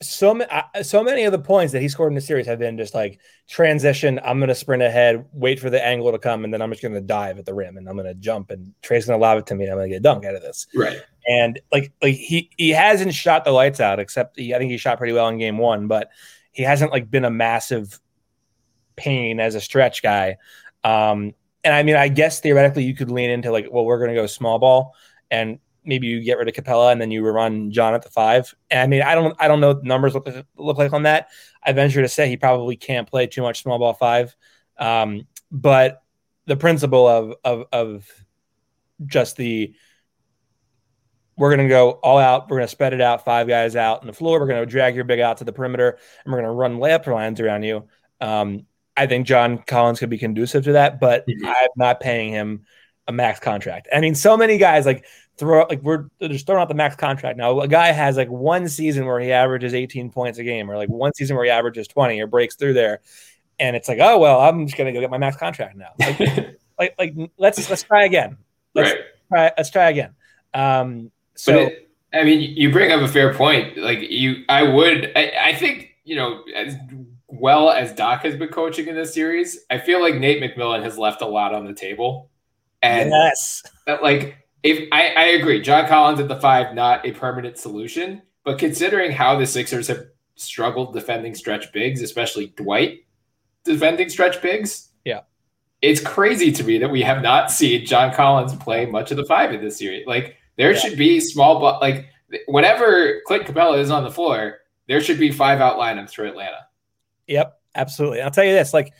so, 0.00 0.40
so 0.82 1.02
many 1.02 1.24
of 1.24 1.32
the 1.32 1.38
points 1.38 1.72
that 1.72 1.82
he 1.82 1.88
scored 1.88 2.12
in 2.12 2.14
the 2.14 2.20
series 2.20 2.46
have 2.46 2.58
been 2.58 2.76
just 2.76 2.94
like 2.94 3.20
transition. 3.48 4.20
I'm 4.24 4.38
going 4.38 4.48
to 4.48 4.54
sprint 4.54 4.82
ahead, 4.82 5.24
wait 5.32 5.58
for 5.58 5.70
the 5.70 5.84
angle 5.84 6.12
to 6.12 6.18
come, 6.18 6.44
and 6.44 6.52
then 6.52 6.62
I'm 6.62 6.70
just 6.70 6.82
going 6.82 6.94
to 6.94 7.00
dive 7.00 7.38
at 7.38 7.46
the 7.46 7.54
rim 7.54 7.76
and 7.76 7.88
I'm 7.88 7.96
going 7.96 8.06
to 8.06 8.14
jump 8.14 8.50
and 8.50 8.72
Trae's 8.82 9.06
going 9.06 9.18
to 9.18 9.22
lob 9.22 9.38
it 9.38 9.46
to 9.46 9.54
me 9.54 9.64
and 9.64 9.72
I'm 9.72 9.78
going 9.78 9.90
to 9.90 9.94
get 9.94 10.00
a 10.00 10.02
dunk 10.02 10.24
out 10.24 10.34
of 10.34 10.42
this. 10.42 10.66
Right. 10.74 11.00
And 11.28 11.60
like 11.72 11.92
like 12.00 12.14
he 12.14 12.50
he 12.56 12.70
hasn't 12.70 13.12
shot 13.12 13.44
the 13.44 13.50
lights 13.50 13.80
out 13.80 13.98
except 13.98 14.38
he, 14.38 14.54
I 14.54 14.58
think 14.58 14.70
he 14.70 14.78
shot 14.78 14.98
pretty 14.98 15.12
well 15.12 15.28
in 15.28 15.38
game 15.38 15.58
one, 15.58 15.88
but 15.88 16.10
he 16.52 16.62
hasn't 16.62 16.92
like 16.92 17.10
been 17.10 17.24
a 17.24 17.30
massive 17.30 18.00
pain 18.96 19.40
as 19.40 19.54
a 19.54 19.60
stretch 19.60 20.02
guy. 20.02 20.36
Um, 20.84 21.34
and 21.64 21.74
I 21.74 21.82
mean, 21.82 21.96
I 21.96 22.08
guess 22.08 22.40
theoretically 22.40 22.84
you 22.84 22.94
could 22.94 23.10
lean 23.10 23.30
into 23.30 23.50
like, 23.50 23.68
well, 23.70 23.84
we're 23.84 23.98
going 23.98 24.10
to 24.10 24.20
go 24.20 24.26
small 24.26 24.58
ball, 24.58 24.94
and 25.30 25.58
maybe 25.88 26.06
you 26.06 26.20
get 26.20 26.38
rid 26.38 26.48
of 26.48 26.54
Capela 26.54 26.92
and 26.92 27.00
then 27.00 27.10
you 27.10 27.26
run 27.26 27.72
John 27.72 27.94
at 27.94 28.02
the 28.02 28.10
five. 28.10 28.54
And 28.70 28.80
I 28.80 28.86
mean, 28.86 29.02
I 29.02 29.14
don't, 29.14 29.34
I 29.40 29.48
don't 29.48 29.60
know 29.60 29.68
what 29.68 29.82
the 29.82 29.88
numbers 29.88 30.14
look 30.14 30.28
look 30.56 30.78
like 30.78 30.92
on 30.92 31.02
that. 31.04 31.30
I 31.62 31.72
venture 31.72 32.02
to 32.02 32.08
say 32.08 32.28
he 32.28 32.36
probably 32.36 32.76
can't 32.76 33.08
play 33.08 33.26
too 33.26 33.42
much 33.42 33.62
small 33.62 33.78
ball 33.78 33.94
five, 33.94 34.36
um, 34.78 35.26
but 35.50 36.02
the 36.46 36.56
principle 36.56 37.08
of 37.08 37.34
of 37.42 37.66
of 37.72 38.06
just 39.06 39.36
the 39.36 39.74
we're 41.36 41.54
going 41.54 41.66
to 41.66 41.72
go 41.72 41.90
all 41.90 42.18
out. 42.18 42.50
We're 42.50 42.58
going 42.58 42.66
to 42.66 42.70
spread 42.70 42.92
it 42.92 43.00
out, 43.00 43.24
five 43.24 43.46
guys 43.46 43.76
out 43.76 44.00
on 44.00 44.06
the 44.08 44.12
floor. 44.12 44.40
We're 44.40 44.48
going 44.48 44.60
to 44.60 44.66
drag 44.66 44.96
your 44.96 45.04
big 45.04 45.20
out 45.20 45.38
to 45.38 45.44
the 45.44 45.52
perimeter, 45.52 45.98
and 46.24 46.32
we're 46.32 46.40
going 46.40 46.50
to 46.50 46.54
run 46.54 46.78
layup 46.78 47.06
lines 47.06 47.40
around 47.40 47.62
you. 47.62 47.88
Um, 48.20 48.66
I 48.96 49.06
think 49.06 49.26
John 49.26 49.58
Collins 49.58 50.00
could 50.00 50.10
be 50.10 50.18
conducive 50.18 50.64
to 50.64 50.72
that, 50.72 50.98
but 50.98 51.26
mm-hmm. 51.28 51.46
I'm 51.46 51.68
not 51.76 52.00
paying 52.00 52.32
him 52.32 52.64
a 53.06 53.12
max 53.12 53.38
contract. 53.38 53.86
I 53.94 54.00
mean, 54.00 54.16
so 54.16 54.36
many 54.36 54.58
guys 54.58 54.84
like 54.84 55.06
throw 55.38 55.66
like 55.68 55.82
we're 55.82 56.06
just 56.22 56.46
throwing 56.46 56.60
out 56.60 56.68
the 56.68 56.74
max 56.74 56.96
contract 56.96 57.38
now. 57.38 57.60
A 57.60 57.68
guy 57.68 57.92
has 57.92 58.16
like 58.16 58.28
one 58.28 58.68
season 58.68 59.06
where 59.06 59.20
he 59.20 59.32
averages 59.32 59.74
18 59.74 60.10
points 60.10 60.38
a 60.38 60.44
game, 60.44 60.70
or 60.70 60.76
like 60.76 60.88
one 60.88 61.14
season 61.14 61.36
where 61.36 61.44
he 61.44 61.50
averages 61.50 61.88
20 61.88 62.20
or 62.20 62.26
breaks 62.26 62.56
through 62.56 62.74
there, 62.74 63.00
and 63.58 63.76
it's 63.76 63.88
like, 63.88 63.98
oh 64.00 64.18
well, 64.18 64.40
I'm 64.40 64.66
just 64.66 64.76
gonna 64.76 64.92
go 64.92 65.00
get 65.00 65.10
my 65.10 65.18
max 65.18 65.36
contract 65.36 65.76
now. 65.76 65.92
Like, 65.98 66.18
like, 66.78 66.94
like 66.98 67.30
let's 67.38 67.68
let's 67.70 67.82
try 67.82 68.04
again. 68.04 68.36
Let's 68.74 68.92
right. 68.92 69.00
try 69.28 69.52
let's 69.56 69.70
try 69.70 69.90
again. 69.90 70.14
Um, 70.54 71.10
so, 71.34 71.52
but 71.52 71.72
it, 71.72 71.88
I 72.12 72.24
mean, 72.24 72.56
you 72.56 72.72
bring 72.72 72.90
up 72.90 73.00
a 73.00 73.08
fair 73.08 73.34
point. 73.34 73.76
Like 73.76 74.00
you, 74.00 74.44
I 74.48 74.62
would, 74.62 75.12
I, 75.14 75.32
I 75.40 75.54
think, 75.54 75.90
you 76.04 76.16
know, 76.16 76.42
as 76.54 76.74
well 77.28 77.70
as 77.70 77.92
Doc 77.92 78.22
has 78.22 78.34
been 78.36 78.48
coaching 78.48 78.88
in 78.88 78.94
this 78.94 79.12
series, 79.12 79.58
I 79.70 79.78
feel 79.78 80.00
like 80.00 80.14
Nate 80.14 80.42
McMillan 80.42 80.82
has 80.82 80.96
left 80.96 81.20
a 81.20 81.26
lot 81.26 81.54
on 81.54 81.66
the 81.66 81.74
table. 81.74 82.30
And 82.80 83.10
yes, 83.10 83.62
that, 83.86 84.02
like, 84.02 84.47
if 84.62 84.88
I, 84.92 85.08
I 85.10 85.24
agree, 85.28 85.60
John 85.60 85.86
Collins 85.86 86.20
at 86.20 86.28
the 86.28 86.40
five, 86.40 86.74
not 86.74 87.06
a 87.06 87.12
permanent 87.12 87.58
solution. 87.58 88.22
But 88.44 88.58
considering 88.58 89.12
how 89.12 89.38
the 89.38 89.46
Sixers 89.46 89.88
have 89.88 90.06
struggled 90.36 90.94
defending 90.94 91.34
stretch 91.34 91.72
bigs, 91.72 92.00
especially 92.00 92.46
Dwight 92.56 93.00
defending 93.64 94.08
stretch 94.08 94.40
bigs, 94.40 94.88
yeah, 95.04 95.20
it's 95.82 96.00
crazy 96.00 96.50
to 96.52 96.64
me 96.64 96.78
that 96.78 96.90
we 96.90 97.02
have 97.02 97.22
not 97.22 97.50
seen 97.50 97.84
John 97.84 98.12
Collins 98.12 98.54
play 98.56 98.86
much 98.86 99.10
of 99.10 99.16
the 99.16 99.24
five 99.26 99.52
in 99.52 99.60
this 99.60 99.78
series. 99.78 100.06
Like 100.06 100.36
there 100.56 100.72
yeah. 100.72 100.78
should 100.78 100.96
be 100.96 101.20
small, 101.20 101.60
but 101.60 101.80
like 101.80 102.06
whenever 102.46 103.20
Clint 103.26 103.44
Capela 103.44 103.78
is 103.78 103.90
on 103.90 104.02
the 104.02 104.10
floor, 104.10 104.58
there 104.86 105.00
should 105.00 105.18
be 105.18 105.30
five 105.30 105.60
out 105.60 105.78
lineups 105.78 106.14
for 106.14 106.24
Atlanta. 106.24 106.66
Yep, 107.26 107.60
absolutely. 107.74 108.22
I'll 108.22 108.30
tell 108.30 108.44
you 108.44 108.54
this, 108.54 108.72
like 108.72 108.94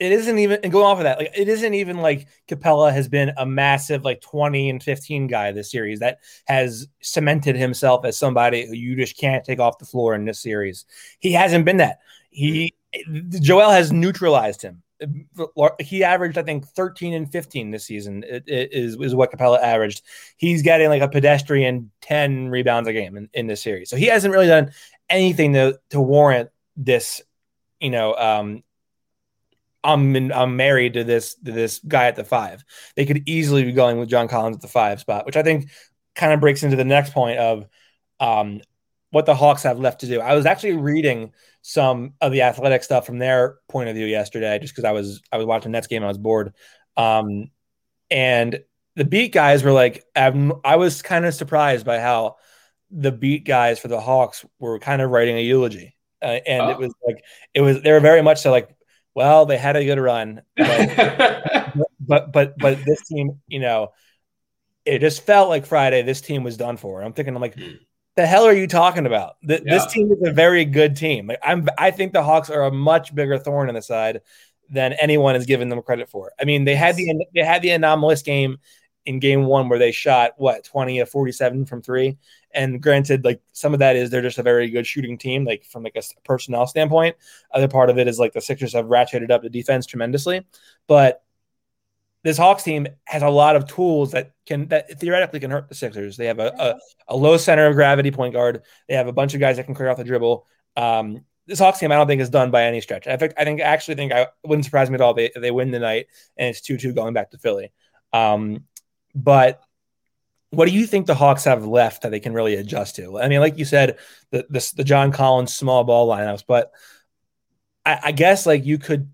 it 0.00 0.12
isn't 0.12 0.38
even 0.38 0.60
and 0.62 0.72
going 0.72 0.86
off 0.86 0.98
of 0.98 1.04
that, 1.04 1.18
like 1.18 1.30
it 1.36 1.48
isn't 1.48 1.74
even 1.74 1.98
like 1.98 2.26
Capela 2.48 2.92
has 2.92 3.08
been 3.08 3.32
a 3.36 3.46
massive 3.46 4.04
like 4.04 4.20
20 4.20 4.70
and 4.70 4.82
15 4.82 5.26
guy 5.26 5.52
this 5.52 5.70
series 5.70 6.00
that 6.00 6.18
has 6.46 6.88
cemented 7.02 7.56
himself 7.56 8.04
as 8.04 8.16
somebody 8.16 8.66
who 8.66 8.72
you 8.72 8.96
just 8.96 9.16
can't 9.16 9.44
take 9.44 9.60
off 9.60 9.78
the 9.78 9.84
floor 9.84 10.14
in 10.14 10.24
this 10.24 10.40
series. 10.40 10.86
He 11.20 11.32
hasn't 11.32 11.64
been 11.64 11.76
that. 11.76 11.98
He 12.30 12.74
Joel 13.40 13.70
has 13.70 13.92
neutralized 13.92 14.62
him 14.62 14.82
he 15.78 16.04
averaged, 16.04 16.36
I 16.36 16.42
think, 16.42 16.66
13 16.66 17.14
and 17.14 17.30
15 17.30 17.70
this 17.70 17.84
season 17.84 18.24
it, 18.26 18.44
it 18.46 18.72
is, 18.72 18.96
is 18.96 19.14
what 19.14 19.32
Capela 19.32 19.60
averaged. 19.60 20.02
He's 20.36 20.62
getting 20.62 20.88
like 20.88 21.02
a 21.02 21.08
pedestrian 21.08 21.90
10 22.02 22.48
rebounds 22.48 22.88
a 22.88 22.92
game 22.92 23.16
in, 23.16 23.28
in 23.32 23.46
this 23.46 23.62
series. 23.62 23.88
So 23.88 23.96
he 23.96 24.06
hasn't 24.06 24.32
really 24.32 24.46
done 24.46 24.72
anything 25.08 25.54
to, 25.54 25.78
to 25.90 26.00
warrant 26.00 26.50
this, 26.76 27.22
you 27.80 27.90
know, 27.90 28.14
um, 28.14 28.62
I'm 29.82 30.14
in, 30.14 30.32
I'm 30.32 30.56
married 30.56 30.94
to 30.94 31.04
this 31.04 31.34
to 31.36 31.52
this 31.52 31.80
guy 31.80 32.06
at 32.06 32.16
the 32.16 32.24
five. 32.24 32.64
They 32.96 33.06
could 33.06 33.28
easily 33.28 33.64
be 33.64 33.72
going 33.72 33.98
with 33.98 34.08
John 34.08 34.28
Collins 34.28 34.56
at 34.56 34.62
the 34.62 34.68
five 34.68 35.00
spot, 35.00 35.26
which 35.26 35.36
I 35.36 35.42
think 35.42 35.70
kind 36.14 36.32
of 36.32 36.40
breaks 36.40 36.62
into 36.62 36.76
the 36.76 36.84
next 36.84 37.12
point 37.12 37.38
of 37.38 37.66
um, 38.18 38.60
what 39.10 39.26
the 39.26 39.34
Hawks 39.34 39.62
have 39.62 39.78
left 39.78 40.00
to 40.00 40.06
do. 40.06 40.20
I 40.20 40.34
was 40.34 40.46
actually 40.46 40.76
reading 40.76 41.32
some 41.62 42.14
of 42.20 42.32
the 42.32 42.42
athletic 42.42 42.82
stuff 42.82 43.06
from 43.06 43.18
their 43.18 43.58
point 43.68 43.88
of 43.88 43.96
view 43.96 44.06
yesterday, 44.06 44.58
just 44.58 44.74
because 44.74 44.84
I 44.84 44.92
was 44.92 45.22
I 45.32 45.36
was 45.36 45.46
watching 45.46 45.72
Nets 45.72 45.86
game, 45.86 46.04
I 46.04 46.08
was 46.08 46.18
bored, 46.18 46.54
um, 46.96 47.50
and 48.10 48.60
the 48.96 49.04
beat 49.04 49.32
guys 49.32 49.62
were 49.62 49.72
like, 49.72 50.04
I'm, 50.14 50.52
I 50.64 50.76
was 50.76 51.00
kind 51.00 51.24
of 51.24 51.32
surprised 51.32 51.86
by 51.86 52.00
how 52.00 52.36
the 52.90 53.12
beat 53.12 53.44
guys 53.44 53.78
for 53.78 53.88
the 53.88 54.00
Hawks 54.00 54.44
were 54.58 54.78
kind 54.78 55.00
of 55.00 55.10
writing 55.10 55.36
a 55.36 55.40
eulogy, 55.40 55.96
uh, 56.22 56.40
and 56.46 56.62
oh. 56.62 56.70
it 56.70 56.78
was 56.78 56.92
like 57.06 57.24
it 57.54 57.60
was 57.60 57.82
they 57.82 57.92
were 57.92 58.00
very 58.00 58.22
much 58.22 58.40
so 58.40 58.50
like, 58.50 58.68
well, 59.14 59.46
they 59.46 59.58
had 59.58 59.76
a 59.76 59.84
good 59.84 59.98
run, 59.98 60.42
but 60.56 61.74
but, 62.00 62.32
but 62.32 62.58
but 62.58 62.84
this 62.84 63.06
team, 63.06 63.40
you 63.46 63.60
know, 63.60 63.92
it 64.84 65.00
just 65.00 65.22
felt 65.22 65.48
like 65.48 65.66
Friday. 65.66 66.02
This 66.02 66.20
team 66.20 66.42
was 66.42 66.56
done 66.56 66.76
for. 66.76 67.02
I'm 67.02 67.12
thinking, 67.12 67.34
I'm 67.34 67.42
like, 67.42 67.58
hmm 67.58 67.76
the 68.16 68.26
hell 68.26 68.44
are 68.44 68.52
you 68.52 68.66
talking 68.66 69.06
about? 69.06 69.36
Yeah. 69.42 69.58
This 69.64 69.86
team 69.86 70.12
is 70.12 70.18
a 70.28 70.32
very 70.32 70.64
good 70.64 70.96
team. 70.96 71.26
Like 71.28 71.38
I'm, 71.42 71.68
I 71.78 71.90
think 71.90 72.12
the 72.12 72.22
Hawks 72.22 72.50
are 72.50 72.64
a 72.64 72.70
much 72.70 73.14
bigger 73.14 73.38
thorn 73.38 73.68
in 73.68 73.74
the 73.74 73.82
side 73.82 74.20
than 74.68 74.92
anyone 74.94 75.34
has 75.34 75.46
given 75.46 75.68
them 75.68 75.80
credit 75.82 76.08
for. 76.08 76.32
I 76.40 76.44
mean, 76.44 76.64
they 76.64 76.76
had 76.76 76.96
the 76.96 77.26
they 77.34 77.42
had 77.42 77.62
the 77.62 77.70
anomalous 77.70 78.22
game 78.22 78.58
in 79.06 79.18
game 79.18 79.44
one 79.44 79.68
where 79.68 79.78
they 79.78 79.92
shot 79.92 80.32
what 80.36 80.64
20 80.64 81.00
of 81.00 81.08
47 81.08 81.66
from 81.66 81.82
three. 81.82 82.18
And 82.52 82.82
granted, 82.82 83.24
like 83.24 83.40
some 83.52 83.72
of 83.72 83.80
that 83.80 83.96
is 83.96 84.10
they're 84.10 84.22
just 84.22 84.38
a 84.38 84.42
very 84.42 84.68
good 84.70 84.86
shooting 84.86 85.16
team, 85.16 85.44
like 85.44 85.64
from 85.64 85.82
like 85.84 85.96
a 85.96 86.02
personnel 86.24 86.66
standpoint. 86.66 87.16
Other 87.52 87.68
part 87.68 87.90
of 87.90 87.98
it 87.98 88.08
is 88.08 88.18
like 88.18 88.32
the 88.32 88.40
Sixers 88.40 88.72
have 88.74 88.86
ratcheted 88.86 89.30
up 89.30 89.42
the 89.42 89.50
defense 89.50 89.86
tremendously. 89.86 90.46
But 90.86 91.22
this 92.22 92.36
Hawks 92.36 92.62
team 92.62 92.86
has 93.04 93.22
a 93.22 93.30
lot 93.30 93.56
of 93.56 93.66
tools 93.66 94.12
that 94.12 94.32
can 94.46 94.68
that 94.68 94.98
theoretically 95.00 95.40
can 95.40 95.50
hurt 95.50 95.68
the 95.68 95.74
Sixers. 95.74 96.16
They 96.16 96.26
have 96.26 96.38
a, 96.38 96.52
a, 96.58 97.14
a 97.14 97.16
low 97.16 97.36
center 97.36 97.66
of 97.66 97.74
gravity 97.74 98.10
point 98.10 98.34
guard. 98.34 98.62
They 98.88 98.94
have 98.94 99.06
a 99.06 99.12
bunch 99.12 99.34
of 99.34 99.40
guys 99.40 99.56
that 99.56 99.64
can 99.64 99.74
clear 99.74 99.88
off 99.88 99.96
the 99.96 100.04
dribble. 100.04 100.46
Um, 100.76 101.24
this 101.46 101.58
Hawks 101.58 101.78
team, 101.78 101.90
I 101.90 101.96
don't 101.96 102.06
think 102.06 102.20
is 102.20 102.30
done 102.30 102.50
by 102.50 102.64
any 102.64 102.80
stretch. 102.80 103.06
I 103.06 103.16
think 103.16 103.32
I 103.38 103.44
think 103.44 103.60
actually 103.60 103.94
think 103.94 104.12
I 104.12 104.28
wouldn't 104.44 104.64
surprise 104.64 104.90
me 104.90 104.96
at 104.96 105.00
all. 105.00 105.14
They 105.14 105.30
they 105.34 105.50
win 105.50 105.72
tonight 105.72 106.06
and 106.36 106.48
it's 106.48 106.60
two 106.60 106.76
two 106.76 106.92
going 106.92 107.14
back 107.14 107.30
to 107.30 107.38
Philly. 107.38 107.72
Um, 108.12 108.64
but 109.14 109.62
what 110.50 110.66
do 110.66 110.74
you 110.74 110.86
think 110.86 111.06
the 111.06 111.14
Hawks 111.14 111.44
have 111.44 111.64
left 111.64 112.02
that 112.02 112.10
they 112.10 112.20
can 112.20 112.32
really 112.32 112.54
adjust 112.54 112.96
to? 112.96 113.20
I 113.20 113.28
mean, 113.28 113.40
like 113.40 113.58
you 113.58 113.64
said, 113.64 113.98
the 114.30 114.46
the, 114.50 114.72
the 114.76 114.84
John 114.84 115.12
Collins 115.12 115.54
small 115.54 115.84
ball 115.84 116.08
lineups, 116.08 116.44
but 116.46 116.72
I, 117.86 118.00
I 118.04 118.12
guess 118.12 118.46
like 118.46 118.64
you 118.64 118.78
could 118.78 119.10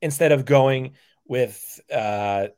instead 0.00 0.32
of 0.32 0.44
going 0.44 0.94
with 1.26 1.80
uh, 1.92 2.48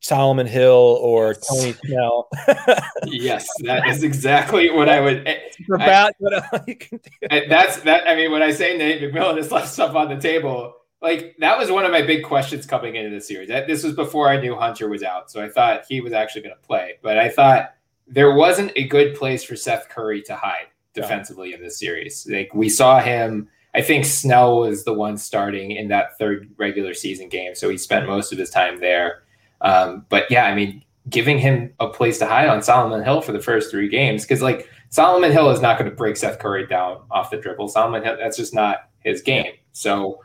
Solomon 0.00 0.46
Hill 0.46 0.98
or 1.00 1.34
Tony 1.34 1.72
Snell. 1.72 2.28
yes, 3.06 3.48
that 3.60 3.88
is 3.88 4.02
exactly 4.02 4.70
what 4.70 4.88
I 4.88 5.00
would. 5.00 5.26
about 5.74 6.12
what 6.18 6.68
you 6.68 6.76
can 6.76 6.98
do. 6.98 7.40
That's 7.48 7.78
that. 7.78 8.06
I 8.06 8.14
mean, 8.14 8.30
when 8.30 8.42
I 8.42 8.50
say 8.50 8.76
Nate 8.76 9.00
McMillan 9.00 9.38
has 9.38 9.50
left 9.50 9.68
stuff 9.68 9.94
on 9.94 10.08
the 10.08 10.20
table, 10.20 10.74
like 11.04 11.36
that 11.38 11.56
was 11.56 11.70
one 11.70 11.84
of 11.84 11.92
my 11.92 12.02
big 12.02 12.24
questions 12.24 12.66
coming 12.66 12.96
into 12.96 13.14
the 13.14 13.20
series. 13.20 13.48
That 13.48 13.68
this 13.68 13.84
was 13.84 13.94
before 13.94 14.28
I 14.28 14.40
knew 14.40 14.56
Hunter 14.56 14.88
was 14.88 15.04
out, 15.04 15.30
so 15.30 15.40
I 15.40 15.48
thought 15.48 15.84
he 15.88 16.00
was 16.00 16.12
actually 16.12 16.42
going 16.42 16.56
to 16.60 16.66
play. 16.66 16.94
But 17.02 17.18
I 17.18 17.28
thought 17.28 17.74
there 18.08 18.34
wasn't 18.34 18.72
a 18.74 18.88
good 18.88 19.14
place 19.14 19.44
for 19.44 19.54
Seth 19.54 19.88
Curry 19.88 20.22
to 20.22 20.34
hide 20.34 20.66
defensively 20.92 21.50
yeah. 21.50 21.56
in 21.56 21.62
this 21.62 21.78
series. 21.78 22.26
Like 22.28 22.52
we 22.52 22.68
saw 22.68 23.00
him 23.00 23.48
I 23.74 23.82
think 23.82 24.04
Snell 24.04 24.60
was 24.60 24.84
the 24.84 24.92
one 24.92 25.16
starting 25.18 25.72
in 25.72 25.88
that 25.88 26.16
third 26.16 26.48
regular 26.56 26.94
season 26.94 27.28
game, 27.28 27.54
so 27.54 27.68
he 27.68 27.76
spent 27.76 28.06
most 28.06 28.32
of 28.32 28.38
his 28.38 28.50
time 28.50 28.78
there. 28.78 29.24
Um, 29.62 30.06
but 30.08 30.30
yeah, 30.30 30.44
I 30.44 30.54
mean, 30.54 30.84
giving 31.08 31.38
him 31.38 31.74
a 31.80 31.88
place 31.88 32.18
to 32.18 32.26
hide 32.26 32.48
on 32.48 32.62
Solomon 32.62 33.02
Hill 33.02 33.20
for 33.20 33.32
the 33.32 33.40
first 33.40 33.70
three 33.70 33.88
games, 33.88 34.22
because 34.22 34.42
like 34.42 34.68
Solomon 34.90 35.32
Hill 35.32 35.50
is 35.50 35.60
not 35.60 35.76
going 35.76 35.90
to 35.90 35.96
break 35.96 36.16
Seth 36.16 36.38
Curry 36.38 36.66
down 36.68 37.02
off 37.10 37.30
the 37.30 37.36
dribble. 37.36 37.68
Solomon 37.68 38.04
Hill, 38.04 38.16
that's 38.16 38.36
just 38.36 38.54
not 38.54 38.90
his 39.00 39.22
game. 39.22 39.52
So 39.72 40.20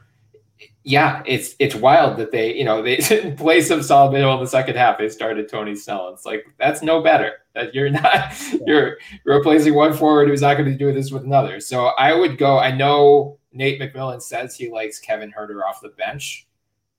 yeah, 0.90 1.22
it's 1.28 1.56
it's 1.60 1.76
wild 1.76 2.18
that 2.18 2.32
they, 2.32 2.56
you 2.56 2.66
know, 2.66 2.82
they 2.82 2.98
in 3.12 3.36
place 3.36 3.70
of 3.70 3.88
Hill 3.88 4.34
in 4.34 4.40
the 4.40 4.48
second 4.48 4.76
half, 4.76 4.98
they 4.98 5.08
started 5.08 5.48
Tony 5.48 5.76
Snell. 5.76 6.10
It's 6.10 6.26
like 6.26 6.48
that's 6.58 6.82
no 6.82 7.04
better. 7.04 7.34
That 7.54 7.76
you're 7.76 7.90
not 8.02 8.34
you're, 8.66 8.98
you're 9.24 9.38
replacing 9.38 9.76
one 9.76 9.94
forward 9.94 10.30
who's 10.30 10.42
not 10.42 10.56
going 10.56 10.72
to 10.72 10.76
do 10.76 10.92
this 10.92 11.12
with 11.12 11.24
another. 11.24 11.60
So 11.60 11.86
I 11.86 12.16
would 12.16 12.40
go. 12.40 12.58
I 12.58 12.72
know 12.72 13.38
Nate 13.54 13.80
McMillan 13.80 14.20
says 14.20 14.56
he 14.56 14.72
likes 14.72 14.98
Kevin 14.98 15.32
Huerter 15.32 15.62
off 15.64 15.80
the 15.80 15.90
bench, 15.90 16.48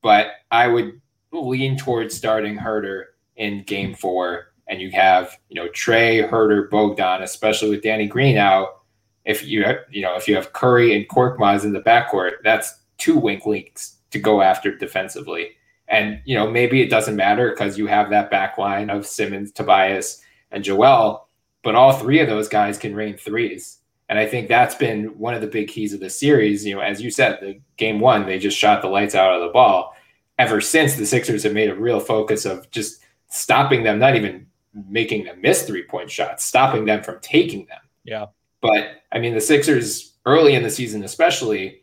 but 0.01 0.27
I 0.51 0.69
would 0.69 1.01
lean 1.33 1.75
towards 1.75 2.15
starting 2.15 2.57
Huerter 2.57 3.07
in 3.35 3.63
Game 3.63 3.93
Four, 3.93 4.53
and 4.67 4.79
you 4.79 4.89
have 4.91 5.37
you 5.49 5.61
know 5.61 5.67
Trae 5.67 6.29
Huerter, 6.29 6.69
Bogdan, 6.69 7.23
especially 7.23 7.71
with 7.71 7.83
Danny 7.83 8.07
Green 8.07 8.37
out. 8.37 8.83
If 9.25 9.45
you 9.45 9.65
have, 9.65 9.79
you 9.89 10.01
know 10.01 10.15
if 10.15 10.29
you 10.29 10.35
have 10.35 10.53
Curry 10.53 10.95
and 10.95 11.09
Korkmaz 11.09 11.65
in 11.65 11.73
the 11.73 11.81
backcourt, 11.81 12.35
that's 12.45 12.80
two 13.01 13.17
wink 13.17 13.45
links 13.45 13.97
to 14.11 14.19
go 14.19 14.41
after 14.41 14.75
defensively. 14.77 15.51
And 15.87 16.21
you 16.23 16.35
know, 16.35 16.49
maybe 16.49 16.81
it 16.81 16.89
doesn't 16.89 17.15
matter 17.15 17.49
because 17.49 17.77
you 17.77 17.87
have 17.87 18.09
that 18.11 18.29
back 18.29 18.57
line 18.57 18.89
of 18.89 19.05
Simmons, 19.05 19.51
Tobias, 19.51 20.21
and 20.51 20.63
Joel, 20.63 21.27
but 21.63 21.75
all 21.75 21.93
three 21.93 22.19
of 22.19 22.27
those 22.27 22.47
guys 22.47 22.77
can 22.77 22.95
rain 22.95 23.17
threes. 23.17 23.79
And 24.07 24.19
I 24.19 24.25
think 24.25 24.47
that's 24.47 24.75
been 24.75 25.17
one 25.17 25.33
of 25.33 25.41
the 25.41 25.47
big 25.47 25.69
keys 25.69 25.93
of 25.93 25.99
the 25.99 26.09
series. 26.09 26.65
You 26.65 26.75
know, 26.75 26.81
as 26.81 27.01
you 27.01 27.09
said, 27.09 27.39
the 27.41 27.59
game 27.77 27.99
one, 27.99 28.25
they 28.25 28.39
just 28.39 28.57
shot 28.57 28.81
the 28.81 28.89
lights 28.89 29.15
out 29.15 29.33
of 29.33 29.41
the 29.41 29.53
ball. 29.53 29.95
Ever 30.37 30.61
since 30.61 30.95
the 30.95 31.05
Sixers 31.05 31.43
have 31.43 31.53
made 31.53 31.69
a 31.69 31.75
real 31.75 31.99
focus 31.99 32.45
of 32.45 32.69
just 32.71 33.01
stopping 33.29 33.83
them, 33.83 33.99
not 33.99 34.15
even 34.15 34.47
making 34.89 35.25
them 35.25 35.41
miss 35.41 35.63
three 35.63 35.83
point 35.83 36.11
shots, 36.11 36.43
stopping 36.43 36.85
them 36.85 37.03
from 37.03 37.19
taking 37.21 37.65
them. 37.65 37.79
Yeah. 38.03 38.27
But 38.61 39.01
I 39.11 39.19
mean, 39.19 39.33
the 39.33 39.41
Sixers 39.41 40.13
early 40.25 40.55
in 40.55 40.63
the 40.63 40.69
season, 40.69 41.03
especially, 41.03 41.80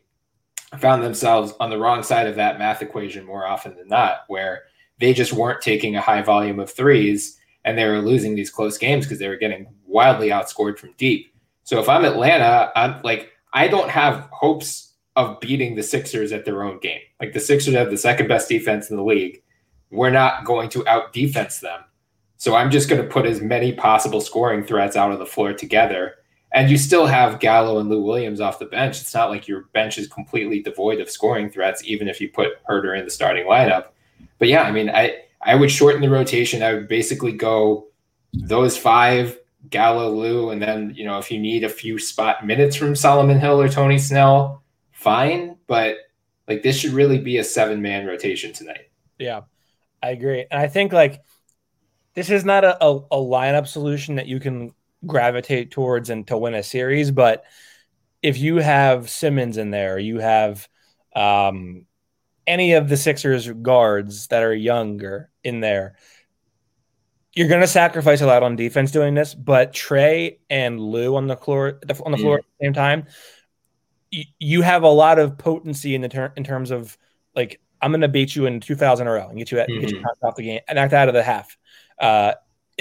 found 0.77 1.03
themselves 1.03 1.53
on 1.59 1.69
the 1.69 1.77
wrong 1.77 2.03
side 2.03 2.27
of 2.27 2.35
that 2.35 2.59
math 2.59 2.81
equation 2.81 3.25
more 3.25 3.45
often 3.45 3.75
than 3.75 3.87
not, 3.87 4.21
where 4.27 4.63
they 4.99 5.13
just 5.13 5.33
weren't 5.33 5.61
taking 5.61 5.95
a 5.95 6.01
high 6.01 6.21
volume 6.21 6.59
of 6.59 6.71
threes 6.71 7.37
and 7.65 7.77
they 7.77 7.87
were 7.87 8.01
losing 8.01 8.35
these 8.35 8.51
close 8.51 8.77
games 8.77 9.05
because 9.05 9.19
they 9.19 9.27
were 9.27 9.35
getting 9.35 9.67
wildly 9.85 10.29
outscored 10.29 10.77
from 10.77 10.93
deep. 10.97 11.33
So 11.63 11.79
if 11.79 11.89
I'm 11.89 12.05
Atlanta, 12.05 12.71
I'm 12.75 13.01
like, 13.03 13.31
I 13.53 13.67
don't 13.67 13.89
have 13.89 14.29
hopes 14.31 14.93
of 15.15 15.39
beating 15.39 15.75
the 15.75 15.83
Sixers 15.83 16.31
at 16.31 16.45
their 16.45 16.63
own 16.63 16.79
game. 16.79 17.01
Like 17.19 17.33
the 17.33 17.39
Sixers 17.39 17.73
have 17.73 17.89
the 17.89 17.97
second 17.97 18.27
best 18.27 18.47
defense 18.47 18.89
in 18.89 18.95
the 18.95 19.03
league. 19.03 19.41
We're 19.91 20.11
not 20.11 20.45
going 20.45 20.69
to 20.69 20.87
out 20.87 21.13
defense 21.13 21.59
them. 21.59 21.81
So 22.37 22.55
I'm 22.55 22.71
just 22.71 22.87
going 22.89 23.01
to 23.01 23.07
put 23.07 23.25
as 23.25 23.41
many 23.41 23.73
possible 23.73 24.21
scoring 24.21 24.63
threats 24.63 24.95
out 24.95 25.11
of 25.11 25.19
the 25.19 25.25
floor 25.25 25.51
together 25.51 26.15
and 26.51 26.69
you 26.69 26.77
still 26.77 27.05
have 27.05 27.39
Gallo 27.39 27.79
and 27.79 27.89
Lou 27.89 28.01
Williams 28.01 28.41
off 28.41 28.59
the 28.59 28.65
bench. 28.65 28.99
It's 29.01 29.13
not 29.13 29.29
like 29.29 29.47
your 29.47 29.65
bench 29.73 29.97
is 29.97 30.07
completely 30.07 30.61
devoid 30.61 30.99
of 30.99 31.09
scoring 31.09 31.49
threats, 31.49 31.83
even 31.85 32.07
if 32.07 32.19
you 32.19 32.29
put 32.29 32.63
Huerter 32.65 32.97
in 32.97 33.05
the 33.05 33.11
starting 33.11 33.45
lineup. 33.45 33.89
But 34.39 34.47
yeah, 34.47 34.63
I 34.63 34.71
mean, 34.71 34.89
I 34.89 35.23
I 35.41 35.55
would 35.55 35.71
shorten 35.71 36.01
the 36.01 36.09
rotation. 36.09 36.63
I 36.63 36.73
would 36.73 36.87
basically 36.87 37.33
go 37.33 37.87
those 38.33 38.77
five, 38.77 39.37
Gallo, 39.69 40.11
Lou, 40.11 40.49
and 40.49 40.61
then 40.61 40.93
you 40.95 41.05
know 41.05 41.19
if 41.19 41.31
you 41.31 41.39
need 41.39 41.63
a 41.63 41.69
few 41.69 41.99
spot 41.99 42.45
minutes 42.45 42.75
from 42.75 42.95
Solomon 42.95 43.39
Hill 43.39 43.61
or 43.61 43.69
Tony 43.69 43.99
Snell, 43.99 44.63
fine. 44.91 45.55
But 45.67 45.97
like 46.47 46.63
this 46.63 46.77
should 46.79 46.93
really 46.93 47.19
be 47.19 47.37
a 47.37 47.43
seven 47.43 47.81
man 47.81 48.07
rotation 48.07 48.53
tonight. 48.53 48.89
Yeah, 49.19 49.41
I 50.01 50.11
agree, 50.11 50.45
and 50.49 50.59
I 50.59 50.67
think 50.67 50.93
like 50.93 51.21
this 52.15 52.31
is 52.31 52.43
not 52.43 52.63
a, 52.63 52.83
a, 52.83 52.97
a 52.97 53.17
lineup 53.17 53.67
solution 53.67 54.15
that 54.15 54.27
you 54.27 54.39
can 54.39 54.73
gravitate 55.05 55.71
towards 55.71 56.09
and 56.09 56.27
to 56.27 56.37
win 56.37 56.53
a 56.53 56.63
series. 56.63 57.11
But 57.11 57.43
if 58.21 58.37
you 58.37 58.57
have 58.57 59.09
Simmons 59.09 59.57
in 59.57 59.71
there, 59.71 59.97
you 59.97 60.19
have 60.19 60.67
um, 61.15 61.85
any 62.45 62.73
of 62.73 62.89
the 62.89 62.97
Sixers 62.97 63.49
guards 63.49 64.27
that 64.27 64.43
are 64.43 64.53
younger 64.53 65.29
in 65.43 65.59
there, 65.59 65.95
you're 67.33 67.47
going 67.47 67.61
to 67.61 67.67
sacrifice 67.67 68.21
a 68.21 68.25
lot 68.25 68.43
on 68.43 68.55
defense 68.55 68.91
doing 68.91 69.13
this. 69.13 69.33
But 69.33 69.73
Trae 69.73 70.39
and 70.49 70.79
Lou 70.79 71.15
on 71.15 71.27
the 71.27 71.37
floor 71.37 71.79
on 72.05 72.11
the 72.11 72.17
floor 72.17 72.37
mm. 72.37 72.39
at 72.39 72.45
the 72.45 72.65
same 72.65 72.73
time, 72.73 73.05
you, 74.11 74.23
you 74.39 74.61
have 74.61 74.83
a 74.83 74.89
lot 74.89 75.19
of 75.19 75.37
potency 75.37 75.95
in 75.95 76.01
the 76.01 76.09
ter- 76.09 76.33
in 76.35 76.43
terms 76.43 76.71
of 76.71 76.97
like 77.35 77.61
I'm 77.81 77.91
going 77.91 78.01
to 78.01 78.07
beat 78.07 78.35
you 78.35 78.45
in 78.45 78.59
2,000 78.59 79.07
in 79.07 79.07
a 79.07 79.13
row 79.13 79.29
and 79.29 79.37
get 79.37 79.51
you, 79.51 79.59
at, 79.59 79.69
mm-hmm. 79.69 79.81
get 79.81 79.91
you 79.91 79.97
mm-hmm. 79.97 80.25
off 80.25 80.35
the 80.35 80.43
game 80.43 80.59
and 80.67 80.77
act 80.77 80.93
out 80.93 81.07
of 81.07 81.13
the 81.13 81.23
half. 81.23 81.57
Uh, 81.99 82.33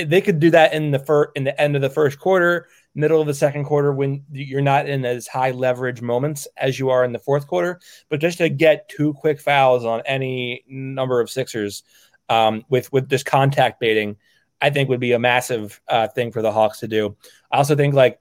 they 0.06 0.20
could 0.20 0.40
do 0.40 0.50
that 0.50 0.72
in 0.72 0.90
the 0.90 0.98
first 0.98 1.30
in 1.34 1.44
the 1.44 1.60
end 1.60 1.76
of 1.76 1.82
the 1.82 1.90
first 1.90 2.18
quarter, 2.18 2.68
middle 2.94 3.20
of 3.20 3.26
the 3.26 3.34
second 3.34 3.64
quarter 3.64 3.92
when 3.92 4.24
you're 4.30 4.60
not 4.60 4.88
in 4.88 5.04
as 5.04 5.26
high 5.26 5.50
leverage 5.50 6.02
moments 6.02 6.48
as 6.56 6.78
you 6.78 6.90
are 6.90 7.04
in 7.04 7.12
the 7.12 7.18
fourth 7.18 7.46
quarter. 7.46 7.80
But 8.08 8.20
just 8.20 8.38
to 8.38 8.48
get 8.48 8.88
two 8.88 9.14
quick 9.14 9.40
fouls 9.40 9.84
on 9.84 10.02
any 10.06 10.64
number 10.68 11.20
of 11.20 11.30
Sixers 11.30 11.82
um, 12.28 12.64
with 12.68 12.92
with 12.92 13.08
this 13.08 13.22
contact 13.22 13.80
baiting, 13.80 14.16
I 14.60 14.70
think 14.70 14.88
would 14.88 15.00
be 15.00 15.12
a 15.12 15.18
massive 15.18 15.80
uh, 15.88 16.08
thing 16.08 16.32
for 16.32 16.42
the 16.42 16.52
Hawks 16.52 16.80
to 16.80 16.88
do. 16.88 17.16
I 17.50 17.58
also 17.58 17.76
think 17.76 17.94
like 17.94 18.20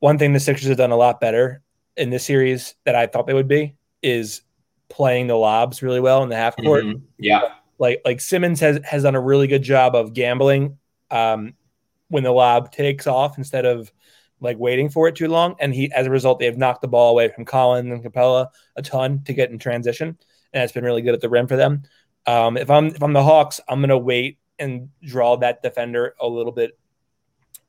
one 0.00 0.18
thing 0.18 0.32
the 0.32 0.40
Sixers 0.40 0.68
have 0.68 0.78
done 0.78 0.90
a 0.90 0.96
lot 0.96 1.20
better 1.20 1.62
in 1.96 2.10
this 2.10 2.24
series 2.24 2.74
that 2.84 2.94
I 2.94 3.06
thought 3.06 3.26
they 3.26 3.34
would 3.34 3.48
be 3.48 3.74
is 4.02 4.42
playing 4.88 5.26
the 5.26 5.36
lobs 5.36 5.82
really 5.82 6.00
well 6.00 6.22
in 6.22 6.28
the 6.28 6.36
half 6.36 6.56
court. 6.56 6.84
Mm-hmm. 6.84 7.04
Yeah. 7.18 7.40
Like 7.78 8.02
like 8.04 8.20
Simmons 8.20 8.60
has 8.60 8.80
has 8.84 9.02
done 9.02 9.14
a 9.14 9.20
really 9.20 9.46
good 9.46 9.62
job 9.62 9.94
of 9.94 10.12
gambling 10.14 10.78
um, 11.10 11.54
when 12.08 12.22
the 12.22 12.32
lob 12.32 12.72
takes 12.72 13.06
off 13.06 13.38
instead 13.38 13.64
of 13.64 13.92
like 14.40 14.58
waiting 14.58 14.88
for 14.88 15.08
it 15.08 15.16
too 15.16 15.28
long. 15.28 15.56
And 15.58 15.74
he, 15.74 15.90
as 15.92 16.06
a 16.06 16.10
result, 16.10 16.38
they've 16.38 16.56
knocked 16.56 16.82
the 16.82 16.88
ball 16.88 17.10
away 17.10 17.28
from 17.28 17.44
Collins 17.44 17.90
and 17.90 18.04
Capela 18.04 18.48
a 18.76 18.82
ton 18.82 19.22
to 19.24 19.32
get 19.32 19.50
in 19.50 19.58
transition, 19.58 20.18
and 20.52 20.62
it's 20.62 20.72
been 20.72 20.84
really 20.84 21.02
good 21.02 21.14
at 21.14 21.20
the 21.20 21.28
rim 21.28 21.46
for 21.46 21.56
them. 21.56 21.82
Um, 22.26 22.56
if 22.56 22.70
I'm 22.70 22.86
if 22.86 23.02
I'm 23.02 23.12
the 23.12 23.22
Hawks, 23.22 23.60
I'm 23.68 23.80
gonna 23.80 23.98
wait 23.98 24.38
and 24.58 24.88
draw 25.02 25.36
that 25.36 25.62
defender 25.62 26.14
a 26.20 26.28
little 26.28 26.52
bit, 26.52 26.78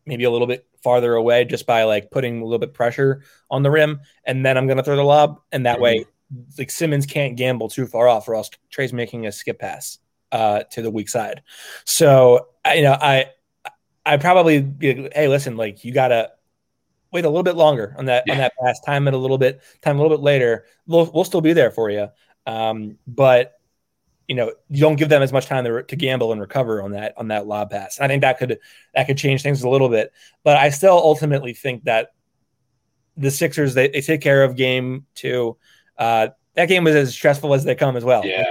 maybe 0.06 0.24
a 0.24 0.32
little 0.32 0.48
bit 0.48 0.68
farther 0.84 1.16
away, 1.16 1.46
just 1.46 1.66
by 1.66 1.84
like 1.84 2.12
putting 2.12 2.42
a 2.42 2.44
little 2.44 2.60
bit 2.60 2.74
pressure 2.74 3.24
on 3.50 3.64
the 3.64 3.72
rim, 3.72 4.02
and 4.26 4.46
then 4.46 4.58
I'm 4.58 4.68
gonna 4.68 4.84
throw 4.84 4.96
the 4.96 5.04
lob, 5.04 5.42
and 5.52 5.66
that 5.66 5.80
way, 5.80 6.06
like 6.58 6.72
Simmons 6.72 7.06
can't 7.06 7.36
gamble 7.36 7.70
too 7.70 7.88
far 7.88 8.08
off, 8.08 8.28
or 8.28 8.36
else 8.36 8.50
Trae's 8.70 8.94
making 8.94 9.26
a 9.26 9.32
skip 9.32 9.60
pass 9.60 10.00
uh, 10.32 10.64
to 10.72 10.82
the 10.82 10.92
weak 10.92 11.10
side. 11.10 11.42
So 11.86 12.48
you 12.74 12.82
know, 12.82 12.98
I 13.00 13.28
I 14.06 14.18
probably 14.18 14.62
be, 14.62 15.10
hey, 15.14 15.28
listen, 15.28 15.58
like 15.58 15.84
you 15.84 15.92
gotta 15.92 16.32
wait 17.12 17.26
a 17.26 17.30
little 17.30 17.44
bit 17.44 17.56
longer 17.56 17.96
on 17.98 18.06
that 18.06 18.24
yeah. 18.26 18.34
on 18.34 18.40
that 18.40 18.54
pass. 18.62 18.80
Time 18.82 19.08
it 19.08 19.14
a 19.14 19.18
little 19.18 19.38
bit, 19.38 19.62
time 19.82 19.98
a 19.98 20.02
little 20.02 20.16
bit 20.16 20.24
later. 20.24 20.66
We'll 20.88 21.10
we'll 21.12 21.24
still 21.24 21.42
be 21.42 21.54
there 21.54 21.72
for 21.72 21.90
you. 21.90 22.08
Um, 22.46 22.98
but 23.08 23.54
you 24.28 24.36
know, 24.36 24.54
you 24.70 24.82
don't 24.82 24.96
give 24.96 25.10
them 25.10 25.22
as 25.22 25.32
much 25.32 25.46
time 25.46 25.64
to, 25.66 25.84
to 25.84 25.96
gamble 25.96 26.32
and 26.32 26.42
recover 26.42 26.82
on 26.82 26.92
that 26.92 27.14
on 27.18 27.28
that 27.30 27.48
lob 27.48 27.70
pass. 27.70 28.00
I 28.00 28.08
think 28.08 28.22
that 28.22 28.38
could 28.38 28.60
that 28.94 29.06
could 29.08 29.18
change 29.18 29.44
things 29.44 29.64
a 29.64 29.70
little 29.70 29.90
bit. 29.90 30.12
But 30.44 30.58
I 30.58 30.70
still 30.70 30.98
ultimately 30.98 31.54
think 31.54 31.84
that 31.84 32.14
the 33.18 33.32
Sixers 33.32 33.74
they, 33.74 33.88
they 33.90 34.02
take 34.02 34.22
care 34.22 34.44
of 34.44 34.56
game 34.56 35.06
two. 35.16 35.58
Uh, 35.98 36.30
that 36.56 36.68
game 36.68 36.84
was 36.84 36.96
as 36.96 37.14
stressful 37.14 37.54
as 37.54 37.64
they 37.64 37.76
come 37.76 37.96
as 37.98 38.04
well. 38.04 38.26
Yeah. 38.26 38.44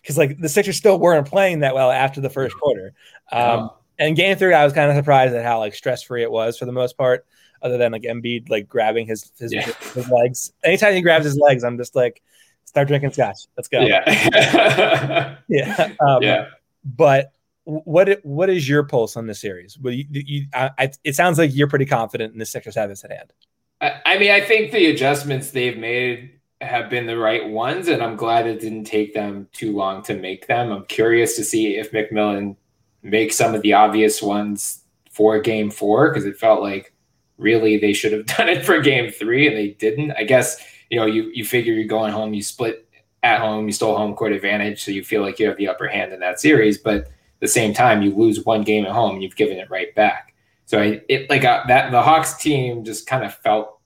Because 0.00 0.18
like, 0.18 0.38
the 0.38 0.48
Sixers 0.48 0.76
still 0.76 0.98
weren't 0.98 1.26
playing 1.26 1.60
that 1.60 1.74
well 1.74 1.90
after 1.90 2.20
the 2.20 2.30
first 2.30 2.56
quarter. 2.58 2.92
Um, 3.32 3.40
No. 3.40 3.74
And 4.00 4.14
game 4.14 4.36
three, 4.36 4.54
I 4.54 4.62
was 4.64 4.72
kind 4.72 4.90
of 4.90 4.96
surprised 4.96 5.34
at 5.34 5.44
how 5.44 5.58
like 5.58 5.74
stress 5.74 6.04
free 6.04 6.22
it 6.22 6.30
was 6.30 6.56
for 6.56 6.66
the 6.66 6.72
most 6.72 6.96
part, 6.96 7.26
other 7.62 7.76
than 7.78 7.90
like 7.90 8.02
Embiid 8.02 8.48
like 8.48 8.68
grabbing 8.68 9.06
his 9.08 9.32
his, 9.38 9.52
Yeah. 9.52 9.62
his 9.94 10.08
legs. 10.08 10.52
Anytime 10.62 10.94
he 10.94 11.00
grabs 11.00 11.24
his 11.24 11.36
legs, 11.36 11.64
I'm 11.64 11.76
just 11.76 11.96
like, 11.96 12.22
start 12.64 12.86
drinking 12.86 13.10
scotch. 13.12 13.38
Let's 13.56 13.66
go. 13.68 13.80
Yeah. 13.80 15.36
Yeah. 15.48 15.94
Um, 16.00 16.22
yeah. 16.22 16.46
But 16.84 17.32
what 17.64 18.20
what 18.22 18.48
is 18.50 18.68
your 18.68 18.84
pulse 18.84 19.16
on 19.16 19.26
this 19.26 19.40
series? 19.40 19.76
Well, 19.78 19.92
you, 19.92 20.04
you, 20.10 20.46
I, 20.54 20.70
I, 20.78 20.90
it 21.04 21.14
sounds 21.16 21.36
like 21.38 21.54
you're 21.54 21.68
pretty 21.68 21.86
confident 21.86 22.32
in 22.32 22.38
the 22.38 22.46
Sixers 22.46 22.76
have 22.76 22.88
this 22.88 23.04
at 23.04 23.10
hand. 23.10 23.32
I, 23.80 24.14
I 24.14 24.18
mean, 24.18 24.30
I 24.30 24.40
think 24.40 24.70
the 24.70 24.86
adjustments 24.86 25.50
they've 25.50 25.76
made 25.76 26.37
have 26.60 26.90
been 26.90 27.06
the 27.06 27.18
right 27.18 27.48
ones, 27.48 27.88
and 27.88 28.02
I'm 28.02 28.16
glad 28.16 28.46
it 28.46 28.60
didn't 28.60 28.84
take 28.84 29.14
them 29.14 29.48
too 29.52 29.76
long 29.76 30.02
to 30.04 30.14
make 30.14 30.46
them. 30.46 30.72
I'm 30.72 30.84
curious 30.86 31.36
to 31.36 31.44
see 31.44 31.76
if 31.76 31.92
McMillan 31.92 32.56
makes 33.02 33.36
some 33.36 33.54
of 33.54 33.62
the 33.62 33.74
obvious 33.74 34.20
ones 34.20 34.82
for 35.10 35.40
game 35.40 35.70
four 35.70 36.10
because 36.10 36.24
it 36.24 36.36
felt 36.36 36.60
like 36.60 36.92
really 37.36 37.78
they 37.78 37.92
should 37.92 38.12
have 38.12 38.26
done 38.36 38.48
it 38.48 38.64
for 38.64 38.80
game 38.80 39.10
three 39.10 39.46
and 39.46 39.56
they 39.56 39.68
didn't. 39.68 40.12
I 40.12 40.24
guess, 40.24 40.60
you 40.90 40.98
know, 40.98 41.06
you, 41.06 41.30
you 41.32 41.44
figure 41.44 41.72
you're 41.72 41.86
going 41.86 42.12
home, 42.12 42.34
you 42.34 42.42
split 42.42 42.88
at 43.22 43.40
home, 43.40 43.66
you 43.66 43.72
stole 43.72 43.96
home 43.96 44.14
court 44.14 44.32
advantage, 44.32 44.82
so 44.82 44.90
you 44.90 45.04
feel 45.04 45.22
like 45.22 45.38
you 45.38 45.46
have 45.46 45.56
the 45.56 45.68
upper 45.68 45.88
hand 45.88 46.12
in 46.12 46.20
that 46.20 46.40
series, 46.40 46.78
but 46.78 46.96
at 46.96 47.08
the 47.40 47.48
same 47.48 47.72
time, 47.72 48.02
you 48.02 48.14
lose 48.14 48.44
one 48.44 48.62
game 48.62 48.84
at 48.84 48.92
home 48.92 49.14
and 49.14 49.22
you've 49.22 49.36
given 49.36 49.58
it 49.58 49.70
right 49.70 49.94
back. 49.94 50.34
So 50.66 50.80
I, 50.80 51.00
it 51.08 51.30
like 51.30 51.44
uh, 51.44 51.64
that 51.68 51.90
the 51.92 52.02
Hawks 52.02 52.36
team 52.36 52.84
just 52.84 53.06
kind 53.06 53.24
of 53.24 53.34
felt 53.34 53.77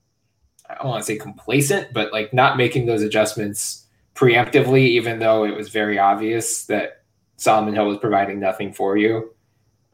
I 0.72 0.82
don't 0.82 0.88
want 0.88 1.02
to 1.02 1.06
say 1.06 1.16
complacent, 1.16 1.92
but 1.92 2.12
like 2.12 2.32
not 2.32 2.56
making 2.56 2.86
those 2.86 3.02
adjustments 3.02 3.86
preemptively, 4.14 4.80
even 4.80 5.18
though 5.18 5.44
it 5.44 5.54
was 5.54 5.68
very 5.68 5.98
obvious 5.98 6.64
that 6.66 7.02
Solomon 7.36 7.74
Hill 7.74 7.86
was 7.86 7.98
providing 7.98 8.40
nothing 8.40 8.72
for 8.72 8.96
you. 8.96 9.34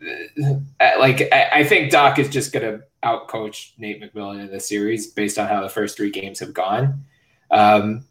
Uh, 0.00 0.92
Like 0.98 1.32
I, 1.32 1.64
think 1.64 1.90
Doc 1.90 2.18
is 2.18 2.28
just 2.28 2.52
going 2.52 2.64
to 2.64 2.84
outcoach 3.04 3.72
Nate 3.78 4.02
McMillan 4.02 4.40
in 4.40 4.50
this 4.50 4.68
series 4.68 5.08
based 5.08 5.38
on 5.38 5.48
how 5.48 5.62
the 5.62 5.68
first 5.68 5.96
three 5.96 6.10
games 6.10 6.38
have 6.40 6.54
gone. 6.54 7.04
Um, 7.50 8.04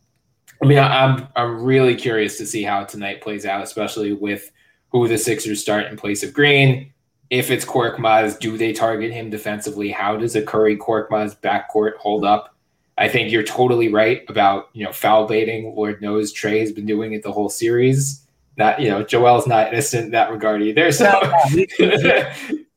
I 0.61 0.65
mean, 0.65 0.79
I'm 0.79 1.27
I'm 1.35 1.63
really 1.63 1.95
curious 1.95 2.37
to 2.39 2.45
see 2.45 2.63
how 2.63 2.83
tonight 2.83 3.21
plays 3.21 3.45
out, 3.45 3.63
especially 3.63 4.13
with 4.13 4.51
who 4.89 5.07
the 5.07 5.17
Sixers 5.17 5.61
start 5.61 5.85
in 5.85 5.97
place 5.97 6.23
of 6.23 6.33
Green. 6.33 6.91
If 7.29 7.51
it's 7.51 7.65
Korkmaz, 7.65 8.39
do 8.39 8.57
they 8.57 8.73
target 8.73 9.11
him 9.11 9.29
defensively? 9.29 9.91
How 9.91 10.15
does 10.17 10.35
a 10.35 10.41
Curry 10.41 10.77
Korkmaz 10.77 11.39
backcourt 11.41 11.97
hold 11.97 12.25
up? 12.25 12.56
I 12.97 13.07
think 13.07 13.31
you're 13.31 13.43
totally 13.43 13.89
right 13.89 14.23
about 14.27 14.69
you 14.73 14.83
know 14.83 14.91
foul 14.91 15.27
baiting. 15.27 15.75
Lord 15.75 16.01
knows 16.01 16.33
Trae 16.33 16.59
has 16.61 16.71
been 16.71 16.85
doing 16.85 17.13
it 17.13 17.23
the 17.23 17.31
whole 17.31 17.49
series. 17.49 18.25
Not 18.57 18.79
you 18.79 18.89
know 18.89 19.03
Joel's 19.03 19.47
not 19.47 19.71
innocent 19.71 20.05
in 20.05 20.11
that 20.11 20.31
regard 20.31 20.61
either. 20.63 20.91
So 20.91 21.19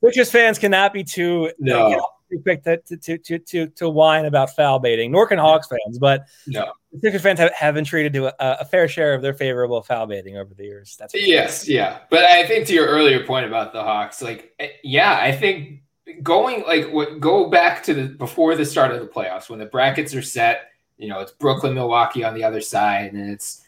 Sixers 0.03 0.31
fans 0.31 0.59
cannot 0.59 0.93
be 0.93 1.05
too 1.05 1.51
No. 1.59 1.89
cannot 1.91 2.05
be 2.29 2.37
too 2.37 2.43
quick 2.43 2.65
to, 2.65 2.77
to, 2.97 3.19
to, 3.19 3.39
to, 3.39 3.67
to 3.69 3.89
whine 3.89 4.27
about 4.27 4.55
foul 4.55 4.79
baiting, 4.79 5.11
nor 5.11 5.27
can 5.27 5.39
Hawks 5.39 5.69
fans, 5.69 5.99
but 5.99 6.27
no, 6.47 6.73
Sixers 7.01 7.23
fans 7.23 7.39
have, 7.39 7.53
have 7.55 7.75
been 7.75 7.85
treated 7.85 8.13
to 8.13 8.27
a, 8.27 8.59
a 8.61 8.65
fair 8.65 8.89
share 8.89 9.15
of 9.15 9.23
their 9.23 9.35
favorable 9.35 9.81
foul 9.83 10.07
baiting 10.07 10.37
over 10.37 10.53
the 10.55 10.65
years. 10.65 10.97
That's. 10.99 11.15
Yes, 11.15 11.67
yeah. 11.67 12.01
But 12.11 12.25
I 12.25 12.47
think 12.47 12.67
to 12.67 12.75
your 12.75 12.87
earlier 12.87 13.25
point 13.25 13.47
about 13.47 13.73
the 13.73 13.83
Hawks, 13.83 14.21
like, 14.21 14.53
eh, 14.59 14.69
yeah, 14.85 15.19
I 15.21 15.33
think 15.33 15.81
going 16.23 16.65
like 16.67 16.91
what 16.93 17.21
go 17.21 17.49
back 17.49 17.83
to 17.85 17.95
the 17.95 18.05
before 18.09 18.55
the 18.57 18.65
start 18.65 18.93
of 18.93 19.01
the 19.01 19.07
playoffs 19.07 19.49
when 19.49 19.59
the 19.59 19.67
brackets 19.67 20.15
are 20.15 20.23
set. 20.23 20.71
You 20.99 21.09
know, 21.09 21.21
it's 21.21 21.33
Brooklyn, 21.33 21.75
Milwaukee 21.75 22.25
on 22.25 22.35
the 22.35 22.45
other 22.45 22.61
side, 22.61 23.13
and 23.13 23.31
it's 23.31 23.65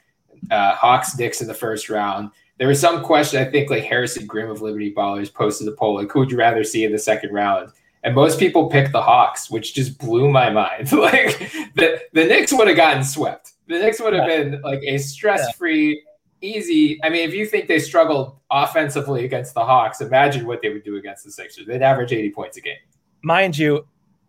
uh, 0.50 0.74
Hawks, 0.74 1.16
Knicks 1.16 1.40
in 1.40 1.48
the 1.48 1.54
first 1.54 1.88
round. 1.88 2.30
There 2.58 2.68
was 2.68 2.80
some 2.80 3.02
question. 3.02 3.40
I 3.40 3.50
think 3.50 3.70
like 3.70 3.84
Harrison 3.84 4.26
Grimm 4.26 4.50
of 4.50 4.60
Liberty 4.60 4.92
Ballers 4.92 5.32
posted 5.32 5.66
a 5.68 5.72
poll 5.72 5.96
like, 5.96 6.10
"Who 6.12 6.20
would 6.20 6.30
you 6.30 6.36
rather 6.36 6.64
see 6.64 6.84
in 6.84 6.92
the 6.92 6.98
second 6.98 7.32
round?" 7.32 7.72
And 8.04 8.14
most 8.14 8.38
people 8.38 8.68
picked 8.68 8.92
the 8.92 9.02
Hawks, 9.02 9.50
which 9.50 9.74
just 9.74 9.98
blew 9.98 10.28
my 10.28 10.50
mind. 10.50 10.92
like 10.92 11.38
the 11.74 12.00
the 12.12 12.24
Knicks 12.24 12.52
would 12.52 12.68
have 12.68 12.76
gotten 12.76 13.04
swept. 13.04 13.52
The 13.68 13.78
Knicks 13.78 14.00
would 14.00 14.12
have 14.12 14.26
been 14.26 14.60
like 14.62 14.80
a 14.82 14.98
stress-free, 14.98 16.02
easy. 16.42 16.98
I 17.02 17.08
mean, 17.08 17.26
if 17.28 17.34
you 17.34 17.46
think 17.46 17.68
they 17.68 17.78
struggled 17.78 18.36
offensively 18.50 19.24
against 19.24 19.54
the 19.54 19.64
Hawks, 19.64 20.00
imagine 20.00 20.46
what 20.46 20.60
they 20.62 20.68
would 20.70 20.84
do 20.84 20.96
against 20.96 21.24
the 21.24 21.30
Sixers. 21.30 21.66
They'd 21.66 21.82
average 21.82 22.12
80 22.12 22.30
points 22.30 22.56
a 22.56 22.60
game. 22.60 22.76
Mind 23.22 23.56
you, 23.56 23.86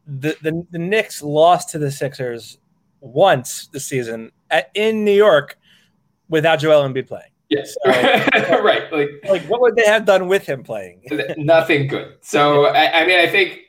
the, 0.07 0.37
the, 0.41 0.65
the 0.71 0.79
Knicks 0.79 1.21
lost 1.21 1.69
to 1.71 1.79
the 1.79 1.91
Sixers 1.91 2.59
once 3.01 3.67
this 3.67 3.85
season 3.85 4.31
at, 4.49 4.69
in 4.75 5.03
New 5.03 5.11
York 5.11 5.57
without 6.29 6.59
Joel 6.59 6.87
Embiid 6.87 7.07
playing. 7.07 7.29
Yes. 7.49 7.75
So- 7.83 7.91
right. 8.63 8.91
Like 8.91 9.09
Like, 9.27 9.41
what 9.43 9.61
would 9.61 9.75
they 9.75 9.85
have 9.85 10.05
done 10.05 10.27
with 10.27 10.45
him 10.45 10.63
playing? 10.63 11.01
nothing 11.37 11.87
good. 11.87 12.15
So 12.21 12.65
I, 12.65 13.01
I 13.01 13.07
mean, 13.07 13.19
I 13.19 13.27
think 13.27 13.59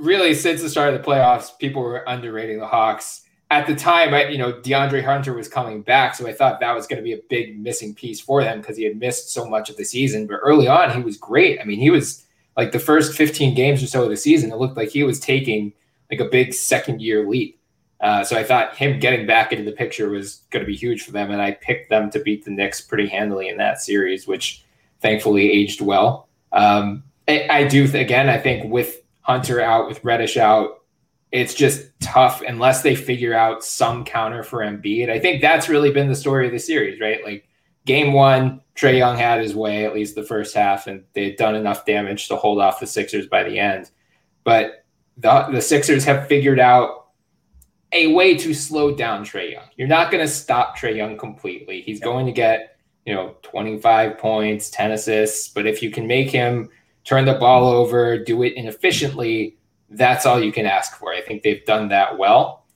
really 0.00 0.34
since 0.34 0.60
the 0.62 0.68
start 0.68 0.92
of 0.92 1.00
the 1.02 1.08
playoffs, 1.08 1.56
people 1.58 1.82
were 1.82 2.08
underrating 2.08 2.58
the 2.58 2.66
Hawks. 2.66 3.22
At 3.50 3.66
the 3.66 3.74
time, 3.74 4.12
I, 4.12 4.28
you 4.28 4.36
know, 4.36 4.52
DeAndre 4.52 5.02
Hunter 5.02 5.32
was 5.32 5.48
coming 5.48 5.80
back, 5.80 6.14
so 6.14 6.26
I 6.26 6.34
thought 6.34 6.60
that 6.60 6.74
was 6.74 6.86
going 6.86 6.98
to 6.98 7.02
be 7.02 7.14
a 7.14 7.20
big 7.30 7.58
missing 7.58 7.94
piece 7.94 8.20
for 8.20 8.42
them 8.42 8.60
because 8.60 8.76
he 8.76 8.84
had 8.84 8.98
missed 8.98 9.32
so 9.32 9.48
much 9.48 9.70
of 9.70 9.76
the 9.76 9.84
season. 9.84 10.26
But 10.26 10.40
early 10.42 10.68
on, 10.68 10.94
he 10.94 11.02
was 11.02 11.16
great. 11.16 11.58
I 11.58 11.64
mean, 11.64 11.78
he 11.78 11.90
was 11.90 12.26
like 12.58 12.72
the 12.72 12.78
first 12.78 13.16
15 13.16 13.54
games 13.54 13.82
or 13.82 13.86
so 13.86 14.02
of 14.02 14.10
the 14.10 14.16
season, 14.16 14.52
it 14.52 14.58
looked 14.58 14.76
like 14.76 14.90
he 14.90 15.02
was 15.02 15.18
taking 15.18 15.72
like 16.10 16.20
a 16.20 16.26
big 16.26 16.52
second 16.52 17.00
year 17.00 17.26
leap. 17.26 17.58
Uh, 18.00 18.22
so 18.22 18.36
I 18.36 18.44
thought 18.44 18.76
him 18.76 19.00
getting 19.00 19.26
back 19.26 19.52
into 19.52 19.64
the 19.64 19.72
picture 19.72 20.08
was 20.08 20.42
going 20.50 20.64
to 20.64 20.70
be 20.70 20.76
huge 20.76 21.02
for 21.02 21.12
them, 21.12 21.30
and 21.30 21.42
I 21.42 21.52
picked 21.52 21.90
them 21.90 22.10
to 22.10 22.20
beat 22.20 22.44
the 22.44 22.50
Knicks 22.50 22.80
pretty 22.80 23.08
handily 23.08 23.48
in 23.48 23.56
that 23.56 23.80
series, 23.80 24.26
which 24.26 24.64
thankfully 25.00 25.50
aged 25.50 25.80
well. 25.80 26.28
Um, 26.52 27.04
I, 27.26 27.46
I 27.50 27.64
do 27.66 27.86
th- 27.86 28.02
again. 28.02 28.28
I 28.28 28.38
think 28.38 28.70
with 28.72 29.02
Hunter 29.22 29.60
out, 29.60 29.88
with 29.88 30.02
Reddish 30.04 30.36
out, 30.36 30.77
it's 31.30 31.54
just 31.54 31.88
tough 32.00 32.42
unless 32.42 32.82
they 32.82 32.94
figure 32.94 33.34
out 33.34 33.64
some 33.64 34.04
counter 34.04 34.42
for 34.42 34.60
Embiid. 34.60 35.10
I 35.10 35.18
think 35.18 35.42
that's 35.42 35.68
really 35.68 35.90
been 35.90 36.08
the 36.08 36.14
story 36.14 36.46
of 36.46 36.52
the 36.52 36.58
series, 36.58 37.00
right? 37.00 37.22
Like 37.24 37.46
game 37.84 38.12
one, 38.12 38.60
Trae 38.76 38.98
Young 38.98 39.16
had 39.16 39.40
his 39.40 39.54
way 39.54 39.84
at 39.84 39.94
least 39.94 40.14
the 40.14 40.22
first 40.22 40.54
half, 40.54 40.86
and 40.86 41.04
they 41.12 41.24
had 41.24 41.36
done 41.36 41.54
enough 41.54 41.84
damage 41.84 42.28
to 42.28 42.36
hold 42.36 42.60
off 42.60 42.80
the 42.80 42.86
Sixers 42.86 43.26
by 43.26 43.42
the 43.42 43.58
end. 43.58 43.90
But 44.44 44.84
the 45.16 45.48
the 45.50 45.60
Sixers 45.60 46.04
have 46.04 46.28
figured 46.28 46.60
out 46.60 47.08
a 47.92 48.12
way 48.14 48.36
to 48.36 48.54
slow 48.54 48.94
down 48.94 49.24
Trae 49.24 49.52
Young. 49.52 49.64
You're 49.76 49.88
not 49.88 50.10
going 50.10 50.24
to 50.24 50.32
stop 50.32 50.76
Trae 50.78 50.96
Young 50.96 51.16
completely. 51.16 51.80
He's 51.82 52.00
going 52.00 52.26
to 52.26 52.32
get, 52.32 52.76
you 53.06 53.14
know, 53.14 53.36
25 53.42 54.18
points, 54.18 54.70
10 54.70 54.92
assists, 54.92 55.48
but 55.48 55.66
if 55.66 55.82
you 55.82 55.90
can 55.90 56.06
make 56.06 56.30
him 56.30 56.68
turn 57.04 57.24
the 57.24 57.34
ball 57.34 57.66
over, 57.66 58.22
do 58.22 58.42
it 58.42 58.54
inefficiently, 58.54 59.57
that's 59.90 60.26
all 60.26 60.42
you 60.42 60.52
can 60.52 60.66
ask 60.66 60.96
for. 60.96 61.12
I 61.12 61.20
think 61.20 61.42
they've 61.42 61.64
done 61.64 61.88
that 61.88 62.18
well. 62.18 62.66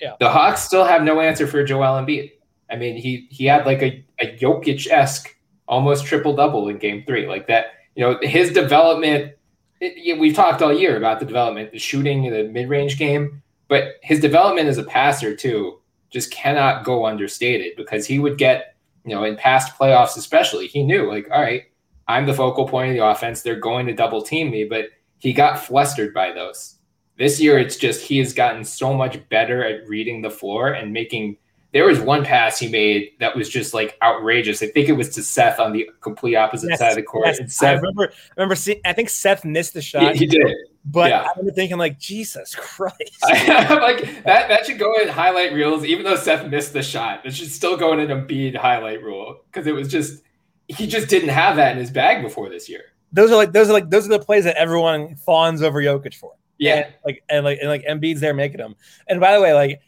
Yeah. 0.00 0.14
The 0.20 0.30
Hawks 0.30 0.62
still 0.62 0.84
have 0.84 1.02
no 1.02 1.20
answer 1.20 1.46
for 1.46 1.64
Joel 1.64 2.02
Embiid. 2.04 2.32
I 2.70 2.76
mean, 2.76 2.96
he 2.96 3.26
he 3.30 3.46
had 3.46 3.66
like 3.66 3.82
a, 3.82 4.04
a 4.20 4.36
Jokic-esque 4.36 5.34
almost 5.66 6.04
triple 6.06 6.34
double 6.34 6.68
in 6.68 6.78
game 6.78 7.04
three. 7.06 7.26
Like 7.26 7.46
that, 7.48 7.72
you 7.94 8.04
know, 8.04 8.18
his 8.22 8.52
development 8.52 9.32
it, 9.80 10.18
we've 10.18 10.34
talked 10.34 10.62
all 10.62 10.72
year 10.72 10.96
about 10.96 11.20
the 11.20 11.26
development, 11.26 11.72
the 11.72 11.78
shooting, 11.78 12.30
the 12.30 12.44
mid-range 12.44 12.98
game, 12.98 13.42
but 13.68 13.94
his 14.02 14.20
development 14.20 14.68
as 14.68 14.78
a 14.78 14.84
passer 14.84 15.36
too 15.36 15.78
just 16.10 16.30
cannot 16.32 16.84
go 16.84 17.06
understated 17.06 17.76
because 17.76 18.06
he 18.06 18.18
would 18.18 18.38
get, 18.38 18.74
you 19.04 19.14
know, 19.14 19.24
in 19.24 19.36
past 19.36 19.76
playoffs 19.78 20.16
especially, 20.16 20.66
he 20.66 20.82
knew 20.82 21.08
like, 21.08 21.28
all 21.30 21.40
right, 21.40 21.64
I'm 22.08 22.26
the 22.26 22.34
focal 22.34 22.66
point 22.66 22.90
of 22.90 22.96
the 22.96 23.04
offense. 23.04 23.42
They're 23.42 23.60
going 23.60 23.86
to 23.86 23.92
double 23.92 24.22
team 24.22 24.50
me, 24.50 24.64
but 24.64 24.86
he 25.18 25.32
got 25.32 25.58
flustered 25.64 26.12
by 26.14 26.32
those. 26.32 26.76
This 27.16 27.40
year, 27.40 27.58
it's 27.58 27.76
just 27.76 28.02
he 28.02 28.18
has 28.18 28.32
gotten 28.32 28.64
so 28.64 28.94
much 28.94 29.26
better 29.28 29.64
at 29.64 29.88
reading 29.88 30.22
the 30.22 30.30
floor 30.30 30.68
and 30.68 30.92
making. 30.92 31.36
There 31.74 31.84
was 31.84 32.00
one 32.00 32.24
pass 32.24 32.58
he 32.58 32.68
made 32.68 33.10
that 33.20 33.36
was 33.36 33.48
just 33.50 33.74
like 33.74 33.98
outrageous. 34.00 34.62
I 34.62 34.68
think 34.68 34.88
it 34.88 34.92
was 34.92 35.10
to 35.10 35.22
Seth 35.22 35.58
on 35.60 35.72
the 35.72 35.86
complete 36.00 36.34
opposite 36.34 36.70
Yes, 36.70 36.78
side 36.78 36.90
of 36.90 36.96
the 36.96 37.02
court. 37.02 37.26
yes, 37.26 37.38
and 37.38 37.46
I 37.46 37.50
Seth, 37.50 37.76
remember. 37.82 38.10
Remember, 38.36 38.54
see, 38.54 38.80
I 38.86 38.94
think 38.94 39.10
Seth 39.10 39.44
missed 39.44 39.74
the 39.74 39.80
he, 39.80 39.84
shot, 39.84 40.14
he 40.16 40.24
did. 40.26 40.46
but 40.86 41.10
yeah. 41.10 41.22
I 41.24 41.30
remember 41.36 41.52
thinking 41.52 41.76
like, 41.76 41.98
Jesus 41.98 42.54
Christ! 42.54 42.96
I'm 43.24 43.82
like 43.82 44.00
that. 44.24 44.48
That 44.48 44.64
should 44.64 44.78
go 44.78 44.94
in 44.98 45.08
highlight 45.08 45.52
reels, 45.52 45.84
even 45.84 46.04
though 46.04 46.16
Seth 46.16 46.46
missed 46.48 46.72
the 46.72 46.82
shot. 46.82 47.26
It 47.26 47.34
should 47.34 47.50
still 47.52 47.76
go 47.76 47.92
in 47.92 48.00
an 48.00 48.08
Embiid 48.26 48.56
highlight 48.56 49.02
rule 49.02 49.40
because 49.52 49.66
it 49.66 49.74
was 49.74 49.88
just 49.88 50.22
he 50.68 50.86
just 50.86 51.08
didn't 51.08 51.30
have 51.30 51.56
that 51.56 51.72
in 51.72 51.78
his 51.78 51.90
bag 51.90 52.22
before 52.22 52.48
this 52.48 52.66
year. 52.68 52.82
Those 53.12 53.30
are 53.30 53.36
like 53.36 53.52
those 53.52 53.68
are 53.68 53.72
like 53.72 53.90
those 53.90 54.06
are 54.06 54.10
the 54.10 54.18
plays 54.18 54.44
that 54.44 54.56
everyone 54.56 55.16
fawns 55.16 55.62
over 55.62 55.82
Jokic 55.82 56.14
for. 56.14 56.32
Yeah, 56.58 56.74
And, 56.76 56.94
like 57.04 57.22
and 57.28 57.44
like 57.44 57.58
and 57.60 57.68
like 57.68 57.84
Embiid's 57.84 58.20
there 58.20 58.34
making 58.34 58.58
them. 58.58 58.74
And 59.08 59.20
by 59.20 59.34
the 59.34 59.40
way, 59.40 59.54
like 59.54 59.80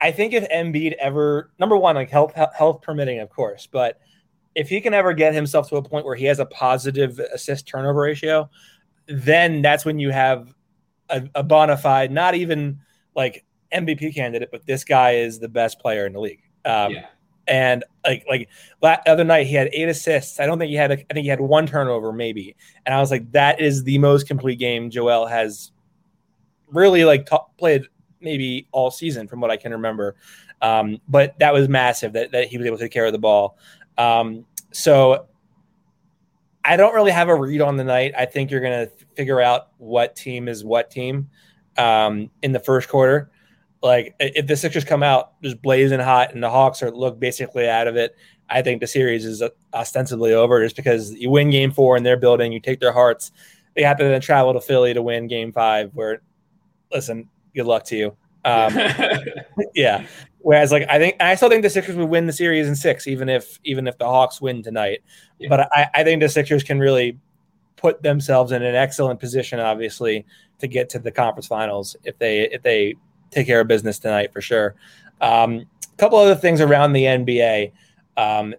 I 0.00 0.10
think 0.10 0.32
if 0.32 0.48
Embiid 0.48 0.92
ever 0.94 1.50
number 1.58 1.76
one, 1.76 1.94
like 1.94 2.10
health 2.10 2.34
health 2.34 2.82
permitting, 2.82 3.20
of 3.20 3.30
course, 3.30 3.66
but 3.70 3.98
if 4.54 4.68
he 4.68 4.80
can 4.80 4.94
ever 4.94 5.14
get 5.14 5.34
himself 5.34 5.68
to 5.70 5.76
a 5.76 5.82
point 5.82 6.04
where 6.04 6.16
he 6.16 6.26
has 6.26 6.38
a 6.38 6.46
positive 6.46 7.18
assist 7.18 7.66
turnover 7.66 8.00
ratio, 8.00 8.50
then 9.06 9.62
that's 9.62 9.84
when 9.84 9.98
you 9.98 10.10
have 10.10 10.54
a, 11.08 11.22
a 11.34 11.42
bona 11.42 11.76
fide, 11.76 12.12
not 12.12 12.34
even 12.34 12.80
like 13.14 13.44
MVP 13.72 14.14
candidate, 14.14 14.50
but 14.50 14.66
this 14.66 14.84
guy 14.84 15.12
is 15.12 15.38
the 15.38 15.48
best 15.48 15.78
player 15.78 16.06
in 16.06 16.12
the 16.12 16.20
league. 16.20 16.42
Um, 16.64 16.92
yeah. 16.92 17.06
And 17.52 17.84
like 18.02 18.24
like 18.26 18.48
la- 18.80 18.96
other 19.06 19.24
night, 19.24 19.46
he 19.46 19.54
had 19.54 19.68
eight 19.74 19.86
assists. 19.90 20.40
I 20.40 20.46
don't 20.46 20.58
think 20.58 20.70
he 20.70 20.74
had. 20.74 20.90
A, 20.90 20.94
I 20.94 21.12
think 21.12 21.24
he 21.24 21.28
had 21.28 21.40
one 21.40 21.66
turnover, 21.66 22.10
maybe. 22.10 22.56
And 22.86 22.94
I 22.94 22.98
was 22.98 23.10
like, 23.10 23.30
that 23.32 23.60
is 23.60 23.84
the 23.84 23.98
most 23.98 24.26
complete 24.26 24.58
game 24.58 24.88
Joel 24.88 25.26
has 25.26 25.70
really 26.68 27.04
like 27.04 27.26
t- 27.26 27.36
played 27.58 27.82
maybe 28.22 28.66
all 28.72 28.90
season, 28.90 29.28
from 29.28 29.42
what 29.42 29.50
I 29.50 29.58
can 29.58 29.72
remember. 29.72 30.16
Um, 30.62 30.98
but 31.08 31.38
that 31.40 31.52
was 31.52 31.68
massive 31.68 32.14
that, 32.14 32.32
that 32.32 32.48
he 32.48 32.56
was 32.56 32.66
able 32.66 32.78
to 32.78 32.84
take 32.84 32.92
care 32.92 33.04
of 33.04 33.12
the 33.12 33.18
ball. 33.18 33.58
Um, 33.98 34.46
so 34.70 35.26
I 36.64 36.76
don't 36.76 36.94
really 36.94 37.10
have 37.10 37.28
a 37.28 37.34
read 37.34 37.60
on 37.60 37.76
the 37.76 37.84
night. 37.84 38.14
I 38.16 38.24
think 38.24 38.50
you're 38.50 38.60
going 38.60 38.86
to 38.86 38.92
figure 39.14 39.40
out 39.40 39.72
what 39.78 40.16
team 40.16 40.48
is 40.48 40.64
what 40.64 40.90
team 40.90 41.28
um, 41.76 42.30
in 42.42 42.52
the 42.52 42.60
first 42.60 42.88
quarter. 42.88 43.31
Like 43.82 44.14
if 44.20 44.46
the 44.46 44.56
Sixers 44.56 44.84
come 44.84 45.02
out 45.02 45.40
just 45.42 45.60
blazing 45.60 46.00
hot 46.00 46.32
and 46.32 46.42
the 46.42 46.50
Hawks 46.50 46.82
are 46.82 46.90
look 46.90 47.18
basically 47.18 47.68
out 47.68 47.88
of 47.88 47.96
it, 47.96 48.16
I 48.48 48.62
think 48.62 48.80
the 48.80 48.86
series 48.86 49.24
is 49.24 49.42
ostensibly 49.74 50.32
over 50.32 50.62
just 50.62 50.76
because 50.76 51.12
you 51.12 51.30
win 51.30 51.50
game 51.50 51.72
four 51.72 51.96
in 51.96 52.02
their 52.02 52.16
building, 52.16 52.52
you 52.52 52.60
take 52.60 52.80
their 52.80 52.92
hearts. 52.92 53.32
They 53.74 53.82
have 53.82 53.96
to 53.98 54.04
then 54.04 54.20
travel 54.20 54.52
to 54.52 54.60
Philly 54.60 54.92
to 54.94 55.02
win 55.02 55.26
game 55.26 55.52
five, 55.52 55.90
where, 55.94 56.20
listen, 56.92 57.28
good 57.54 57.66
luck 57.66 57.84
to 57.84 57.96
you. 57.96 58.16
Um, 58.44 58.76
yeah. 59.74 60.06
Whereas, 60.40 60.70
like, 60.70 60.86
I 60.90 60.98
think 60.98 61.16
I 61.20 61.34
still 61.36 61.48
think 61.48 61.62
the 61.62 61.70
Sixers 61.70 61.96
would 61.96 62.08
win 62.08 62.26
the 62.26 62.32
series 62.32 62.68
in 62.68 62.76
six, 62.76 63.06
even 63.06 63.28
if 63.28 63.58
even 63.64 63.86
if 63.86 63.96
the 63.98 64.04
Hawks 64.04 64.40
win 64.40 64.62
tonight. 64.62 65.02
Yeah. 65.38 65.48
But 65.48 65.68
I, 65.72 65.86
I 65.94 66.04
think 66.04 66.20
the 66.20 66.28
Sixers 66.28 66.62
can 66.62 66.78
really 66.78 67.18
put 67.76 68.02
themselves 68.02 68.52
in 68.52 68.62
an 68.62 68.74
excellent 68.74 69.20
position, 69.20 69.60
obviously, 69.60 70.26
to 70.58 70.66
get 70.66 70.88
to 70.90 70.98
the 70.98 71.10
conference 71.10 71.46
finals 71.46 71.96
if 72.04 72.18
they 72.18 72.42
if 72.50 72.62
they 72.62 72.96
take 73.32 73.46
care 73.46 73.60
of 73.60 73.66
business 73.66 73.98
tonight 73.98 74.32
for 74.32 74.40
sure. 74.40 74.76
Um, 75.20 75.66
a 75.82 75.96
couple 75.96 76.18
other 76.18 76.34
things 76.34 76.60
around 76.60 76.92
the 76.92 77.04
NBA. 77.04 77.72
Um, 78.16 78.54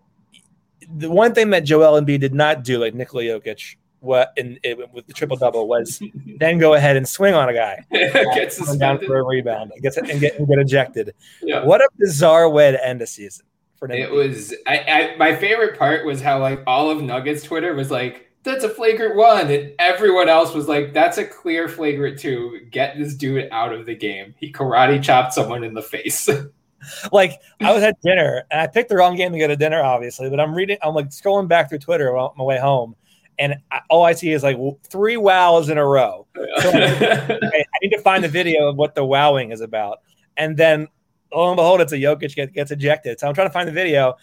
the 0.97 1.09
one 1.09 1.33
thing 1.33 1.51
that 1.51 1.63
Joel 1.63 2.01
Embiid 2.01 2.19
did 2.19 2.33
not 2.33 2.63
do, 2.63 2.79
like 2.79 2.93
Nikola 2.93 3.23
Jokic, 3.23 3.75
what 3.99 4.33
in, 4.35 4.59
in, 4.63 4.83
with 4.91 5.07
the 5.07 5.13
triple 5.13 5.37
double 5.37 5.67
was 5.67 6.01
then 6.39 6.57
go 6.57 6.73
ahead 6.73 6.97
and 6.97 7.07
swing 7.07 7.33
on 7.33 7.47
a 7.47 7.53
guy, 7.53 7.85
get 7.91 8.53
down 8.77 8.99
for 8.99 9.17
a 9.17 9.23
rebound, 9.23 9.71
and 9.71 9.81
get 9.81 9.95
and 9.97 10.19
get 10.19 10.37
and 10.37 10.47
get 10.47 10.59
ejected. 10.59 11.13
Yeah. 11.41 11.63
What 11.63 11.81
a 11.81 11.89
bizarre 11.97 12.49
way 12.49 12.71
to 12.71 12.85
end 12.85 13.01
a 13.01 13.07
season. 13.07 13.45
For 13.77 13.89
it 13.91 14.11
was 14.11 14.53
I, 14.67 14.77
I 14.77 15.15
my 15.17 15.35
favorite 15.35 15.79
part 15.79 16.05
was 16.05 16.21
how 16.21 16.39
like 16.39 16.61
all 16.67 16.89
of 16.89 17.01
Nuggets 17.01 17.43
Twitter 17.43 17.73
was 17.73 17.91
like 17.91 18.29
that's 18.43 18.63
a 18.63 18.69
flagrant 18.69 19.15
one, 19.15 19.49
and 19.49 19.73
everyone 19.79 20.29
else 20.29 20.53
was 20.53 20.67
like 20.67 20.93
that's 20.93 21.17
a 21.17 21.25
clear 21.25 21.67
flagrant 21.67 22.19
two. 22.19 22.59
Get 22.71 22.97
this 22.97 23.15
dude 23.15 23.47
out 23.51 23.73
of 23.73 23.85
the 23.85 23.95
game. 23.95 24.35
He 24.37 24.51
karate 24.51 25.01
chopped 25.01 25.33
someone 25.33 25.63
in 25.63 25.73
the 25.73 25.81
face. 25.81 26.29
like 27.11 27.39
I 27.61 27.71
was 27.73 27.83
at 27.83 27.95
dinner 28.01 28.43
and 28.51 28.59
I 28.59 28.67
picked 28.67 28.89
the 28.89 28.97
wrong 28.97 29.15
game 29.15 29.31
to 29.31 29.39
go 29.39 29.47
to 29.47 29.55
dinner, 29.55 29.81
obviously. 29.81 30.29
But 30.29 30.39
I'm 30.41 30.53
reading, 30.53 30.77
I'm 30.81 30.93
like 30.93 31.09
scrolling 31.09 31.47
back 31.47 31.69
through 31.69 31.79
Twitter 31.79 32.15
on 32.17 32.31
my 32.37 32.43
way 32.43 32.59
home, 32.59 32.95
and 33.39 33.55
I, 33.71 33.79
all 33.89 34.03
I 34.03 34.13
see 34.13 34.31
is 34.31 34.43
like 34.43 34.57
three 34.89 35.17
wows 35.17 35.69
in 35.69 35.77
a 35.77 35.85
row. 35.85 36.27
So 36.35 36.69
I, 36.69 37.39
I 37.41 37.77
need 37.81 37.91
to 37.91 38.01
find 38.01 38.23
the 38.23 38.29
video 38.29 38.67
of 38.67 38.75
what 38.75 38.93
the 38.93 39.05
wowing 39.05 39.51
is 39.51 39.61
about, 39.61 39.99
and 40.35 40.57
then 40.57 40.87
lo 41.33 41.47
and 41.47 41.55
behold, 41.55 41.79
it's 41.79 41.93
a 41.93 41.97
Jokic 41.97 42.35
get, 42.35 42.53
gets 42.53 42.71
ejected. 42.71 43.19
So 43.19 43.27
I'm 43.27 43.33
trying 43.33 43.47
to 43.47 43.53
find 43.53 43.67
the 43.67 43.73
video. 43.73 44.15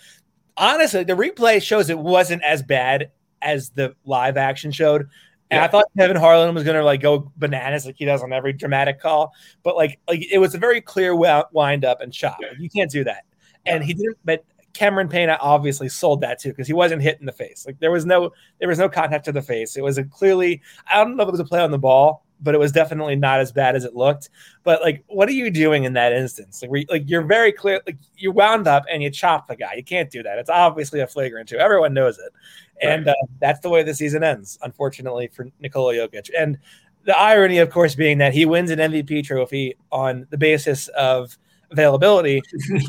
Honestly, 0.56 1.04
the 1.04 1.14
replay 1.14 1.62
shows 1.62 1.88
it 1.88 1.98
wasn't 1.98 2.42
as 2.42 2.62
bad 2.62 3.10
as 3.42 3.70
the 3.70 3.94
live 4.04 4.36
action 4.36 4.70
showed. 4.70 5.08
And 5.50 5.58
yeah. 5.58 5.64
I 5.64 5.68
thought 5.68 5.86
Kevin 5.98 6.16
Harlan 6.16 6.54
was 6.54 6.62
gonna 6.64 6.84
like 6.84 7.00
go 7.00 7.30
bananas 7.36 7.84
like 7.84 7.96
he 7.98 8.04
does 8.04 8.22
on 8.22 8.32
every 8.32 8.52
dramatic 8.52 9.00
call, 9.00 9.32
but 9.62 9.76
like 9.76 9.98
like 10.06 10.24
it 10.30 10.38
was 10.38 10.54
a 10.54 10.58
very 10.58 10.80
clear 10.80 11.14
wind 11.14 11.84
up 11.84 12.00
and 12.00 12.14
shot. 12.14 12.36
Yeah. 12.40 12.48
Like, 12.48 12.60
you 12.60 12.70
can't 12.70 12.90
do 12.90 13.02
that, 13.04 13.24
yeah. 13.66 13.74
and 13.74 13.84
he 13.84 13.92
didn't. 13.92 14.18
But 14.24 14.44
Cameron 14.72 15.08
Payne 15.08 15.28
obviously 15.28 15.88
sold 15.88 16.20
that 16.20 16.38
too 16.38 16.50
because 16.50 16.66
he 16.66 16.72
wasn't 16.72 17.02
hit 17.02 17.18
in 17.18 17.26
the 17.26 17.32
face. 17.32 17.66
Like 17.66 17.80
there 17.80 17.90
was 17.90 18.06
no 18.06 18.30
there 18.60 18.68
was 18.68 18.78
no 18.78 18.88
contact 18.88 19.24
to 19.24 19.32
the 19.32 19.42
face. 19.42 19.76
It 19.76 19.82
was 19.82 19.98
a 19.98 20.04
clearly 20.04 20.62
I 20.86 21.02
don't 21.02 21.16
know 21.16 21.24
if 21.24 21.28
it 21.28 21.32
was 21.32 21.40
a 21.40 21.44
play 21.44 21.60
on 21.60 21.70
the 21.72 21.78
ball, 21.78 22.24
but 22.42 22.54
it 22.54 22.58
was 22.58 22.72
definitely 22.72 23.16
not 23.16 23.40
as 23.40 23.52
bad 23.52 23.76
as 23.76 23.84
it 23.84 23.94
looked. 23.94 24.30
But 24.64 24.82
like, 24.82 25.04
what 25.06 25.28
are 25.28 25.32
you 25.32 25.50
doing 25.50 25.84
in 25.84 25.92
that 25.94 26.12
instance? 26.12 26.62
Like, 26.62 26.90
like 26.90 27.02
you're 27.06 27.22
very 27.22 27.52
clear. 27.52 27.80
Like 27.86 27.98
you 28.16 28.32
wound 28.32 28.66
up 28.66 28.84
and 28.90 29.02
you 29.02 29.10
chop 29.10 29.48
the 29.48 29.56
guy. 29.56 29.74
You 29.74 29.84
can't 29.84 30.10
do 30.10 30.22
that. 30.22 30.38
It's 30.38 30.50
obviously 30.50 31.00
a 31.00 31.06
flagrant 31.06 31.48
two. 31.48 31.58
Everyone 31.58 31.94
knows 31.94 32.18
it, 32.18 32.32
and 32.82 33.08
uh, 33.08 33.14
that's 33.40 33.60
the 33.60 33.68
way 33.68 33.82
the 33.82 33.94
season 33.94 34.24
ends. 34.24 34.58
Unfortunately 34.62 35.28
for 35.32 35.46
Nikola 35.60 35.94
Jokic, 35.94 36.30
and 36.36 36.58
the 37.04 37.18
irony, 37.18 37.58
of 37.58 37.70
course, 37.70 37.94
being 37.94 38.18
that 38.18 38.34
he 38.34 38.44
wins 38.44 38.70
an 38.70 38.78
MVP 38.78 39.24
trophy 39.24 39.76
on 39.90 40.26
the 40.30 40.38
basis 40.38 40.88
of 40.88 41.36
availability, 41.70 42.42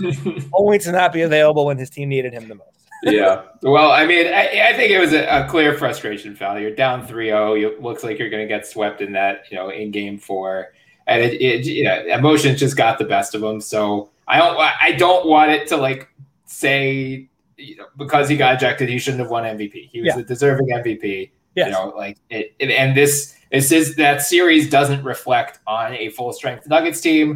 only 0.54 0.80
to 0.80 0.91
not 0.91 1.14
be 1.14 1.22
available 1.22 1.66
when 1.66 1.78
his 1.78 1.89
team 1.89 2.10
needed 2.10 2.34
him 2.34 2.47
the 2.47 2.56
most. 2.56 2.80
Yeah. 3.04 3.43
Well, 3.62 3.91
I 3.91 4.06
mean, 4.06 4.28
I, 4.28 4.70
I 4.70 4.74
think 4.74 4.91
it 4.91 4.99
was 4.99 5.14
a, 5.14 5.26
a, 5.26 5.47
clear 5.47 5.78
frustration 5.78 6.36
foul. 6.36 6.60
You're 6.60 6.76
down 6.76 7.06
3-0. 7.08 7.62
It 7.62 7.82
looks 7.82 8.04
like 8.04 8.20
you're 8.20 8.30
going 8.30 8.43
to 8.43 8.47
get 8.47 8.68
swept 8.68 9.02
in 9.02 9.14
that, 9.14 9.43
you 9.49 9.58
know, 9.58 9.70
in 9.70 9.91
game 9.91 10.18
four. 10.18 10.74
And 11.08 11.22
it, 11.22 11.41
it 11.41 11.66
you 11.66 11.84
know, 11.84 12.06
emotions 12.06 12.60
just 12.60 12.78
got 12.78 12.97
the 12.97 13.06
best 13.06 13.36
of 13.36 13.43
him. 13.43 13.62
So 13.62 14.10
I 14.28 14.38
don't, 14.38 14.58
I 14.58 14.91
don't 14.93 15.28
want 15.28 15.52
it 15.52 15.68
to 15.70 15.78
like 15.78 16.10
say, 16.45 17.28
you 17.58 17.78
know, 17.78 17.88
because 17.97 18.30
he 18.30 18.38
got 18.38 18.56
ejected, 18.56 18.89
he 18.89 18.99
shouldn't 18.99 19.22
have 19.22 19.32
won 19.32 19.43
MVP. 19.43 19.89
He 19.89 20.02
was 20.02 20.16
yeah. 20.16 20.20
a 20.20 20.24
deserving 20.24 20.68
MVP. 20.68 21.32
Yes. 21.56 21.68
You 21.68 21.72
know, 21.74 21.93
like 21.95 22.18
it, 22.30 22.56
it, 22.60 22.72
and 22.72 22.95
this, 22.95 23.36
this 23.52 23.72
is 23.72 23.95
that 23.95 24.22
series 24.22 24.70
doesn't 24.70 25.04
reflect 25.04 25.60
on 25.68 25.93
a 25.93 26.10
full 26.10 26.32
strength 26.34 26.68
Nuggets 26.68 27.02
team. 27.02 27.36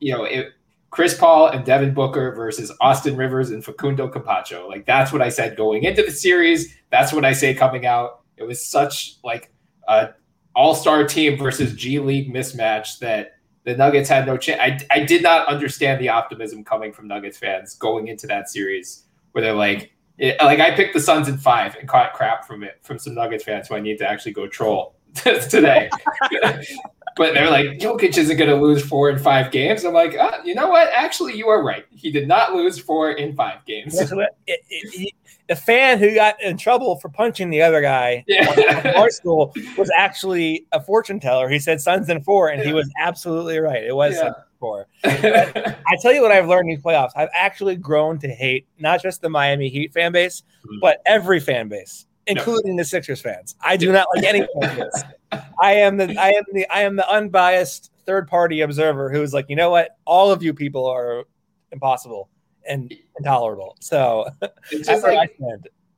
You 0.00 0.12
know, 0.12 0.24
it, 0.24 0.52
Chris 0.94 1.18
Paul 1.18 1.48
and 1.48 1.64
Devin 1.64 1.92
Booker 1.92 2.30
versus 2.36 2.70
Austin 2.80 3.16
Rivers 3.16 3.50
and 3.50 3.64
Facundo 3.64 4.08
Campazzo. 4.08 4.68
Like 4.68 4.86
that's 4.86 5.12
what 5.12 5.20
I 5.20 5.28
said 5.28 5.56
going 5.56 5.82
into 5.82 6.04
the 6.04 6.12
series. 6.12 6.72
That's 6.90 7.12
what 7.12 7.24
I 7.24 7.32
say 7.32 7.52
coming 7.52 7.84
out. 7.84 8.20
It 8.36 8.44
was 8.44 8.64
such 8.64 9.16
like 9.24 9.52
a 9.88 10.10
all-star 10.54 11.02
team 11.02 11.36
versus 11.36 11.74
G 11.74 11.98
League 11.98 12.32
mismatch 12.32 13.00
that 13.00 13.38
the 13.64 13.76
Nuggets 13.76 14.08
had 14.08 14.24
no 14.24 14.36
chance. 14.36 14.60
I, 14.60 14.78
I 14.96 15.04
did 15.04 15.20
not 15.20 15.48
understand 15.48 16.00
the 16.00 16.10
optimism 16.10 16.62
coming 16.62 16.92
from 16.92 17.08
Nuggets 17.08 17.38
fans 17.38 17.74
going 17.74 18.06
into 18.06 18.28
that 18.28 18.48
series 18.48 19.02
where 19.32 19.42
they're 19.42 19.52
like, 19.52 19.92
it, 20.18 20.36
like 20.40 20.60
I 20.60 20.76
picked 20.76 20.94
the 20.94 21.00
Suns 21.00 21.26
in 21.26 21.38
five 21.38 21.74
and 21.74 21.88
caught 21.88 22.12
crap 22.12 22.46
from 22.46 22.62
it 22.62 22.78
from 22.82 23.00
some 23.00 23.16
Nuggets 23.16 23.42
fans 23.42 23.66
who 23.66 23.74
I 23.74 23.80
need 23.80 23.98
to 23.98 24.08
actually 24.08 24.30
go 24.30 24.46
troll 24.46 24.94
today. 25.16 25.90
but 27.16 27.34
they're 27.34 27.50
like, 27.50 27.78
Jokic 27.78 28.16
isn't 28.18 28.36
going 28.36 28.50
to 28.50 28.56
lose 28.56 28.84
four 28.84 29.10
in 29.10 29.18
five 29.18 29.50
games. 29.52 29.84
I'm 29.84 29.94
like, 29.94 30.16
ah, 30.18 30.40
you 30.44 30.54
know 30.54 30.68
what? 30.68 30.90
Actually, 30.92 31.36
you 31.36 31.48
are 31.48 31.62
right. 31.62 31.84
He 31.90 32.10
did 32.10 32.26
not 32.26 32.54
lose 32.54 32.78
four 32.78 33.12
in 33.12 33.34
five 33.34 33.64
games. 33.64 33.94
Yeah, 33.94 34.26
it, 34.46 34.60
it, 34.68 35.14
the 35.48 35.56
fan 35.56 35.98
who 35.98 36.14
got 36.14 36.40
in 36.42 36.56
trouble 36.56 36.96
for 36.96 37.08
punching 37.08 37.50
the 37.50 37.60
other 37.60 37.82
guy 37.82 38.24
yeah. 38.28 39.08
school 39.08 39.54
was 39.76 39.90
actually 39.96 40.66
a 40.72 40.80
fortune 40.80 41.20
teller. 41.20 41.48
He 41.48 41.58
said 41.58 41.80
Suns 41.80 42.08
in 42.08 42.22
four, 42.22 42.48
and 42.48 42.60
yeah. 42.60 42.68
he 42.68 42.72
was 42.72 42.90
absolutely 42.98 43.58
right. 43.58 43.84
It 43.84 43.94
was 43.94 44.14
yeah. 44.14 44.32
four. 44.58 44.86
I 45.04 45.96
tell 46.00 46.12
you 46.12 46.22
what 46.22 46.32
I've 46.32 46.48
learned 46.48 46.70
in 46.70 46.76
these 46.76 46.84
playoffs. 46.84 47.10
I've 47.14 47.28
actually 47.34 47.76
grown 47.76 48.18
to 48.20 48.28
hate 48.28 48.66
not 48.78 49.02
just 49.02 49.20
the 49.20 49.28
Miami 49.28 49.68
Heat 49.68 49.92
fan 49.92 50.12
base, 50.12 50.42
mm-hmm. 50.64 50.78
but 50.80 51.02
every 51.04 51.40
fan 51.40 51.68
base 51.68 52.06
including 52.26 52.76
no. 52.76 52.82
the 52.82 52.84
Sixers 52.84 53.20
fans. 53.20 53.54
I 53.60 53.76
do 53.76 53.92
not 53.92 54.06
like 54.14 54.24
any 54.24 54.46
I 55.60 55.72
am 55.74 55.96
the 55.96 56.16
I 56.16 56.28
am 56.28 56.44
the 56.52 56.66
I 56.74 56.80
am 56.82 56.96
the 56.96 57.08
unbiased 57.08 57.90
third 58.06 58.28
party 58.28 58.60
observer 58.60 59.10
who's 59.10 59.32
like, 59.32 59.46
you 59.48 59.56
know 59.56 59.70
what? 59.70 59.96
All 60.04 60.30
of 60.30 60.42
you 60.42 60.52
people 60.54 60.86
are 60.86 61.24
impossible 61.72 62.28
and 62.68 62.94
intolerable. 63.18 63.76
So 63.80 64.26
it's 64.70 64.88
just 64.88 65.04
like 65.04 65.36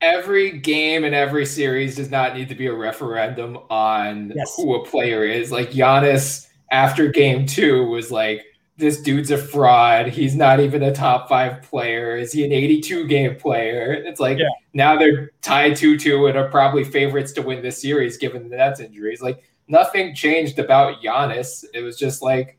every 0.01 0.59
game 0.59 1.05
and 1.05 1.15
every 1.15 1.47
series 1.47 1.97
does 1.97 2.11
not 2.11 2.37
need 2.37 2.49
to 2.49 2.55
be 2.55 2.67
a 2.67 2.75
referendum 2.75 3.59
on 3.71 4.33
yes. 4.35 4.55
who 4.57 4.75
a 4.75 4.85
player 4.85 5.25
is. 5.25 5.51
Like 5.51 5.71
Giannis 5.71 6.49
after 6.71 7.09
game 7.09 7.47
two 7.47 7.87
was 7.87 8.11
like 8.11 8.45
this 8.79 9.01
dude's 9.01 9.31
a 9.31 9.39
fraud. 9.39 10.09
He's 10.09 10.37
not 10.37 10.61
even 10.61 10.83
a 10.83 10.93
top 10.93 11.29
five 11.29 11.63
player. 11.63 12.17
Is 12.17 12.33
he 12.33 12.45
an 12.45 12.53
82 12.53 13.07
game 13.07 13.37
player? 13.37 13.93
It's 13.93 14.21
like 14.21 14.39
yeah. 14.39 14.49
now 14.75 14.99
they're 14.99 15.31
tied 15.41 15.77
2 15.77 15.99
2 15.99 16.27
and 16.27 16.37
are 16.37 16.49
probably 16.49 16.85
favorites 16.85 17.33
to 17.33 17.43
win 17.43 17.63
this 17.63 17.81
series 17.81 18.19
given 18.19 18.49
the 18.49 18.57
Nets 18.57 18.81
injuries. 18.81 19.23
Like 19.23 19.43
nothing 19.67 20.15
changed 20.15 20.59
about 20.59 21.01
Giannis. 21.03 21.65
It 21.73 21.83
was 21.83 21.99
just 21.99 22.23
like 22.23 22.59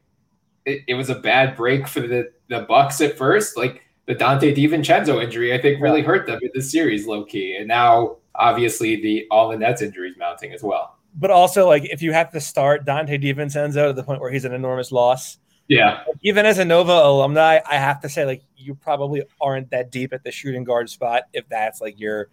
it, 0.66 0.82
it 0.88 0.94
was 0.96 1.10
a 1.10 1.16
bad 1.16 1.56
break 1.56 1.88
for 1.88 2.02
the, 2.02 2.32
the 2.50 2.62
Bucks 2.62 3.00
at 3.00 3.16
first. 3.16 3.56
Like 3.56 3.84
the 4.08 4.16
Donte 4.16 4.56
DiVincenzo 4.56 5.24
injury, 5.24 5.54
I 5.54 5.62
think 5.62 5.82
really 5.82 6.02
hurt 6.02 6.26
them 6.26 6.40
in 6.42 6.50
the 6.54 6.62
series 6.62 7.06
low 7.06 7.26
key. 7.26 7.56
And 7.58 7.68
now 7.68 8.18
obviously 8.34 9.00
the 9.02 9.28
all 9.30 9.50
the 9.50 9.58
Nets 9.58 9.84
injuries 9.84 10.16
mounting 10.18 10.52
as 10.52 10.64
well. 10.64 10.98
But 11.14 11.30
also 11.30 11.68
like 11.68 11.86
if 11.86 12.02
you 12.02 12.12
have 12.14 12.32
to 12.32 12.40
start 12.40 12.88
Donte 12.88 13.22
DiVincenzo 13.22 13.90
to 13.90 13.94
the 13.94 14.04
point 14.04 14.20
where 14.20 14.32
he's 14.32 14.46
an 14.46 14.54
enormous 14.54 14.92
loss 14.92 15.38
yeah. 15.68 16.04
Even 16.22 16.46
as 16.46 16.60
a 16.60 16.66
Nova 16.66 16.94
alumni, 16.94 17.60
I 17.66 17.76
have 17.76 18.00
to 18.02 18.10
say, 18.10 18.26
like, 18.26 18.44
you 18.56 18.76
probably 18.76 19.24
aren't 19.42 19.70
that 19.72 19.92
deep 19.92 20.14
at 20.14 20.24
the 20.24 20.32
shooting 20.32 20.64
guard 20.64 20.90
spot 20.90 21.24
if 21.34 21.48
that's 21.50 21.82
like 21.82 22.00
your, 22.00 22.30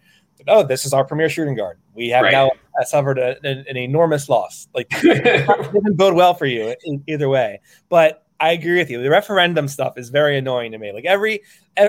oh, 0.49 0.63
this 0.63 0.85
is 0.85 0.93
our 0.93 1.05
premier 1.05 1.29
shooting 1.29 1.55
guard. 1.55 1.79
We 1.95 2.09
have 2.11 2.23
right. 2.23 2.33
now 2.33 2.51
uh, 2.81 2.85
suffered 2.85 3.19
a, 3.19 3.37
an, 3.47 3.65
an, 3.69 3.77
enormous 3.77 4.29
loss. 4.29 4.69
Like, 4.75 4.87
it 4.93 5.47
doesn't 5.47 5.97
bode 5.97 6.15
well 6.15 6.35
for 6.35 6.47
you 6.47 6.75
in, 6.85 7.03
either 7.07 7.29
way. 7.29 7.61
But 7.89 8.25
I 8.41 8.53
agree 8.53 8.77
with 8.77 8.91
you. 8.91 9.03
The 9.03 9.11
referendum 9.11 9.69
stuff 9.69 9.97
is 9.97 10.11
very 10.11 10.37
annoying 10.37 10.73
to 10.73 10.79
me. 10.79 10.93
Like 10.93 11.05
every 11.05 11.43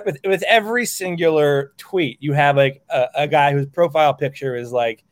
with, 0.06 0.18
with 0.24 0.44
every 0.44 0.86
singular 0.86 1.74
tweet, 1.78 2.18
you 2.22 2.34
have 2.34 2.56
like 2.56 2.84
a, 2.90 3.08
a 3.16 3.28
guy 3.28 3.52
whose 3.52 3.66
profile 3.66 4.14
picture 4.14 4.56
is 4.56 4.72
like 4.72 5.04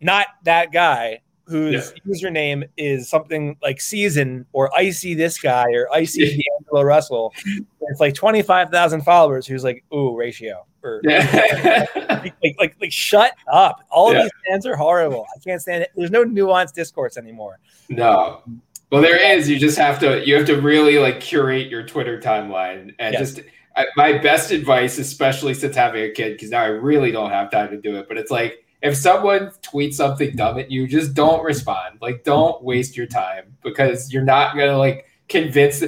not 0.00 0.26
that 0.44 0.72
guy 0.72 1.20
whose 1.44 1.92
yeah. 1.94 2.12
username 2.12 2.68
is 2.76 3.08
something 3.08 3.56
like 3.62 3.80
season 3.80 4.46
or 4.52 4.74
icy 4.76 5.14
this 5.14 5.40
guy 5.40 5.64
or 5.72 5.92
icy 5.92 6.24
D'Angelo 6.24 6.82
Russell. 6.82 7.32
It's 7.80 8.00
like 8.00 8.14
25,000 8.14 9.02
followers 9.02 9.46
who's 9.46 9.64
like, 9.64 9.84
ooh, 9.92 10.16
ratio. 10.16 10.64
Or 10.82 11.00
yeah. 11.04 11.86
like, 11.94 12.34
like, 12.42 12.56
like, 12.58 12.76
like, 12.80 12.92
shut 12.92 13.32
up. 13.52 13.84
All 13.90 14.12
yeah. 14.12 14.22
these 14.22 14.30
fans 14.48 14.66
are 14.66 14.76
horrible. 14.76 15.26
I 15.36 15.40
can't 15.40 15.60
stand 15.60 15.82
it. 15.82 15.90
There's 15.96 16.10
no 16.10 16.24
nuanced 16.24 16.74
discourse 16.74 17.16
anymore. 17.16 17.58
No. 17.88 18.42
Well, 18.90 19.02
there 19.02 19.20
is. 19.36 19.48
You 19.48 19.58
just 19.58 19.78
have 19.78 19.98
to, 20.00 20.26
you 20.26 20.34
have 20.36 20.46
to 20.46 20.60
really 20.60 20.98
like 20.98 21.20
curate 21.20 21.68
your 21.68 21.82
Twitter 21.82 22.20
timeline 22.20 22.94
and 22.98 23.14
yes. 23.14 23.34
just, 23.34 23.48
I, 23.76 23.86
my 23.96 24.18
best 24.18 24.50
advice, 24.50 24.98
especially 24.98 25.54
since 25.54 25.74
having 25.74 26.04
a 26.04 26.10
kid, 26.10 26.32
because 26.32 26.50
now 26.50 26.62
I 26.62 26.66
really 26.66 27.10
don't 27.10 27.30
have 27.30 27.50
time 27.50 27.70
to 27.70 27.80
do 27.80 27.96
it, 27.96 28.06
but 28.06 28.18
it's 28.18 28.30
like, 28.30 28.64
if 28.82 28.96
someone 28.96 29.50
tweets 29.62 29.94
something 29.94 30.34
dumb 30.36 30.58
at 30.58 30.70
you, 30.70 30.86
just 30.86 31.14
don't 31.14 31.42
respond. 31.44 31.98
Like, 32.00 32.24
don't 32.24 32.62
waste 32.62 32.96
your 32.96 33.06
time 33.06 33.56
because 33.62 34.12
you're 34.12 34.24
not 34.24 34.56
gonna 34.56 34.78
like 34.78 35.06
convince. 35.28 35.82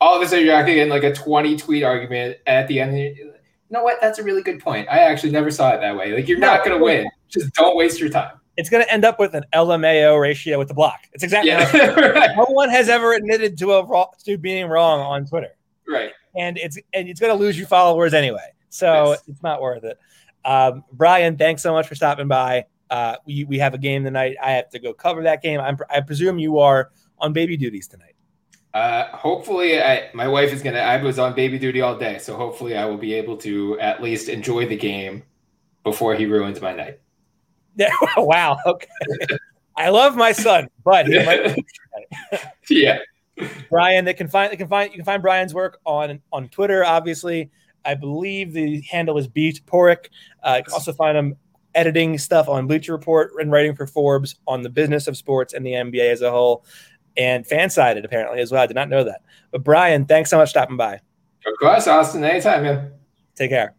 All 0.00 0.16
of 0.16 0.22
a 0.22 0.28
sudden, 0.28 0.46
you're 0.46 0.54
acting 0.54 0.78
in 0.78 0.88
like 0.88 1.04
a 1.04 1.14
20 1.14 1.56
tweet 1.56 1.84
argument, 1.84 2.38
at 2.46 2.66
the 2.68 2.80
end, 2.80 2.98
you 2.98 3.32
know 3.70 3.82
what? 3.82 3.98
That's 4.00 4.18
a 4.18 4.22
really 4.22 4.42
good 4.42 4.60
point. 4.60 4.88
I 4.88 4.98
actually 4.98 5.32
never 5.32 5.50
saw 5.50 5.70
it 5.72 5.80
that 5.80 5.96
way. 5.96 6.12
Like, 6.12 6.28
you're 6.28 6.38
no, 6.38 6.46
not 6.48 6.64
gonna 6.64 6.82
win. 6.82 7.08
Just 7.28 7.54
don't 7.54 7.76
waste 7.76 8.00
your 8.00 8.08
time. 8.08 8.32
It's 8.56 8.68
going 8.68 8.84
to 8.84 8.92
end 8.92 9.06
up 9.06 9.18
with 9.18 9.34
an 9.34 9.44
LMAO 9.54 10.20
ratio 10.20 10.58
with 10.58 10.68
the 10.68 10.74
block. 10.74 11.00
It's 11.12 11.24
exactly 11.24 11.50
yeah, 11.50 11.94
right. 11.94 12.36
no 12.36 12.44
one 12.44 12.68
has 12.68 12.90
ever 12.90 13.14
admitted 13.14 13.56
to 13.58 13.72
a 13.72 14.06
to 14.24 14.36
being 14.36 14.66
wrong 14.66 15.00
on 15.00 15.24
Twitter. 15.24 15.56
Right. 15.88 16.10
And 16.36 16.58
it's 16.58 16.76
and 16.92 17.08
it's 17.08 17.20
going 17.20 17.32
to 17.32 17.38
lose 17.38 17.58
you 17.58 17.64
followers 17.64 18.12
anyway. 18.12 18.52
So 18.68 19.12
yes. 19.12 19.22
it's 19.28 19.42
not 19.42 19.62
worth 19.62 19.84
it. 19.84 19.98
Um, 20.44 20.84
Bryan, 20.92 21.36
thanks 21.36 21.62
so 21.62 21.72
much 21.72 21.86
for 21.86 21.94
stopping 21.94 22.28
by. 22.28 22.66
Uh, 22.90 23.16
we, 23.24 23.44
we 23.44 23.58
have 23.58 23.74
a 23.74 23.78
game 23.78 24.04
tonight. 24.04 24.36
I 24.42 24.52
have 24.52 24.70
to 24.70 24.78
go 24.78 24.92
cover 24.92 25.22
that 25.22 25.42
game. 25.42 25.60
I'm, 25.60 25.78
I 25.88 26.00
presume 26.00 26.38
you 26.38 26.58
are 26.58 26.90
on 27.18 27.32
baby 27.32 27.56
duties 27.56 27.86
tonight. 27.86 28.14
Uh, 28.72 29.08
hopefully, 29.16 29.80
I, 29.80 30.10
my 30.14 30.28
wife 30.28 30.52
is 30.52 30.62
gonna. 30.62 30.78
I 30.78 31.02
was 31.02 31.18
on 31.18 31.34
baby 31.34 31.58
duty 31.58 31.80
all 31.80 31.98
day, 31.98 32.18
so 32.18 32.36
hopefully, 32.36 32.76
I 32.76 32.84
will 32.84 32.98
be 32.98 33.14
able 33.14 33.36
to 33.38 33.78
at 33.80 34.00
least 34.00 34.28
enjoy 34.28 34.66
the 34.66 34.76
game 34.76 35.24
before 35.82 36.14
he 36.14 36.26
ruins 36.26 36.60
my 36.60 36.72
night. 36.72 37.00
Wow. 38.16 38.58
Okay. 38.66 38.86
I 39.76 39.88
love 39.88 40.14
my 40.16 40.32
son, 40.32 40.68
but 40.84 41.06
he 41.06 41.24
might. 41.24 41.56
yeah. 42.70 42.98
Bryan, 43.70 44.04
they 44.04 44.14
can 44.14 44.28
find 44.28 44.52
they 44.52 44.56
can 44.56 44.68
find 44.68 44.90
you 44.92 44.98
can 44.98 45.04
find 45.04 45.22
Bryan's 45.22 45.54
work 45.54 45.80
on 45.86 46.20
on 46.32 46.48
Twitter, 46.48 46.84
obviously. 46.84 47.50
I 47.84 47.94
believe 47.94 48.52
the 48.52 48.82
handle 48.82 49.18
is 49.18 49.26
Beat 49.26 49.64
Porick. 49.66 50.06
Uh, 50.42 50.56
you 50.58 50.64
can 50.64 50.72
also 50.72 50.92
find 50.92 51.16
him 51.16 51.36
editing 51.74 52.18
stuff 52.18 52.48
on 52.48 52.66
Bleacher 52.66 52.92
Report 52.92 53.32
and 53.38 53.50
writing 53.50 53.74
for 53.74 53.86
Forbes 53.86 54.36
on 54.46 54.62
the 54.62 54.68
business 54.68 55.06
of 55.06 55.16
sports 55.16 55.54
and 55.54 55.64
the 55.64 55.72
NBA 55.72 56.10
as 56.10 56.20
a 56.20 56.30
whole, 56.30 56.64
and 57.16 57.46
FanSided 57.46 58.04
apparently 58.04 58.40
as 58.40 58.52
well. 58.52 58.62
I 58.62 58.66
did 58.66 58.74
not 58.74 58.88
know 58.88 59.04
that. 59.04 59.22
But 59.50 59.64
Bryan, 59.64 60.04
thanks 60.06 60.30
so 60.30 60.38
much 60.38 60.48
for 60.48 60.50
stopping 60.50 60.76
by. 60.76 61.00
Of 61.46 61.54
course, 61.58 61.86
Austin. 61.86 62.24
Anytime, 62.24 62.62
man. 62.62 62.92
Take 63.34 63.50
care. 63.50 63.74